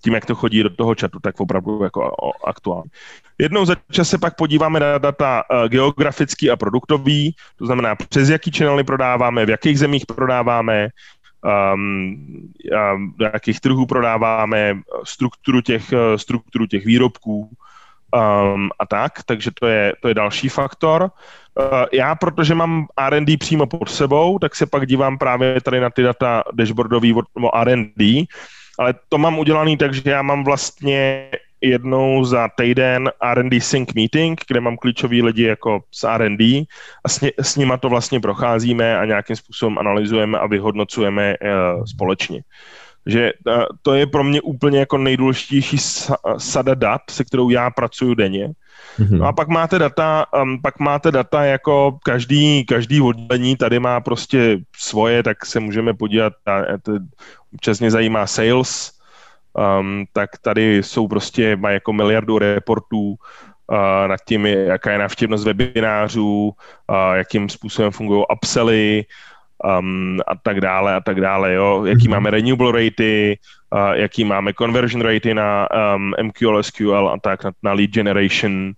tím, 0.00 0.14
jak 0.14 0.26
to 0.26 0.34
chodí 0.34 0.62
do 0.62 0.70
toho 0.70 0.94
chatu, 1.00 1.18
tak 1.22 1.40
opravdu 1.40 1.84
jako 1.84 2.10
aktuálně. 2.46 2.90
Jednou 3.38 3.64
za 3.64 3.76
čas 3.90 4.08
se 4.08 4.18
pak 4.18 4.36
podíváme 4.36 4.80
na 4.80 4.98
data 4.98 5.42
uh, 5.50 5.68
geografický 5.68 6.50
a 6.50 6.56
produktový, 6.56 7.34
to 7.56 7.66
znamená, 7.66 7.94
přes 7.94 8.28
jaký 8.28 8.50
channely 8.50 8.84
prodáváme, 8.84 9.46
v 9.46 9.50
jakých 9.50 9.78
zemích 9.78 10.06
prodáváme, 10.06 10.88
um, 11.74 12.16
um, 12.94 13.14
do 13.18 13.24
jakých 13.32 13.60
trhů 13.60 13.86
prodáváme, 13.86 14.78
strukturu 15.04 15.60
těch, 15.60 15.92
uh, 15.92 16.16
strukturu 16.16 16.66
těch 16.66 16.86
výrobků 16.86 17.50
um, 18.14 18.70
a 18.78 18.86
tak, 18.86 19.12
takže 19.24 19.50
to 19.60 19.66
je, 19.66 19.94
to 20.02 20.08
je 20.08 20.14
další 20.14 20.48
faktor. 20.48 21.02
Uh, 21.02 21.66
já, 21.92 22.14
protože 22.14 22.54
mám 22.54 22.86
R&D 22.96 23.36
přímo 23.36 23.66
pod 23.66 23.90
sebou, 23.90 24.38
tak 24.38 24.56
se 24.56 24.66
pak 24.66 24.86
dívám 24.86 25.18
právě 25.18 25.60
tady 25.60 25.80
na 25.80 25.90
ty 25.90 26.02
data 26.02 26.42
dashboardový 26.52 27.14
o 27.14 27.56
R&D, 27.56 28.24
ale 28.80 28.94
to 29.08 29.18
mám 29.18 29.38
udělaný 29.38 29.76
tak, 29.76 29.94
že 29.94 30.02
já 30.04 30.22
mám 30.22 30.44
vlastně 30.44 31.30
jednou 31.60 32.24
za 32.24 32.48
týden 32.48 33.10
R&D 33.20 33.60
Sync 33.60 33.94
Meeting, 33.94 34.40
kde 34.48 34.60
mám 34.60 34.76
klíčový 34.76 35.22
lidi 35.22 35.42
jako 35.42 35.80
z 35.90 36.04
R&D 36.04 36.64
a 37.04 37.08
s, 37.08 37.20
ně, 37.20 37.32
s 37.40 37.56
nima 37.56 37.76
to 37.76 37.88
vlastně 37.88 38.20
procházíme 38.20 38.98
a 38.98 39.04
nějakým 39.04 39.36
způsobem 39.36 39.78
analyzujeme 39.78 40.38
a 40.38 40.46
vyhodnocujeme 40.46 41.34
uh, 41.42 41.84
společně. 41.84 42.42
Že 43.06 43.32
to 43.82 43.94
je 43.94 44.06
pro 44.06 44.24
mě 44.24 44.40
úplně 44.40 44.78
jako 44.78 44.98
nejdůležitější 44.98 45.76
sada 46.38 46.74
dat, 46.74 47.00
se 47.10 47.24
kterou 47.24 47.50
já 47.50 47.70
pracuji 47.70 48.14
denně. 48.14 48.52
Mm-hmm. 48.98 49.18
No 49.18 49.26
a 49.26 49.32
pak 49.32 49.48
máte 49.48 49.78
data, 49.78 50.26
um, 50.42 50.62
pak 50.62 50.78
máte 50.78 51.10
data 51.10 51.44
jako 51.44 51.98
každý, 52.04 52.64
každý 52.66 53.00
oddělení 53.00 53.56
tady 53.56 53.78
má 53.78 54.00
prostě 54.00 54.58
svoje, 54.76 55.22
tak 55.22 55.46
se 55.46 55.60
můžeme 55.60 55.94
podívat, 55.94 56.32
a 56.46 56.78
to 56.82 56.92
občas 57.54 57.80
mě 57.80 57.90
zajímá 57.90 58.26
sales, 58.26 58.92
um, 59.80 60.04
tak 60.12 60.30
tady 60.42 60.82
jsou 60.82 61.08
prostě, 61.08 61.56
mají 61.56 61.74
jako 61.74 61.92
miliardu 61.92 62.38
reportů 62.38 63.08
uh, 63.08 63.76
nad 64.06 64.20
tím, 64.28 64.46
jaká 64.46 64.92
je 64.92 64.98
návštěvnost 64.98 65.44
webinářů, 65.44 66.48
uh, 66.48 67.14
jakým 67.14 67.48
způsobem 67.48 67.90
fungují 67.90 68.24
upsely 68.32 69.04
um, 69.64 70.18
a 70.26 70.36
tak 70.36 70.60
dále 70.60 70.94
a 70.94 71.00
tak 71.00 71.20
dále, 71.20 71.54
jo. 71.54 71.84
Jaký 71.84 72.00
mm-hmm. 72.04 72.10
máme 72.10 72.30
renewable 72.30 72.72
ratey, 72.72 73.36
uh, 73.74 73.92
jaký 73.92 74.24
máme 74.24 74.52
conversion 74.52 75.02
ratey 75.02 75.34
na 75.34 75.68
um, 75.70 76.12
MQL, 76.22 76.62
SQL 76.62 77.08
a 77.08 77.18
tak, 77.22 77.44
na, 77.44 77.50
na 77.62 77.72
lead 77.72 77.90
generation. 77.90 78.72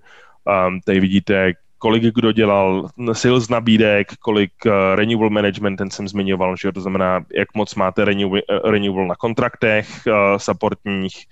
Um, 0.44 0.80
tady 0.84 1.00
vidíte, 1.00 1.52
kolik 1.82 2.14
kdo 2.14 2.32
dělal 2.32 2.88
sales 3.12 3.48
nabídek, 3.48 4.14
kolik 4.20 4.52
uh, 4.66 4.72
renewal 4.94 5.30
management, 5.30 5.76
ten 5.76 5.90
jsem 5.90 6.08
zmiňoval, 6.08 6.56
že 6.56 6.72
to 6.72 6.80
znamená, 6.80 7.24
jak 7.34 7.48
moc 7.54 7.74
máte 7.74 8.04
renewal, 8.04 8.40
renewal 8.64 9.06
na 9.06 9.14
kontraktech 9.14 9.86
uh, 10.06 10.38
supportních, 10.38 11.26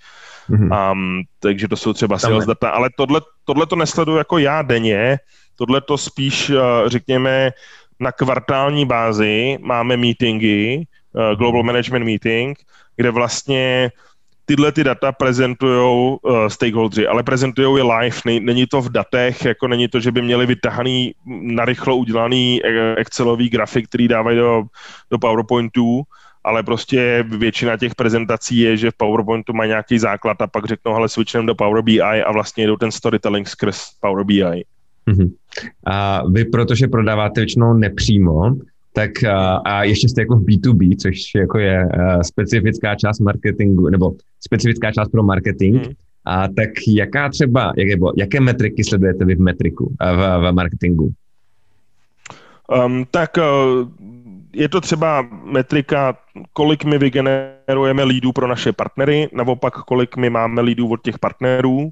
mm-hmm. 0.49 0.91
um, 0.91 1.23
takže 1.39 1.67
to 1.67 1.75
jsou 1.75 1.93
třeba 1.93 2.19
sales 2.19 2.45
data, 2.45 2.69
ale 2.69 2.89
tohle, 2.95 3.21
tohle 3.45 3.65
to 3.65 3.75
nesleduju 3.75 4.17
jako 4.17 4.37
já 4.37 4.61
denně, 4.61 5.19
tohle 5.55 5.81
to 5.81 5.97
spíš, 5.97 6.49
uh, 6.49 6.57
řekněme, 6.85 7.51
na 8.01 8.11
kvartální 8.11 8.85
bázi 8.85 9.57
máme 9.61 9.97
meetingy, 9.97 10.85
uh, 11.13 11.37
Global 11.37 11.63
Management 11.63 12.05
Meeting, 12.05 12.57
kde 12.95 13.11
vlastně 13.11 13.91
tyhle 14.45 14.71
ty 14.71 14.83
data 14.83 15.11
prezentují 15.11 16.17
uh, 16.21 16.47
stakeholdři, 16.47 17.07
ale 17.07 17.23
prezentují 17.23 17.77
je 17.77 17.83
live, 17.83 18.17
není 18.39 18.65
to 18.67 18.81
v 18.81 18.89
datech, 18.89 19.45
jako 19.45 19.67
není 19.67 19.87
to, 19.87 19.99
že 19.99 20.11
by 20.11 20.21
měli 20.21 20.45
vytahaný, 20.45 21.13
narychlo 21.41 21.95
udělaný 21.95 22.61
eh, 22.65 22.95
Excelový 22.95 23.49
grafik, 23.49 23.87
který 23.87 24.07
dávají 24.07 24.37
do, 24.37 24.63
do 25.11 25.19
PowerPointů, 25.19 26.03
ale 26.43 26.63
prostě 26.63 27.23
většina 27.27 27.77
těch 27.77 27.95
prezentací 27.95 28.57
je, 28.57 28.77
že 28.77 28.91
v 28.91 28.97
PowerPointu 28.97 29.53
mají 29.53 29.69
nějaký 29.69 29.99
základ 29.99 30.41
a 30.41 30.47
pak 30.47 30.65
řeknou, 30.65 30.93
hele, 30.93 31.09
switchneme 31.09 31.47
do 31.47 31.55
Power 31.55 31.81
BI 31.81 32.01
a 32.01 32.31
vlastně 32.31 32.67
jdou 32.67 32.75
ten 32.75 32.91
storytelling 32.91 33.47
skrz 33.47 33.89
Power 33.99 34.25
BI. 34.25 34.43
Mm-hmm. 34.43 35.29
A 35.85 36.23
vy, 36.29 36.45
protože 36.45 36.87
prodáváte 36.87 37.41
většinou 37.41 37.73
nepřímo, 37.73 38.55
tak 38.93 39.11
a, 39.23 39.83
ještě 39.83 40.09
jste 40.09 40.21
jako 40.21 40.35
v 40.35 40.43
B2B, 40.45 40.95
což 40.97 41.35
jako 41.35 41.59
je 41.59 41.87
specifická 42.21 42.95
část 42.95 43.19
marketingu, 43.19 43.89
nebo 43.89 44.11
specifická 44.39 44.91
část 44.91 45.09
pro 45.09 45.23
marketing, 45.23 45.75
hmm. 45.75 45.93
a 46.25 46.47
tak 46.47 46.69
jaká 46.87 47.29
třeba, 47.29 47.73
jak, 47.77 47.99
jaké 48.17 48.39
metriky 48.39 48.83
sledujete 48.83 49.25
vy 49.25 49.35
v 49.35 49.39
metriku, 49.39 49.93
v, 49.99 50.49
v 50.49 50.51
marketingu? 50.51 51.11
Um, 52.71 53.05
tak 53.11 53.37
uh, 53.37 53.87
je 54.53 54.69
to 54.69 54.81
třeba 54.81 55.27
metrika, 55.43 56.17
kolik 56.53 56.83
my 56.83 56.97
vygenerujeme 56.97 58.03
lídů 58.03 58.31
pro 58.31 58.47
naše 58.47 58.73
partnery, 58.73 59.29
naopak 59.33 59.73
kolik 59.73 60.17
my 60.17 60.29
máme 60.29 60.61
lídů 60.61 60.91
od 60.91 61.03
těch 61.03 61.19
partnerů, 61.19 61.91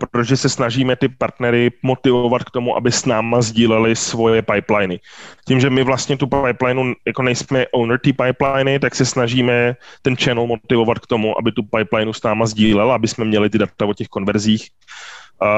protože 0.00 0.36
se 0.36 0.48
snažíme 0.48 0.96
ty 0.96 1.08
partnery 1.08 1.70
motivovat 1.82 2.44
k 2.44 2.50
tomu, 2.50 2.76
aby 2.76 2.92
s 2.92 3.04
náma 3.04 3.42
sdíleli 3.42 3.96
svoje 3.96 4.42
pipeliny. 4.42 5.00
Tím, 5.46 5.60
že 5.60 5.70
my 5.70 5.84
vlastně 5.84 6.16
tu 6.16 6.26
pipeline, 6.26 6.94
jako 7.06 7.22
nejsme 7.22 7.66
owner 7.72 7.98
té 7.98 8.12
pipeliny, 8.12 8.78
tak 8.78 8.94
se 8.94 9.06
snažíme 9.06 9.76
ten 10.02 10.16
channel 10.16 10.46
motivovat 10.46 10.98
k 10.98 11.06
tomu, 11.06 11.38
aby 11.38 11.52
tu 11.52 11.62
pipeline 11.62 12.14
s 12.14 12.22
náma 12.22 12.46
sdílel, 12.46 12.92
aby 12.92 13.08
jsme 13.08 13.24
měli 13.24 13.50
ty 13.50 13.58
data 13.58 13.86
o 13.86 13.94
těch 13.94 14.08
konverzích 14.08 14.68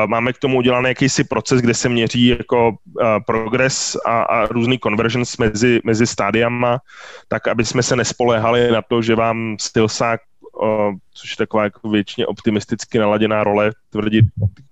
Máme 0.07 0.33
k 0.33 0.39
tomu 0.39 0.59
udělaný 0.59 0.89
jakýsi 0.89 1.25
proces, 1.25 1.61
kde 1.61 1.75
se 1.75 1.89
měří 1.89 2.27
jako 2.27 2.77
progres 3.27 3.97
a, 4.07 4.23
a 4.23 4.47
různý 4.47 4.79
conversions 4.79 5.37
mezi, 5.37 5.81
mezi 5.85 6.07
stádiama, 6.07 6.79
tak 7.29 7.49
aby 7.49 7.65
jsme 7.65 7.83
se 7.83 7.97
nespoléhali 7.97 8.71
na 8.71 8.83
to, 8.83 9.03
že 9.03 9.15
vám 9.15 9.57
Stillsack 9.61 10.23
což 11.15 11.31
je 11.31 11.37
taková 11.37 11.65
jako 11.65 11.89
většině 11.89 12.27
optimisticky 12.27 12.99
naladěná 12.99 13.45
role, 13.45 13.73
tvrdit 13.91 14.25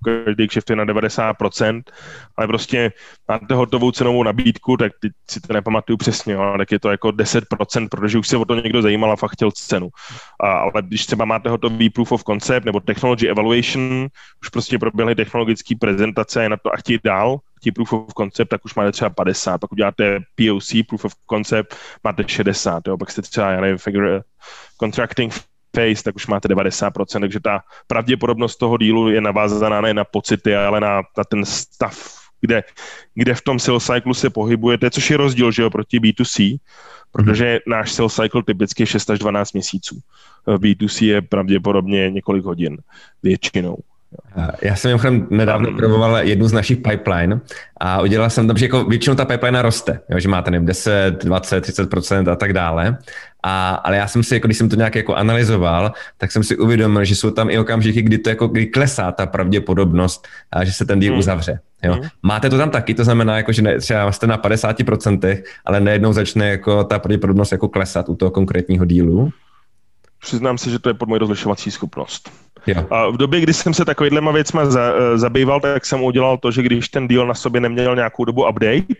každý 0.05 0.49
kšeft 0.49 0.71
je 0.71 0.77
na 0.77 0.85
90%, 0.85 1.83
ale 2.37 2.47
prostě 2.47 2.93
máte 3.29 3.55
hotovou 3.55 3.91
cenovou 3.91 4.23
nabídku, 4.23 4.77
tak 4.77 4.93
teď 5.01 5.13
si 5.31 5.41
to 5.41 5.53
nepamatuju 5.53 5.97
přesně, 5.97 6.37
ale 6.37 6.59
tak 6.59 6.73
je 6.73 6.81
to 6.81 6.91
jako 6.91 7.09
10%, 7.09 7.89
protože 7.91 8.19
už 8.19 8.29
se 8.29 8.37
o 8.37 8.45
to 8.45 8.55
někdo 8.55 8.83
zajímal 8.83 9.13
a 9.13 9.17
fakt 9.17 9.33
chtěl 9.33 9.51
cenu. 9.51 9.89
A, 10.41 10.53
ale 10.53 10.73
když 10.83 11.07
třeba 11.07 11.25
máte 11.25 11.49
hotový 11.49 11.91
proof 11.91 12.13
of 12.13 12.25
concept 12.25 12.67
nebo 12.67 12.81
technology 12.81 13.29
evaluation, 13.29 14.07
už 14.43 14.49
prostě 14.49 14.79
proběhly 14.79 15.15
technologické 15.15 15.75
prezentace 15.81 16.49
na 16.49 16.57
to 16.57 16.75
a 16.75 16.77
chtějí 16.77 16.99
dál, 17.05 17.39
proof 17.71 17.93
of 17.93 18.15
concept, 18.19 18.49
tak 18.49 18.65
už 18.65 18.75
máte 18.75 18.93
třeba 18.93 19.11
50, 19.11 19.59
pak 19.59 19.73
uděláte 19.73 20.19
POC, 20.35 20.73
proof 20.89 21.05
of 21.05 21.13
concept, 21.31 21.77
máte 22.05 22.25
60, 22.27 22.83
jo, 22.89 22.99
pak 22.99 23.11
jste 23.11 23.23
třeba, 23.23 23.51
já 23.51 23.61
nevím, 23.61 23.79
figure, 23.79 24.23
contracting 24.81 25.35
face, 25.77 26.03
tak 26.03 26.17
už 26.17 26.27
máte 26.27 26.49
90%, 26.49 27.21
takže 27.21 27.41
ta 27.41 27.61
pravděpodobnost 27.87 28.57
toho 28.57 28.79
dílu 28.79 29.11
je 29.11 29.21
navázaná 29.21 29.81
ne 29.81 29.95
na 29.95 30.05
pocity, 30.05 30.57
ale 30.57 30.81
na, 30.81 31.03
na 31.19 31.25
ten 31.25 31.45
stav, 31.45 31.97
kde, 32.41 32.63
kde 33.15 33.35
v 33.35 33.43
tom 33.43 33.59
sales 33.59 33.87
cycle 33.87 34.15
se 34.15 34.31
pohybujete, 34.31 34.91
což 34.91 35.11
je 35.11 35.17
rozdíl, 35.17 35.53
že 35.53 35.63
jo, 35.63 35.71
proti 35.71 36.01
B2C, 36.01 36.59
protože 37.13 37.45
mm-hmm. 37.45 37.61
náš 37.67 37.93
sales 37.93 38.15
cycle 38.15 38.43
typicky 38.43 38.83
je 38.83 38.87
6 38.87 39.11
až 39.11 39.19
12 39.19 39.53
měsíců. 39.53 39.99
B2C 40.47 41.07
je 41.07 41.23
pravděpodobně 41.23 42.11
několik 42.11 42.45
hodin 42.45 42.79
většinou. 43.23 43.77
Já 44.63 44.77
jsem 44.77 44.89
mimochodem 44.89 45.27
nedávno 45.31 45.69
um, 45.69 45.77
promoval 45.77 46.17
jednu 46.17 46.49
z 46.49 46.53
našich 46.53 46.79
pipeline 46.79 47.41
a 47.81 48.01
udělal 48.01 48.31
jsem 48.31 48.47
tam, 48.47 48.57
že 48.57 48.65
jako 48.65 48.85
většinou 48.85 49.17
ta 49.17 49.25
pipeline 49.25 49.63
roste, 49.63 50.01
jo, 50.09 50.21
že 50.21 50.29
máte 50.29 50.51
nevím, 50.51 50.67
10, 50.67 51.25
20, 51.25 51.65
30% 51.69 52.33
a 52.33 52.37
tak 52.37 52.53
dále. 52.53 52.99
A, 53.43 53.75
ale 53.75 53.97
já 53.97 54.09
jsem 54.09 54.23
si, 54.23 54.35
jako 54.35 54.49
když 54.49 54.59
jsem 54.59 54.69
to 54.69 54.77
nějak 54.77 54.95
jako 54.95 55.15
analyzoval, 55.15 55.93
tak 56.19 56.33
jsem 56.33 56.43
si 56.43 56.57
uvědomil, 56.57 57.05
že 57.05 57.17
jsou 57.17 57.31
tam 57.31 57.51
i 57.51 57.59
okamžiky, 57.59 58.03
kdy 58.03 58.19
to 58.19 58.29
jako 58.29 58.49
kdy 58.49 58.67
klesá 58.67 59.13
ta 59.13 59.27
pravděpodobnost, 59.27 60.29
a 60.53 60.65
že 60.65 60.73
se 60.73 60.85
ten 60.85 61.01
díl 61.01 61.13
hmm. 61.13 61.19
uzavře. 61.19 61.61
Jo. 61.83 61.93
Hmm. 61.93 62.03
Máte 62.23 62.51
to 62.51 62.59
tam 62.59 62.71
taky, 62.71 62.95
to 62.95 63.05
znamená, 63.05 63.37
jako, 63.37 63.53
že 63.53 63.63
ne, 63.63 63.79
třeba 63.79 64.13
jste 64.13 64.27
na 64.27 64.39
50%, 64.39 65.43
ale 65.65 65.81
najednou 65.81 66.13
začne 66.13 66.49
jako 66.49 66.85
ta 66.85 66.99
pravděpodobnost 66.99 67.53
jako 67.53 67.69
klesat 67.69 68.09
u 68.09 68.17
toho 68.17 68.31
konkrétního 68.31 68.85
dílu. 68.85 69.33
Přiznám 70.21 70.59
se, 70.59 70.71
že 70.71 70.79
to 70.79 70.89
je 70.89 70.95
pod 70.95 71.09
moji 71.09 71.19
rozlišovací 71.19 71.71
schopnost. 71.71 72.31
Jo. 72.67 72.87
A 72.91 73.09
v 73.09 73.17
době, 73.17 73.41
kdy 73.41 73.55
jsem 73.55 73.75
se 73.75 73.85
takovýhlema 73.85 74.33
věcma 74.33 74.65
za, 74.65 74.81
eh, 74.81 75.19
zabýval, 75.19 75.61
tak 75.61 75.87
jsem 75.87 76.03
udělal 76.03 76.39
to, 76.39 76.51
že 76.51 76.63
když 76.63 76.89
ten 76.89 77.09
deal 77.09 77.27
na 77.27 77.35
sobě 77.35 77.61
neměl 77.61 77.95
nějakou 77.95 78.25
dobu 78.25 78.49
update, 78.49 78.95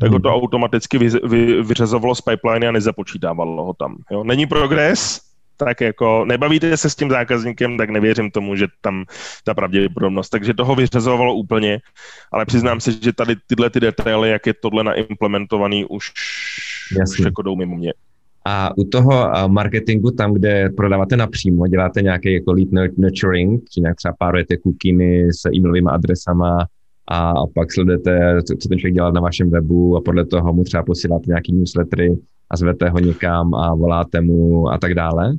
tak 0.00 0.08
hmm. 0.08 0.12
ho 0.12 0.20
to 0.20 0.28
mhm. 0.28 0.38
automaticky 0.38 0.98
vy, 0.98 1.10
vy, 1.24 1.62
vyřazovalo 1.62 2.14
z 2.14 2.20
pipeline 2.20 2.68
a 2.68 2.72
nezapočítávalo 2.72 3.64
ho 3.64 3.74
tam. 3.74 3.96
Jo. 4.10 4.24
Není 4.24 4.46
progres, 4.46 5.20
tak 5.56 5.80
jako 5.80 6.24
nebavíte 6.24 6.76
se 6.76 6.90
s 6.90 6.96
tím 6.96 7.10
zákazníkem, 7.10 7.78
tak 7.78 7.90
nevěřím 7.90 8.30
tomu, 8.30 8.56
že 8.56 8.66
tam 8.80 9.04
ta 9.44 9.54
pravděpodobnost. 9.54 10.28
Takže 10.28 10.54
toho 10.54 10.74
vyřazovalo 10.74 11.34
úplně, 11.34 11.78
ale 12.32 12.46
přiznám 12.46 12.80
se, 12.80 12.92
že 12.92 13.12
tady 13.12 13.36
tyhle 13.46 13.70
ty 13.70 13.80
detaily, 13.80 14.30
jak 14.30 14.46
je 14.46 14.54
tohle 14.54 14.84
naimplementovaný, 14.84 15.84
už, 15.84 16.12
už 17.10 17.18
jako 17.18 17.42
jdou 17.42 17.56
mimo 17.56 17.76
mě. 17.76 17.92
A 18.46 18.78
u 18.78 18.84
toho 18.84 19.30
marketingu, 19.46 20.10
tam, 20.10 20.34
kde 20.34 20.70
prodáváte 20.76 21.16
napřímo, 21.16 21.66
děláte 21.66 22.02
nějaký 22.02 22.32
jako 22.32 22.52
lead 22.52 22.68
nurturing, 22.98 23.68
či 23.70 23.80
nějak 23.80 23.96
třeba 23.96 24.14
párujete 24.18 24.56
cookiemi 24.56 25.32
s 25.32 25.46
e-mailovými 25.54 25.88
adresama 25.92 26.66
a 27.10 27.32
pak 27.54 27.72
sledujete, 27.72 28.42
co 28.42 28.68
ten 28.68 28.78
člověk 28.78 28.94
dělá 28.94 29.10
na 29.10 29.20
vašem 29.20 29.50
webu 29.50 29.96
a 29.96 30.00
podle 30.00 30.26
toho 30.26 30.52
mu 30.52 30.64
třeba 30.64 30.82
posíláte 30.82 31.24
nějaký 31.26 31.52
newslettery 31.52 32.18
a 32.50 32.56
zvete 32.56 32.90
ho 32.90 32.98
někam 32.98 33.54
a 33.54 33.74
voláte 33.74 34.20
mu 34.20 34.68
a 34.68 34.78
tak 34.78 34.94
dále? 34.94 35.32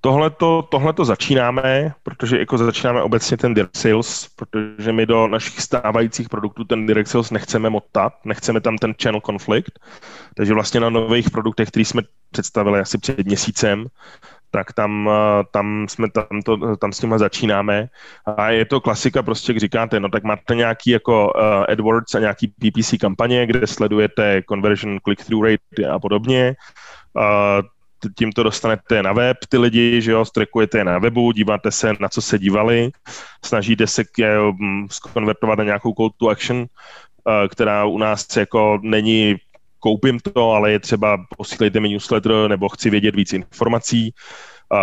Tohle 0.00 0.30
to 0.94 1.04
začínáme, 1.04 1.92
protože 2.02 2.38
jako 2.38 2.58
začínáme 2.58 3.02
obecně 3.02 3.36
ten 3.36 3.54
direct 3.54 3.76
sales, 3.76 4.28
protože 4.36 4.92
my 4.92 5.06
do 5.06 5.28
našich 5.28 5.60
stávajících 5.60 6.28
produktů 6.28 6.64
ten 6.64 6.86
direct 6.86 7.10
sales 7.10 7.30
nechceme 7.30 7.70
motat, 7.70 8.12
nechceme 8.24 8.60
tam 8.60 8.78
ten 8.78 8.94
channel 9.02 9.20
konflikt, 9.20 9.78
takže 10.34 10.54
vlastně 10.54 10.80
na 10.80 10.90
nových 10.90 11.30
produktech, 11.30 11.68
který 11.68 11.84
jsme 11.84 12.02
představili 12.30 12.80
asi 12.80 12.98
před 12.98 13.26
měsícem, 13.26 13.86
tak 14.50 14.72
tam, 14.72 15.10
tam, 15.50 15.86
jsme, 15.88 16.10
tam, 16.10 16.42
to, 16.44 16.76
tam 16.76 16.92
s 16.92 16.98
tímhle 16.98 17.18
začínáme. 17.18 17.88
A 18.36 18.50
je 18.50 18.64
to 18.64 18.80
klasika, 18.80 19.22
prostě 19.22 19.52
jak 19.52 19.60
říkáte, 19.60 20.00
no 20.00 20.08
tak 20.08 20.24
máte 20.24 20.54
nějaký 20.54 20.90
jako 20.90 21.32
uh, 21.34 21.64
AdWords 21.68 22.14
a 22.14 22.18
nějaký 22.18 22.48
PPC 22.48 22.94
kampaně, 23.00 23.46
kde 23.46 23.66
sledujete 23.66 24.42
conversion, 24.48 24.98
click-through 24.98 25.44
rate 25.44 25.88
a 25.90 25.98
podobně. 25.98 26.56
Uh, 27.16 27.66
tímto 28.18 28.42
dostanete 28.42 29.02
na 29.02 29.12
web 29.12 29.36
ty 29.48 29.58
lidi, 29.58 30.02
že 30.02 30.12
jo, 30.12 30.24
strekujete 30.24 30.78
je 30.78 30.84
na 30.84 30.98
webu, 30.98 31.32
díváte 31.32 31.70
se, 31.70 31.92
na 32.00 32.08
co 32.08 32.22
se 32.22 32.38
dívali, 32.38 32.90
snažíte 33.44 33.86
se 33.86 34.04
je 34.18 34.36
skonvertovat 34.90 35.58
na 35.58 35.64
nějakou 35.64 35.92
call 35.92 36.10
to 36.16 36.28
action, 36.28 36.64
eh, 36.64 37.48
která 37.48 37.84
u 37.84 37.98
nás 37.98 38.36
jako 38.36 38.78
není 38.82 39.36
koupím 39.78 40.20
to, 40.20 40.50
ale 40.50 40.72
je 40.72 40.80
třeba 40.80 41.18
posílejte 41.36 41.80
mi 41.80 41.88
newsletter 41.88 42.48
nebo 42.48 42.68
chci 42.68 42.90
vědět 42.90 43.16
víc 43.16 43.32
informací. 43.32 44.14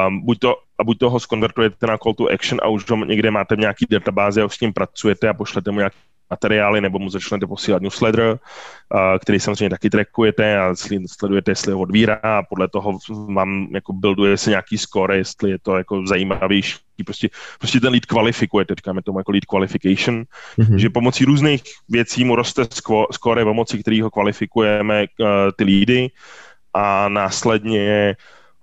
Um, 0.08 0.26
buď 0.26 0.40
to, 0.40 0.56
a 0.80 0.84
buď 0.84 1.00
toho 1.00 1.20
skonvertujete 1.20 1.88
na 1.88 1.98
call 1.98 2.14
to 2.14 2.32
action 2.32 2.60
a 2.64 2.68
už 2.68 2.90
ho 2.90 3.06
někde 3.06 3.32
máte 3.32 3.56
v 3.56 3.60
nějaký 3.60 3.86
databázi 3.90 4.42
a 4.42 4.46
už 4.46 4.56
s 4.56 4.60
ním 4.60 4.74
pracujete 4.74 5.30
a 5.30 5.34
pošlete 5.34 5.72
mu 5.72 5.78
nějaký 5.78 5.98
materiály 6.30 6.82
nebo 6.82 7.00
mu 7.00 7.10
začnete 7.10 7.48
posílat 7.48 7.82
newsletter, 7.82 8.40
který 9.22 9.40
samozřejmě 9.40 9.70
taky 9.70 9.90
trackujete 9.90 10.60
a 10.60 10.76
sledujete, 11.08 11.52
jestli 11.52 11.74
ho 11.74 11.80
odvírá 11.80 12.20
a 12.24 12.44
podle 12.44 12.68
toho 12.68 12.98
vám 13.34 13.68
jako 13.74 13.94
builduje 13.94 14.38
se 14.38 14.50
nějaký 14.50 14.78
score, 14.78 15.18
jestli 15.18 15.52
je 15.52 15.60
to 15.60 15.78
jako 15.78 16.04
zajímavější. 16.08 16.76
Prostě, 17.06 17.30
prostě 17.60 17.80
ten 17.80 17.92
lead 17.92 18.06
kvalifikujete, 18.06 18.76
říkáme 18.76 19.02
tomu 19.02 19.20
jako 19.20 19.32
lead 19.32 19.46
qualification, 19.46 20.24
mm-hmm. 20.58 20.76
že 20.76 20.90
pomocí 20.90 21.26
různých 21.26 21.64
věcí 21.90 22.24
mu 22.24 22.36
roste 22.36 22.66
score, 23.12 23.44
pomocí 23.44 23.82
kterého 23.82 24.12
kvalifikujeme 24.12 25.06
uh, 25.20 25.28
ty 25.58 25.64
lídy 25.64 26.10
a 26.74 27.10
následně 27.10 28.16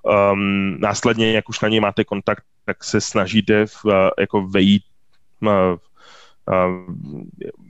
um, 0.03 0.77
následně, 0.81 1.33
jak 1.33 1.49
už 1.49 1.61
na 1.61 1.69
něj 1.69 1.81
máte 1.81 2.05
kontakt, 2.05 2.45
tak 2.65 2.85
se 2.85 3.01
snažíte 3.01 3.67
v, 3.67 3.85
uh, 3.85 3.93
jako 4.21 4.47
vejít 4.47 4.83
uh, 5.43 5.51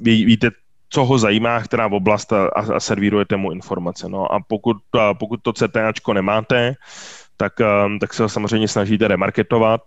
ví, 0.00 0.24
víte, 0.24 0.50
co 0.88 1.04
ho 1.04 1.18
zajímá, 1.18 1.60
která 1.60 1.86
oblast 1.86 2.32
a, 2.32 2.46
a 2.46 2.80
servírujete 2.80 3.36
mu 3.36 3.52
informace. 3.52 4.08
No 4.08 4.32
a 4.32 4.40
pokud, 4.48 4.76
a 4.98 5.14
pokud 5.14 5.42
to 5.42 5.52
CTAčko 5.52 6.14
nemáte, 6.14 6.74
tak, 7.36 7.52
tak 8.00 8.14
se 8.14 8.22
ho 8.22 8.28
samozřejmě 8.28 8.68
snažíte 8.68 9.08
remarketovat, 9.08 9.80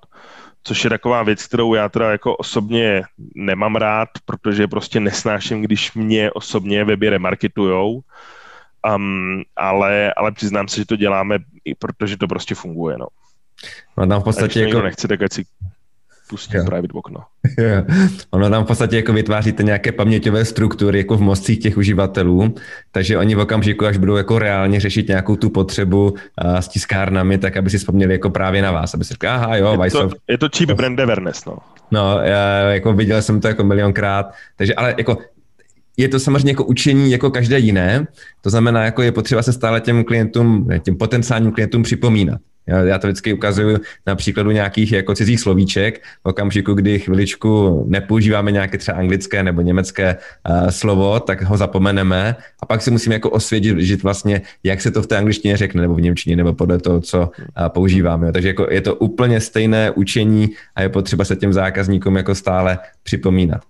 což 0.63 0.83
je 0.83 0.89
taková 0.89 1.23
věc, 1.23 1.47
kterou 1.47 1.73
já 1.73 1.89
teda 1.89 2.11
jako 2.11 2.35
osobně 2.35 3.03
nemám 3.35 3.75
rád, 3.75 4.09
protože 4.25 4.67
prostě 4.67 4.99
nesnáším, 4.99 5.61
když 5.61 5.93
mě 5.93 6.31
osobně 6.31 6.83
weby 6.83 7.09
remarketujou, 7.09 8.01
um, 8.95 9.41
ale, 9.55 10.13
ale 10.13 10.31
přiznám 10.31 10.67
se, 10.67 10.75
že 10.75 10.85
to 10.85 10.95
děláme, 10.95 11.39
i 11.65 11.75
protože 11.75 12.17
to 12.17 12.27
prostě 12.27 12.55
funguje, 12.55 12.97
no. 12.97 13.07
No 13.97 14.07
tam 14.07 14.21
v 14.21 14.23
podstatě 14.23 14.61
jako... 14.61 14.81
nechce, 14.81 15.07
tak 15.07 15.21
ať 15.21 15.33
si 15.33 15.45
pustím 16.33 16.59
jo. 16.59 16.65
private 16.65 16.93
okno. 16.93 17.19
Jo. 17.57 17.83
Ono 18.31 18.49
tam 18.49 18.63
v 18.63 18.67
podstatě 18.67 18.95
jako 18.95 19.13
vytváříte 19.13 19.63
nějaké 19.63 19.91
paměťové 19.91 20.45
struktury 20.45 20.97
jako 20.97 21.17
v 21.17 21.21
mozcích 21.21 21.59
těch 21.59 21.77
uživatelů, 21.77 22.55
takže 22.91 23.17
oni 23.17 23.35
v 23.35 23.39
okamžiku, 23.39 23.85
až 23.85 23.97
budou 23.97 24.15
jako 24.15 24.39
reálně 24.39 24.79
řešit 24.79 25.07
nějakou 25.07 25.35
tu 25.35 25.49
potřebu 25.49 26.11
uh, 26.11 26.57
s 26.57 26.67
tiskárnami, 26.67 27.37
tak 27.37 27.57
aby 27.57 27.69
si 27.69 27.77
vzpomněli 27.77 28.13
jako 28.13 28.29
právě 28.29 28.61
na 28.61 28.71
vás, 28.71 28.93
aby 28.93 29.03
si 29.05 29.13
řekli, 29.13 29.29
aha 29.29 29.57
jo, 29.57 29.83
je 29.83 29.91
to, 29.91 30.09
je 30.27 30.37
to 30.37 30.49
cheap 30.57 30.71
brand 30.71 30.99
awareness, 30.99 31.45
no. 31.45 31.57
No, 31.91 32.19
já, 32.23 32.59
jako 32.59 32.93
viděl 32.93 33.21
jsem 33.21 33.41
to 33.41 33.47
jako 33.47 33.63
milionkrát, 33.63 34.33
takže 34.57 34.75
ale 34.75 34.95
jako 34.97 35.17
je 35.97 36.07
to 36.09 36.19
samozřejmě 36.19 36.51
jako 36.51 36.65
učení 36.65 37.11
jako 37.11 37.31
každé 37.31 37.59
jiné, 37.59 38.07
to 38.41 38.49
znamená, 38.49 38.85
jako 38.85 39.01
je 39.01 39.11
potřeba 39.11 39.41
se 39.41 39.53
stále 39.53 39.81
těm 39.81 40.03
klientům, 40.03 40.67
těm 40.83 40.97
potenciálním 40.97 41.51
klientům 41.51 41.83
připomínat. 41.83 42.41
Já, 42.67 42.99
to 42.99 43.07
vždycky 43.07 43.33
ukazuju 43.33 43.77
na 44.07 44.15
příkladu 44.15 44.51
nějakých 44.51 44.91
jako 44.91 45.15
cizích 45.15 45.39
slovíček, 45.39 46.03
v 46.23 46.29
okamžiku, 46.29 46.73
kdy 46.73 46.99
chviličku 46.99 47.83
nepoužíváme 47.87 48.51
nějaké 48.51 48.77
třeba 48.77 48.97
anglické 48.97 49.43
nebo 49.43 49.61
německé 49.61 50.17
uh, 50.49 50.67
slovo, 50.67 51.19
tak 51.19 51.41
ho 51.41 51.57
zapomeneme 51.57 52.35
a 52.59 52.65
pak 52.65 52.81
si 52.81 52.91
musíme 52.91 53.15
jako 53.15 53.29
osvědčit 53.29 53.79
žít 53.79 54.03
vlastně, 54.03 54.41
jak 54.63 54.81
se 54.81 54.91
to 54.91 55.01
v 55.01 55.07
té 55.07 55.17
angličtině 55.17 55.57
řekne, 55.57 55.81
nebo 55.81 55.95
v 55.95 56.01
němčině, 56.01 56.35
nebo 56.35 56.53
podle 56.53 56.79
toho, 56.79 57.01
co 57.01 57.19
uh, 57.19 57.67
používáme. 57.67 58.31
Takže 58.31 58.47
jako 58.47 58.67
je 58.71 58.81
to 58.81 58.95
úplně 58.95 59.41
stejné 59.41 59.91
učení 59.91 60.49
a 60.75 60.81
je 60.81 60.89
potřeba 60.89 61.25
se 61.25 61.35
těm 61.35 61.53
zákazníkům 61.53 62.15
jako 62.15 62.35
stále 62.35 62.79
připomínat. 63.03 63.61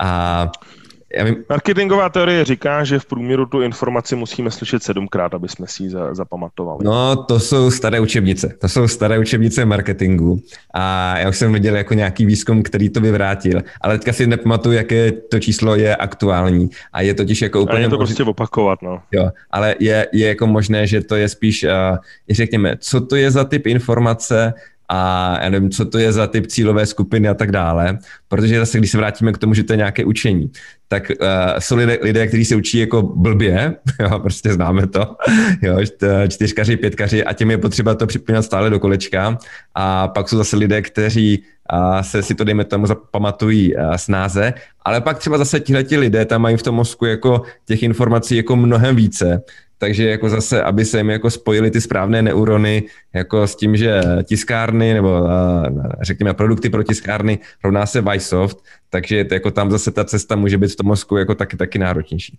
A 0.00 0.52
já 1.16 1.24
vím... 1.24 1.36
Marketingová 1.48 2.08
teorie 2.08 2.44
říká, 2.44 2.84
že 2.84 2.98
v 2.98 3.06
průměru 3.06 3.46
tu 3.46 3.62
informaci 3.62 4.16
musíme 4.16 4.50
slyšet 4.50 4.82
sedmkrát, 4.82 5.34
aby 5.34 5.48
jsme 5.48 5.66
si 5.66 5.82
ji 5.82 5.90
zapamatovali. 6.12 6.84
No, 6.84 7.16
to 7.16 7.40
jsou 7.40 7.70
staré 7.70 8.00
učebnice. 8.00 8.54
To 8.60 8.68
jsou 8.68 8.88
staré 8.88 9.18
učebnice 9.18 9.64
marketingu. 9.64 10.40
A 10.74 11.18
já 11.18 11.28
už 11.28 11.36
jsem 11.36 11.52
viděl 11.52 11.76
jako 11.76 11.94
nějaký 11.94 12.26
výzkum, 12.26 12.62
který 12.62 12.88
to 12.88 13.00
vyvrátil. 13.00 13.62
Ale 13.80 13.98
teďka 13.98 14.12
si 14.12 14.26
nepamatuju, 14.26 14.74
jaké 14.74 15.12
to 15.12 15.40
číslo 15.40 15.76
je 15.76 15.96
aktuální. 15.96 16.70
A 16.92 17.00
je 17.00 17.14
totiž 17.14 17.42
jako 17.42 17.60
úplně... 17.60 17.78
A 17.78 17.80
je 17.80 17.88
to 17.88 17.96
prostě 17.96 18.22
opakovat, 18.22 18.82
no. 18.82 19.02
Jo, 19.12 19.30
ale 19.50 19.74
je, 19.80 20.08
je 20.12 20.28
jako 20.28 20.46
možné, 20.46 20.86
že 20.86 21.00
to 21.00 21.16
je 21.16 21.28
spíš, 21.28 21.64
uh, 21.64 21.70
řekněme, 22.30 22.76
co 22.78 23.00
to 23.00 23.16
je 23.16 23.30
za 23.30 23.44
typ 23.44 23.66
informace, 23.66 24.54
a 24.88 25.38
já 25.42 25.48
nevím, 25.48 25.70
co 25.70 25.84
to 25.84 25.98
je 25.98 26.12
za 26.12 26.26
typ 26.26 26.46
cílové 26.46 26.86
skupiny 26.86 27.28
a 27.28 27.34
tak 27.34 27.52
dále, 27.52 27.98
protože 28.28 28.58
zase, 28.58 28.78
když 28.78 28.90
se 28.90 28.98
vrátíme 28.98 29.32
k 29.32 29.38
tomu, 29.38 29.54
že 29.54 29.62
to 29.62 29.72
je 29.72 29.76
nějaké 29.76 30.04
učení, 30.04 30.50
tak 30.88 31.10
uh, 31.10 31.26
jsou 31.58 31.76
lidé, 31.76 31.98
lidé, 32.02 32.26
kteří 32.26 32.44
se 32.44 32.56
učí 32.56 32.78
jako 32.78 33.02
blbě, 33.02 33.74
jo, 34.00 34.18
prostě 34.18 34.52
známe 34.52 34.86
to, 34.86 35.16
jo, 35.62 35.78
čtyřkaři, 36.28 36.76
pětkaři 36.76 37.24
a 37.24 37.32
těm 37.32 37.50
je 37.50 37.58
potřeba 37.58 37.94
to 37.94 38.06
připomínat 38.06 38.42
stále 38.42 38.70
do 38.70 38.80
kolečka. 38.80 39.38
A 39.74 40.08
pak 40.08 40.28
jsou 40.28 40.36
zase 40.36 40.56
lidé, 40.56 40.82
kteří 40.82 41.42
uh, 41.72 42.00
se 42.00 42.22
si 42.22 42.34
to, 42.34 42.44
dejme 42.44 42.64
tomu, 42.64 42.86
zapamatují 42.86 43.76
uh, 43.76 43.94
snáze, 43.94 44.54
ale 44.84 45.00
pak 45.00 45.18
třeba 45.18 45.38
zase 45.38 45.60
tihleti 45.60 45.96
lidé 45.96 46.24
tam 46.24 46.42
mají 46.42 46.56
v 46.56 46.62
tom 46.62 46.74
mozku 46.74 47.06
jako 47.06 47.42
těch 47.64 47.82
informací 47.82 48.36
jako 48.36 48.56
mnohem 48.56 48.96
více 48.96 49.42
takže 49.84 50.08
jako 50.08 50.28
zase, 50.28 50.62
aby 50.62 50.84
se 50.84 50.98
jim 50.98 51.10
jako 51.10 51.30
spojili 51.30 51.70
ty 51.70 51.80
správné 51.80 52.22
neurony 52.22 52.82
jako 53.12 53.46
s 53.46 53.56
tím, 53.56 53.76
že 53.76 54.02
tiskárny 54.24 54.94
nebo 54.94 55.28
řekněme 56.02 56.34
produkty 56.34 56.70
pro 56.70 56.82
tiskárny 56.82 57.38
rovná 57.64 57.86
se 57.86 58.00
Vysoft, 58.00 58.58
takže 58.90 59.26
jako 59.32 59.50
tam 59.50 59.70
zase 59.70 59.90
ta 59.90 60.04
cesta 60.04 60.36
může 60.36 60.58
být 60.58 60.72
v 60.72 60.76
tom 60.76 60.86
mozku 60.86 61.16
jako 61.16 61.34
taky, 61.34 61.56
taky 61.56 61.78
náročnější. 61.78 62.38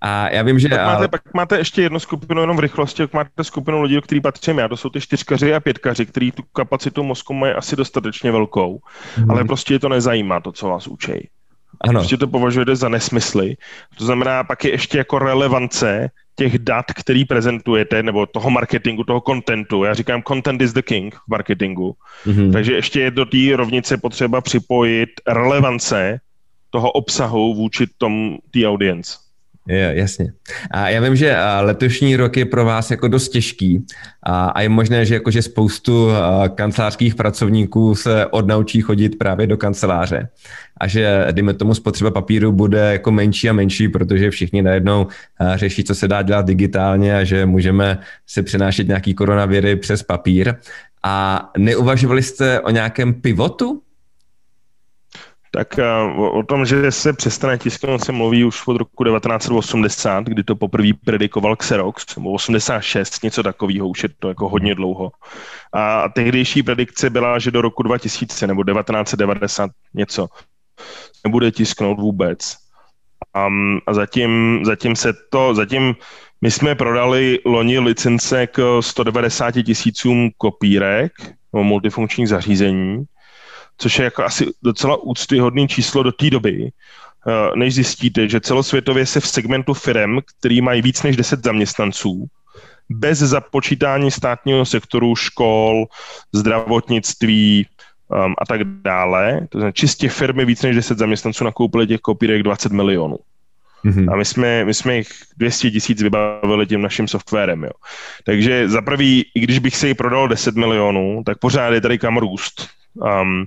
A 0.00 0.30
já 0.30 0.42
vím, 0.42 0.58
že... 0.58 0.68
Pak 0.68 0.86
máte, 0.86 1.08
pak 1.08 1.34
máte 1.34 1.58
ještě 1.58 1.82
jednu 1.82 1.98
skupinu 1.98 2.40
jenom 2.40 2.56
v 2.56 2.60
rychlosti, 2.60 3.02
jak 3.02 3.12
máte 3.12 3.44
skupinu 3.44 3.82
lidí, 3.82 4.00
který 4.02 4.20
patřím 4.20 4.58
já, 4.58 4.68
to 4.68 4.76
jsou 4.76 4.88
ty 4.88 5.00
čtyřkaři 5.00 5.54
a 5.54 5.60
pětkaři, 5.60 6.06
kteří 6.06 6.32
tu 6.32 6.42
kapacitu 6.52 7.02
mozku 7.02 7.34
mají 7.34 7.52
asi 7.54 7.76
dostatečně 7.76 8.32
velkou, 8.32 8.80
hmm. 9.16 9.30
ale 9.30 9.44
prostě 9.44 9.74
je 9.74 9.78
to 9.78 9.88
nezajímá, 9.88 10.40
to, 10.40 10.52
co 10.52 10.68
vás 10.68 10.86
učí. 11.72 11.90
Ano. 11.90 12.00
Prostě 12.00 12.16
to 12.16 12.28
považujete 12.28 12.76
za 12.76 12.88
nesmysly. 12.88 13.56
To 13.98 14.04
znamená, 14.04 14.44
pak 14.44 14.64
je 14.64 14.70
ještě 14.70 14.98
jako 14.98 15.18
relevance 15.18 16.10
těch 16.36 16.58
dat, 16.58 16.86
který 16.96 17.24
prezentujete, 17.24 18.02
nebo 18.02 18.26
toho 18.26 18.50
marketingu, 18.50 19.04
toho 19.04 19.20
contentu. 19.20 19.84
Já 19.84 19.94
říkám, 19.94 20.22
content 20.22 20.62
is 20.62 20.72
the 20.72 20.82
king 20.82 21.14
v 21.14 21.28
marketingu. 21.30 21.96
Mm-hmm. 22.26 22.52
Takže 22.52 22.72
ještě 22.72 23.00
je 23.00 23.10
do 23.10 23.24
té 23.24 23.56
rovnice 23.56 23.96
potřeba 23.96 24.40
připojit 24.40 25.10
relevance 25.26 26.20
toho 26.70 26.92
obsahu 26.92 27.54
vůči 27.54 27.86
tom 27.98 28.38
té 28.50 28.66
audience. 28.66 29.18
Je, 29.68 29.92
jasně. 29.96 30.32
A 30.70 30.88
já 30.88 31.00
vím, 31.00 31.16
že 31.16 31.36
letošní 31.60 32.16
rok 32.16 32.36
je 32.36 32.44
pro 32.44 32.64
vás 32.64 32.90
jako 32.90 33.08
dost 33.08 33.28
těžký 33.28 33.86
a, 34.22 34.46
a 34.46 34.60
je 34.60 34.68
možné, 34.68 35.04
že 35.04 35.14
jakože 35.14 35.42
spoustu 35.42 36.08
kancelářských 36.54 37.14
pracovníků 37.14 37.94
se 37.94 38.26
odnaučí 38.26 38.80
chodit 38.80 39.18
právě 39.18 39.46
do 39.46 39.56
kanceláře 39.56 40.28
a 40.80 40.86
že, 40.86 41.26
dejme 41.30 41.54
tomu, 41.54 41.74
spotřeba 41.74 42.10
papíru 42.10 42.52
bude 42.52 42.92
jako 42.92 43.10
menší 43.10 43.50
a 43.50 43.52
menší, 43.52 43.88
protože 43.88 44.30
všichni 44.30 44.62
najednou 44.62 45.06
řeší, 45.54 45.84
co 45.84 45.94
se 45.94 46.08
dá 46.08 46.22
dělat 46.22 46.46
digitálně 46.46 47.16
a 47.16 47.24
že 47.24 47.46
můžeme 47.46 47.98
se 48.26 48.42
přenášet 48.42 48.88
nějaký 48.88 49.14
koronaviry 49.14 49.76
přes 49.76 50.02
papír. 50.02 50.54
A 51.04 51.48
neuvažovali 51.58 52.22
jste 52.22 52.60
o 52.60 52.70
nějakém 52.70 53.14
pivotu 53.14 53.82
tak 55.54 55.78
eh, 55.78 55.84
o, 56.16 56.42
tom, 56.42 56.64
že 56.64 56.92
se 56.92 57.12
přestane 57.12 57.58
tisknout, 57.58 58.04
se 58.04 58.12
mluví 58.12 58.44
už 58.44 58.66
od 58.66 58.76
roku 58.76 59.04
1980, 59.04 60.24
kdy 60.24 60.44
to 60.44 60.56
poprvé 60.56 60.88
predikoval 61.04 61.56
Xerox, 61.56 62.16
nebo 62.16 62.32
86, 62.32 63.22
něco 63.22 63.42
takového, 63.42 63.88
už 63.88 64.02
je 64.02 64.08
to 64.18 64.28
jako 64.28 64.48
hodně 64.48 64.74
dlouho. 64.74 65.12
A 65.72 66.08
tehdejší 66.08 66.62
predikce 66.62 67.10
byla, 67.10 67.38
že 67.38 67.50
do 67.50 67.60
roku 67.60 67.82
2000 67.82 68.46
nebo 68.46 68.64
1990 68.64 69.70
něco 69.94 70.28
nebude 71.24 71.50
tisknout 71.52 72.00
vůbec. 72.00 72.56
A, 73.34 73.48
a 73.86 73.94
zatím, 73.94 74.62
zatím 74.64 74.96
se 74.96 75.12
to, 75.30 75.54
zatím 75.54 75.94
my 76.40 76.50
jsme 76.50 76.74
prodali 76.74 77.38
loni 77.44 77.78
licence 77.78 78.46
k 78.46 78.80
190 78.80 79.50
tisícům 79.50 80.30
kopírek 80.36 81.12
multifunkčních 81.52 82.28
zařízení 82.28 83.04
což 83.82 83.98
je 83.98 84.04
jako 84.04 84.24
asi 84.24 84.46
docela 84.62 84.96
úctyhodný 84.96 85.68
číslo 85.68 86.02
do 86.02 86.12
té 86.12 86.30
doby, 86.30 86.70
eh, 86.70 87.56
než 87.56 87.74
zjistíte, 87.74 88.28
že 88.28 88.40
celosvětově 88.40 89.06
se 89.06 89.20
v 89.20 89.26
segmentu 89.26 89.74
firm, 89.74 90.18
který 90.38 90.60
mají 90.60 90.82
víc 90.82 91.02
než 91.02 91.16
10 91.16 91.44
zaměstnanců, 91.44 92.26
bez 92.90 93.18
započítání 93.18 94.10
státního 94.10 94.64
sektoru, 94.64 95.16
škol, 95.16 95.86
zdravotnictví 96.32 97.66
um, 98.08 98.34
a 98.38 98.46
tak 98.46 98.64
dále, 98.64 99.46
to 99.50 99.58
znamená 99.58 99.72
čistě 99.72 100.08
firmy 100.08 100.44
víc 100.44 100.62
než 100.62 100.76
10 100.76 100.98
zaměstnanců 100.98 101.44
nakoupily 101.44 101.86
těch 101.86 102.00
kopírek 102.00 102.42
20 102.42 102.72
milionů. 102.72 103.16
Mm-hmm. 103.84 104.12
A 104.12 104.16
my 104.16 104.24
jsme, 104.24 104.64
my 104.64 104.74
jsme 104.74 104.96
jich 104.96 105.08
200 105.36 105.70
tisíc 105.70 106.02
vybavili 106.02 106.66
tím 106.66 106.82
naším 106.82 107.08
softwarem. 107.08 107.64
Jo. 107.64 107.74
Takže 108.24 108.68
za 108.68 108.82
prvý, 108.82 109.26
i 109.34 109.40
když 109.40 109.58
bych 109.58 109.76
se 109.76 109.88
ji 109.88 109.94
prodal 109.94 110.28
10 110.28 110.56
milionů, 110.56 111.22
tak 111.26 111.38
pořád 111.38 111.74
je 111.74 111.80
tady 111.80 111.98
kam 111.98 112.16
růst. 112.16 112.68
Um, 112.94 113.46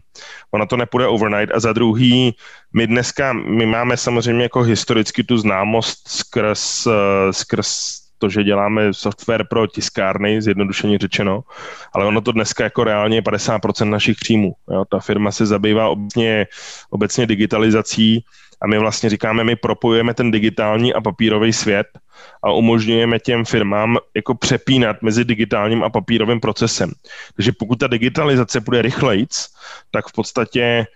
ona 0.52 0.66
to 0.66 0.78
nepůjde 0.78 1.08
overnight. 1.08 1.56
A 1.56 1.60
za 1.60 1.74
druhý, 1.74 2.36
my 2.74 2.88
dneska, 2.88 3.34
my 3.34 3.66
máme 3.66 3.98
samozřejmě 3.98 4.43
jako 4.43 4.62
historicky 4.62 5.24
tu 5.24 5.38
známost 5.38 6.08
skrz, 6.08 6.86
uh, 6.88 6.93
skrz 7.32 8.00
to, 8.18 8.30
že 8.30 8.43
děláme 8.43 8.93
software 8.93 9.46
pro 9.50 9.68
tiskárny, 9.68 10.41
zjednodušeně 10.41 10.98
řečeno, 10.98 11.43
ale 11.93 12.06
ono 12.06 12.22
to 12.22 12.32
dneska 12.32 12.64
jako 12.64 12.84
reálně 12.84 13.18
je 13.18 13.22
50% 13.22 13.89
našich 13.89 14.18
příjmů. 14.18 14.54
Jo? 14.72 14.86
Ta 14.86 15.00
firma 15.00 15.32
se 15.32 15.46
zabývá 15.46 15.89
obecně, 15.89 16.48
obecně 16.89 17.26
digitalizací 17.26 18.26
a 18.62 18.68
my 18.68 18.80
vlastně 18.80 19.10
říkáme, 19.10 19.43
my 19.43 19.56
propojujeme 19.56 20.14
ten 20.14 20.32
digitální 20.32 20.93
a 20.93 21.02
papírový 21.02 21.54
svět 21.54 21.88
a 22.43 22.51
umožňujeme 22.51 23.19
těm 23.19 23.45
firmám 23.45 23.97
jako 24.15 24.36
přepínat 24.36 25.01
mezi 25.01 25.26
digitálním 25.26 25.84
a 25.84 25.89
papírovým 25.89 26.39
procesem. 26.39 26.91
Takže 27.36 27.51
pokud 27.51 27.80
ta 27.80 27.88
digitalizace 27.88 28.59
bude 28.59 28.82
rychlejc, 28.82 29.47
tak 29.91 30.07
v 30.07 30.13
podstatě 30.13 30.88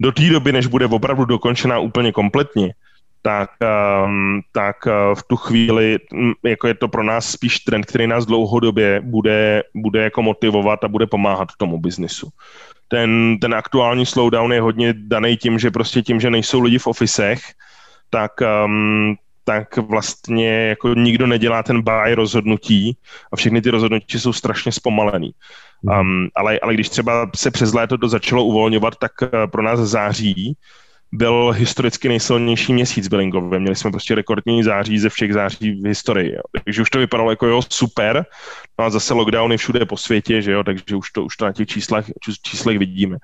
do 0.00 0.12
té 0.12 0.30
doby, 0.30 0.52
než 0.52 0.66
bude 0.66 0.86
opravdu 0.86 1.24
dokončená 1.24 1.78
úplně 1.78 2.12
kompletně, 2.12 2.74
tak, 3.22 3.50
um, 4.04 4.40
tak 4.52 4.76
uh, 4.86 5.14
v 5.14 5.22
tu 5.22 5.36
chvíli 5.36 5.98
um, 6.12 6.34
jako 6.44 6.68
je 6.68 6.74
to 6.74 6.88
pro 6.88 7.02
nás 7.02 7.30
spíš 7.30 7.58
trend, 7.58 7.86
který 7.86 8.06
nás 8.06 8.26
dlouhodobě 8.26 9.00
bude, 9.00 9.62
bude 9.74 10.02
jako 10.02 10.22
motivovat 10.22 10.84
a 10.84 10.88
bude 10.88 11.06
pomáhat 11.06 11.48
tomu 11.58 11.78
biznisu. 11.78 12.28
ten, 12.88 13.38
ten 13.40 13.54
aktuální 13.54 14.06
slowdown 14.06 14.52
je 14.52 14.60
hodně 14.60 14.94
daný 14.96 15.36
tím, 15.36 15.58
že 15.58 15.70
prostě 15.70 16.02
tím, 16.02 16.20
že 16.20 16.30
nejsou 16.30 16.60
lidi 16.60 16.78
v 16.78 16.86
ofisech, 16.86 17.40
tak 18.10 18.32
um, 18.40 19.16
tak 19.48 19.76
vlastně 19.76 20.68
jako 20.68 20.94
nikdo 20.94 21.26
nedělá 21.26 21.62
ten 21.62 21.82
buy 21.82 22.14
rozhodnutí 22.14 22.96
a 23.32 23.36
všechny 23.36 23.62
ty 23.62 23.70
rozhodnutí 23.70 24.20
jsou 24.20 24.32
strašně 24.32 24.72
zpomalený. 24.72 25.30
Um, 25.82 26.28
ale, 26.36 26.58
ale 26.58 26.74
když 26.74 26.88
třeba 26.88 27.30
se 27.36 27.50
přes 27.50 27.72
léto 27.72 27.98
to 27.98 28.08
začalo 28.08 28.44
uvolňovat, 28.44 28.96
tak 28.96 29.12
uh, 29.22 29.28
pro 29.50 29.62
nás 29.62 29.80
září 29.80 30.56
byl 31.12 31.50
historicky 31.56 32.08
nejsilnější 32.08 32.72
měsíc 32.72 33.08
billingový. 33.08 33.58
Měli 33.58 33.76
jsme 33.76 33.90
prostě 33.90 34.14
rekordní 34.14 34.62
září 34.62 34.98
ze 34.98 35.08
všech 35.08 35.32
září 35.32 35.80
v 35.80 35.86
historii. 35.86 36.32
Jo. 36.32 36.42
Takže 36.64 36.82
už 36.82 36.90
to 36.90 36.98
vypadalo 36.98 37.30
jako 37.30 37.46
jo, 37.46 37.60
super. 37.68 38.26
No 38.78 38.84
a 38.84 38.90
zase 38.90 39.14
lockdowny 39.14 39.56
všude 39.56 39.86
po 39.86 39.96
světě, 39.96 40.42
že 40.42 40.52
jo, 40.52 40.64
takže 40.64 40.96
už 40.96 41.10
to, 41.10 41.24
už 41.24 41.36
to 41.36 41.44
na 41.44 41.52
těch 41.52 41.68
číslech, 41.68 42.12
číslech 42.42 42.78
vidíme. 42.78 43.16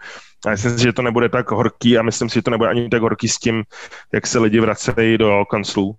A 0.46 0.50
myslím 0.50 0.78
si, 0.78 0.82
že 0.82 0.92
to 0.92 1.02
nebude 1.02 1.28
tak 1.28 1.50
horký 1.50 1.98
a 1.98 2.02
myslím 2.02 2.28
si, 2.28 2.34
že 2.34 2.42
to 2.42 2.50
nebude 2.50 2.70
ani 2.70 2.88
tak 2.88 3.02
horký 3.02 3.28
s 3.28 3.38
tím, 3.38 3.64
jak 4.12 4.26
se 4.26 4.38
lidi 4.38 4.60
vracejí 4.60 5.18
do 5.18 5.44
kanclů 5.50 5.96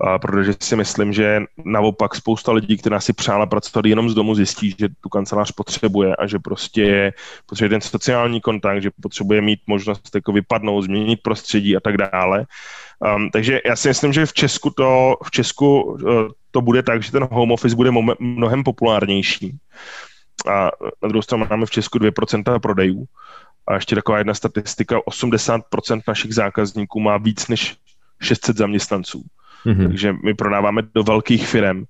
a 0.00 0.18
protože 0.18 0.54
si 0.60 0.76
myslím, 0.76 1.12
že 1.12 1.42
naopak 1.64 2.14
spousta 2.14 2.52
lidí, 2.52 2.76
která 2.76 3.00
si 3.00 3.12
přála 3.12 3.46
pracovat 3.46 3.86
jenom 3.86 4.10
z 4.10 4.14
domu, 4.14 4.34
zjistí, 4.34 4.74
že 4.78 4.88
tu 5.00 5.08
kancelář 5.08 5.52
potřebuje 5.52 6.16
a 6.16 6.26
že 6.26 6.38
prostě 6.38 7.12
potřebuje 7.46 7.70
ten 7.70 7.80
sociální 7.80 8.40
kontakt, 8.40 8.82
že 8.82 8.90
potřebuje 9.02 9.40
mít 9.40 9.60
možnost 9.66 10.14
jako 10.14 10.32
vypadnout, 10.32 10.82
změnit 10.82 11.20
prostředí 11.22 11.76
a 11.76 11.80
tak 11.80 11.96
dále. 11.96 12.46
Um, 13.16 13.30
takže 13.30 13.60
já 13.64 13.76
si 13.76 13.88
myslím, 13.88 14.12
že 14.12 14.26
v 14.26 14.32
Česku 14.32 14.70
to, 14.70 15.16
v 15.24 15.30
Česku 15.30 15.82
uh, 15.82 15.98
to 16.50 16.60
bude 16.60 16.82
tak, 16.82 17.02
že 17.02 17.12
ten 17.12 17.28
home 17.30 17.52
office 17.52 17.76
bude 17.76 17.90
mnohem 18.18 18.64
populárnější. 18.64 19.58
A 20.46 20.70
na 21.02 21.08
druhou 21.08 21.22
stranu 21.22 21.46
máme 21.50 21.66
v 21.66 21.70
Česku 21.70 21.98
2% 21.98 22.58
prodejů. 22.58 23.04
A 23.68 23.74
ještě 23.74 23.94
taková 23.94 24.18
jedna 24.18 24.34
statistika, 24.34 24.98
80% 24.98 26.02
našich 26.08 26.34
zákazníků 26.34 27.00
má 27.00 27.16
víc 27.16 27.48
než 27.48 27.76
600 28.22 28.56
zaměstnanců. 28.56 29.22
Mm-hmm. 29.66 29.88
Takže 29.88 30.12
my 30.24 30.34
prodáváme 30.34 30.82
do 30.94 31.02
velkých 31.02 31.48
firm 31.48 31.84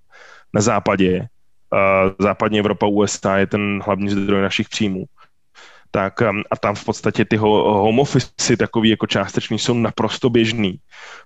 na 0.55 0.61
západě. 0.61 1.29
Západní 2.19 2.59
Evropa, 2.59 2.87
USA 2.87 3.39
je 3.39 3.47
ten 3.47 3.83
hlavní 3.85 4.11
zdroj 4.11 4.43
našich 4.43 4.69
příjmů. 4.69 5.05
Tak 5.91 6.21
um, 6.21 6.43
a 6.51 6.57
tam 6.57 6.75
v 6.75 6.85
podstatě 6.85 7.25
ty 7.25 7.37
home 7.37 7.99
office 7.99 8.57
takový 8.57 8.89
jako 8.89 9.07
částečný 9.07 9.59
jsou 9.59 9.75
naprosto 9.75 10.31
běžný, 10.31 10.79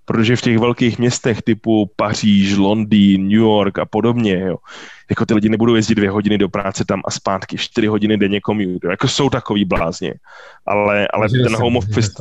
protože 0.05 0.37
v 0.37 0.41
těch 0.41 0.59
velkých 0.59 0.99
městech 0.99 1.43
typu 1.43 1.91
Paříž, 1.97 2.57
Londýn, 2.57 3.23
New 3.23 3.41
York 3.41 3.79
a 3.79 3.87
podobně, 3.87 4.41
jo, 4.41 4.57
jako 5.11 5.27
ty 5.27 5.35
lidi 5.35 5.49
nebudou 5.49 5.75
jezdit 5.75 5.95
dvě 5.95 6.11
hodiny 6.11 6.39
do 6.39 6.49
práce 6.49 6.85
tam 6.85 7.03
a 7.05 7.11
zpátky, 7.11 7.59
čtyři 7.59 7.87
hodiny 7.87 8.17
denně 8.17 8.41
commute, 8.47 8.89
jako 8.91 9.09
jsou 9.09 9.31
takový 9.31 9.65
blázně, 9.65 10.15
ale, 10.67 11.09
ale 11.09 11.29
ten 11.29 11.57
home 11.57 11.77
office, 11.77 12.13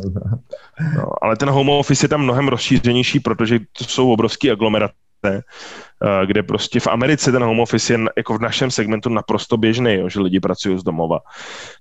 no, 0.97 1.05
ale 1.21 1.37
ten 1.37 1.49
home 1.49 1.69
office 1.69 2.05
je 2.05 2.09
tam 2.09 2.21
mnohem 2.21 2.47
rozšířenější, 2.47 3.19
protože 3.19 3.59
to 3.59 3.83
jsou 3.83 4.11
obrovské 4.11 4.51
aglomerace, 4.51 4.93
eh, 5.25 6.25
kde 6.25 6.43
prostě 6.43 6.79
v 6.79 6.87
Americe 6.87 7.31
ten 7.31 7.43
home 7.43 7.59
office 7.59 7.93
je 7.93 7.99
jako 8.17 8.37
v 8.37 8.41
našem 8.41 8.71
segmentu 8.71 9.09
naprosto 9.09 9.57
běžný, 9.57 9.93
jo, 9.93 10.09
že 10.09 10.19
lidi 10.19 10.39
pracují 10.39 10.79
z 10.79 10.83
domova. 10.83 11.19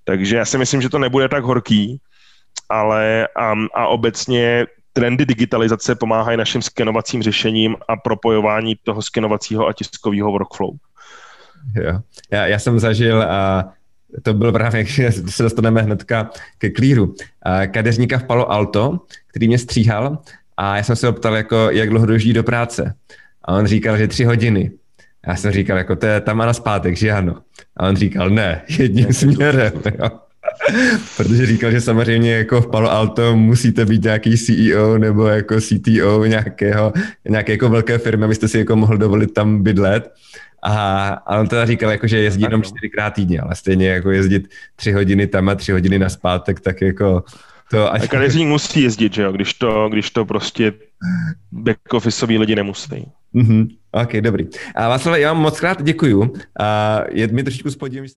Takže 0.03 0.37
já 0.37 0.45
si 0.45 0.57
myslím, 0.57 0.81
že 0.81 0.89
to 0.89 0.99
nebude 0.99 1.29
tak 1.29 1.43
horký, 1.43 1.99
ale 2.69 3.27
a, 3.35 3.53
a 3.73 3.87
obecně 3.87 4.67
trendy 4.93 5.25
digitalizace 5.25 5.95
pomáhají 5.95 6.37
našim 6.37 6.61
skenovacím 6.61 7.23
řešením 7.23 7.75
a 7.87 7.95
propojování 7.95 8.75
toho 8.83 9.01
skenovacího 9.01 9.67
a 9.67 9.73
tiskového 9.73 10.31
workflow. 10.31 10.73
Jo. 11.75 11.99
Já, 12.31 12.47
já 12.47 12.59
jsem 12.59 12.79
zažil, 12.79 13.21
a 13.21 13.73
to 14.23 14.33
byl 14.33 14.51
právě, 14.51 14.85
se 15.29 15.43
dostaneme 15.43 15.81
hnedka 15.81 16.29
ke 16.57 16.69
klíru, 16.69 17.15
kadeřníka 17.71 18.17
v 18.17 18.23
Palo 18.23 18.51
Alto, 18.51 18.99
který 19.27 19.47
mě 19.47 19.57
stříhal 19.57 20.17
a 20.57 20.77
já 20.77 20.83
jsem 20.83 20.95
se 20.95 21.07
optal, 21.07 21.35
jako, 21.35 21.55
jak 21.71 21.89
dlouho 21.89 22.05
doží 22.05 22.33
do 22.33 22.43
práce. 22.43 22.93
A 23.45 23.53
on 23.53 23.65
říkal, 23.65 23.97
že 23.97 24.07
tři 24.07 24.23
hodiny. 24.23 24.71
Já 25.27 25.35
jsem 25.35 25.51
říkal, 25.51 25.77
jako 25.77 25.95
to 25.95 26.05
je 26.05 26.21
tam 26.21 26.41
a 26.41 26.45
na 26.45 26.53
zpátek, 26.53 26.97
že 26.97 27.11
ano. 27.11 27.35
A 27.77 27.87
on 27.87 27.95
říkal, 27.95 28.29
ne, 28.29 28.61
jedním 28.79 29.13
směrem. 29.13 29.73
Jo. 29.99 30.09
Protože 31.17 31.45
říkal, 31.45 31.71
že 31.71 31.81
samozřejmě 31.81 32.33
jako 32.33 32.61
v 32.61 32.67
Palo 32.67 32.91
Alto 32.91 33.35
musíte 33.35 33.85
být 33.85 34.03
nějaký 34.03 34.37
CEO 34.37 34.97
nebo 34.97 35.27
jako 35.27 35.61
CTO 35.61 36.25
nějakého, 36.25 36.93
nějaké 37.29 37.51
jako 37.51 37.69
velké 37.69 37.97
firmy, 37.97 38.25
abyste 38.25 38.47
si 38.47 38.57
jako 38.57 38.75
mohl 38.75 38.97
dovolit 38.97 39.33
tam 39.33 39.63
bydlet. 39.63 40.13
A, 40.63 41.07
a 41.09 41.39
on 41.39 41.47
teda 41.47 41.65
říkal, 41.65 41.91
jako, 41.91 42.07
že 42.07 42.17
jezdí 42.17 42.41
jenom 42.41 42.63
čtyřikrát 42.63 43.13
týdně, 43.13 43.39
ale 43.39 43.55
stejně 43.55 43.89
jako 43.89 44.11
jezdit 44.11 44.47
tři 44.75 44.91
hodiny 44.91 45.27
tam 45.27 45.49
a 45.49 45.55
tři 45.55 45.71
hodiny 45.71 45.99
na 45.99 46.09
zpátek, 46.09 46.59
tak 46.59 46.81
jako 46.81 47.23
to 47.71 47.93
až... 47.93 48.03
A 48.03 48.07
kadeřník 48.07 48.47
musí 48.47 48.81
jezdit, 48.81 49.13
že 49.13 49.21
jo, 49.21 49.31
když 49.31 49.53
to, 49.53 49.89
když 49.89 50.09
to 50.09 50.25
prostě 50.25 50.73
back-officeoví 51.51 52.39
lidi 52.39 52.55
nemusí. 52.55 53.11
Mm-hmm. 53.35 53.67
OK, 53.91 54.13
dobrý. 54.13 54.47
A 54.75 54.89
Václav, 54.89 55.17
já 55.17 55.33
vám 55.33 55.41
moc 55.41 55.59
krát 55.59 55.83
děkuju. 55.83 56.33
A 56.59 56.99
je 57.11 57.27
mi 57.27 57.43
trošičku 57.43 57.71
spodím, 57.71 58.07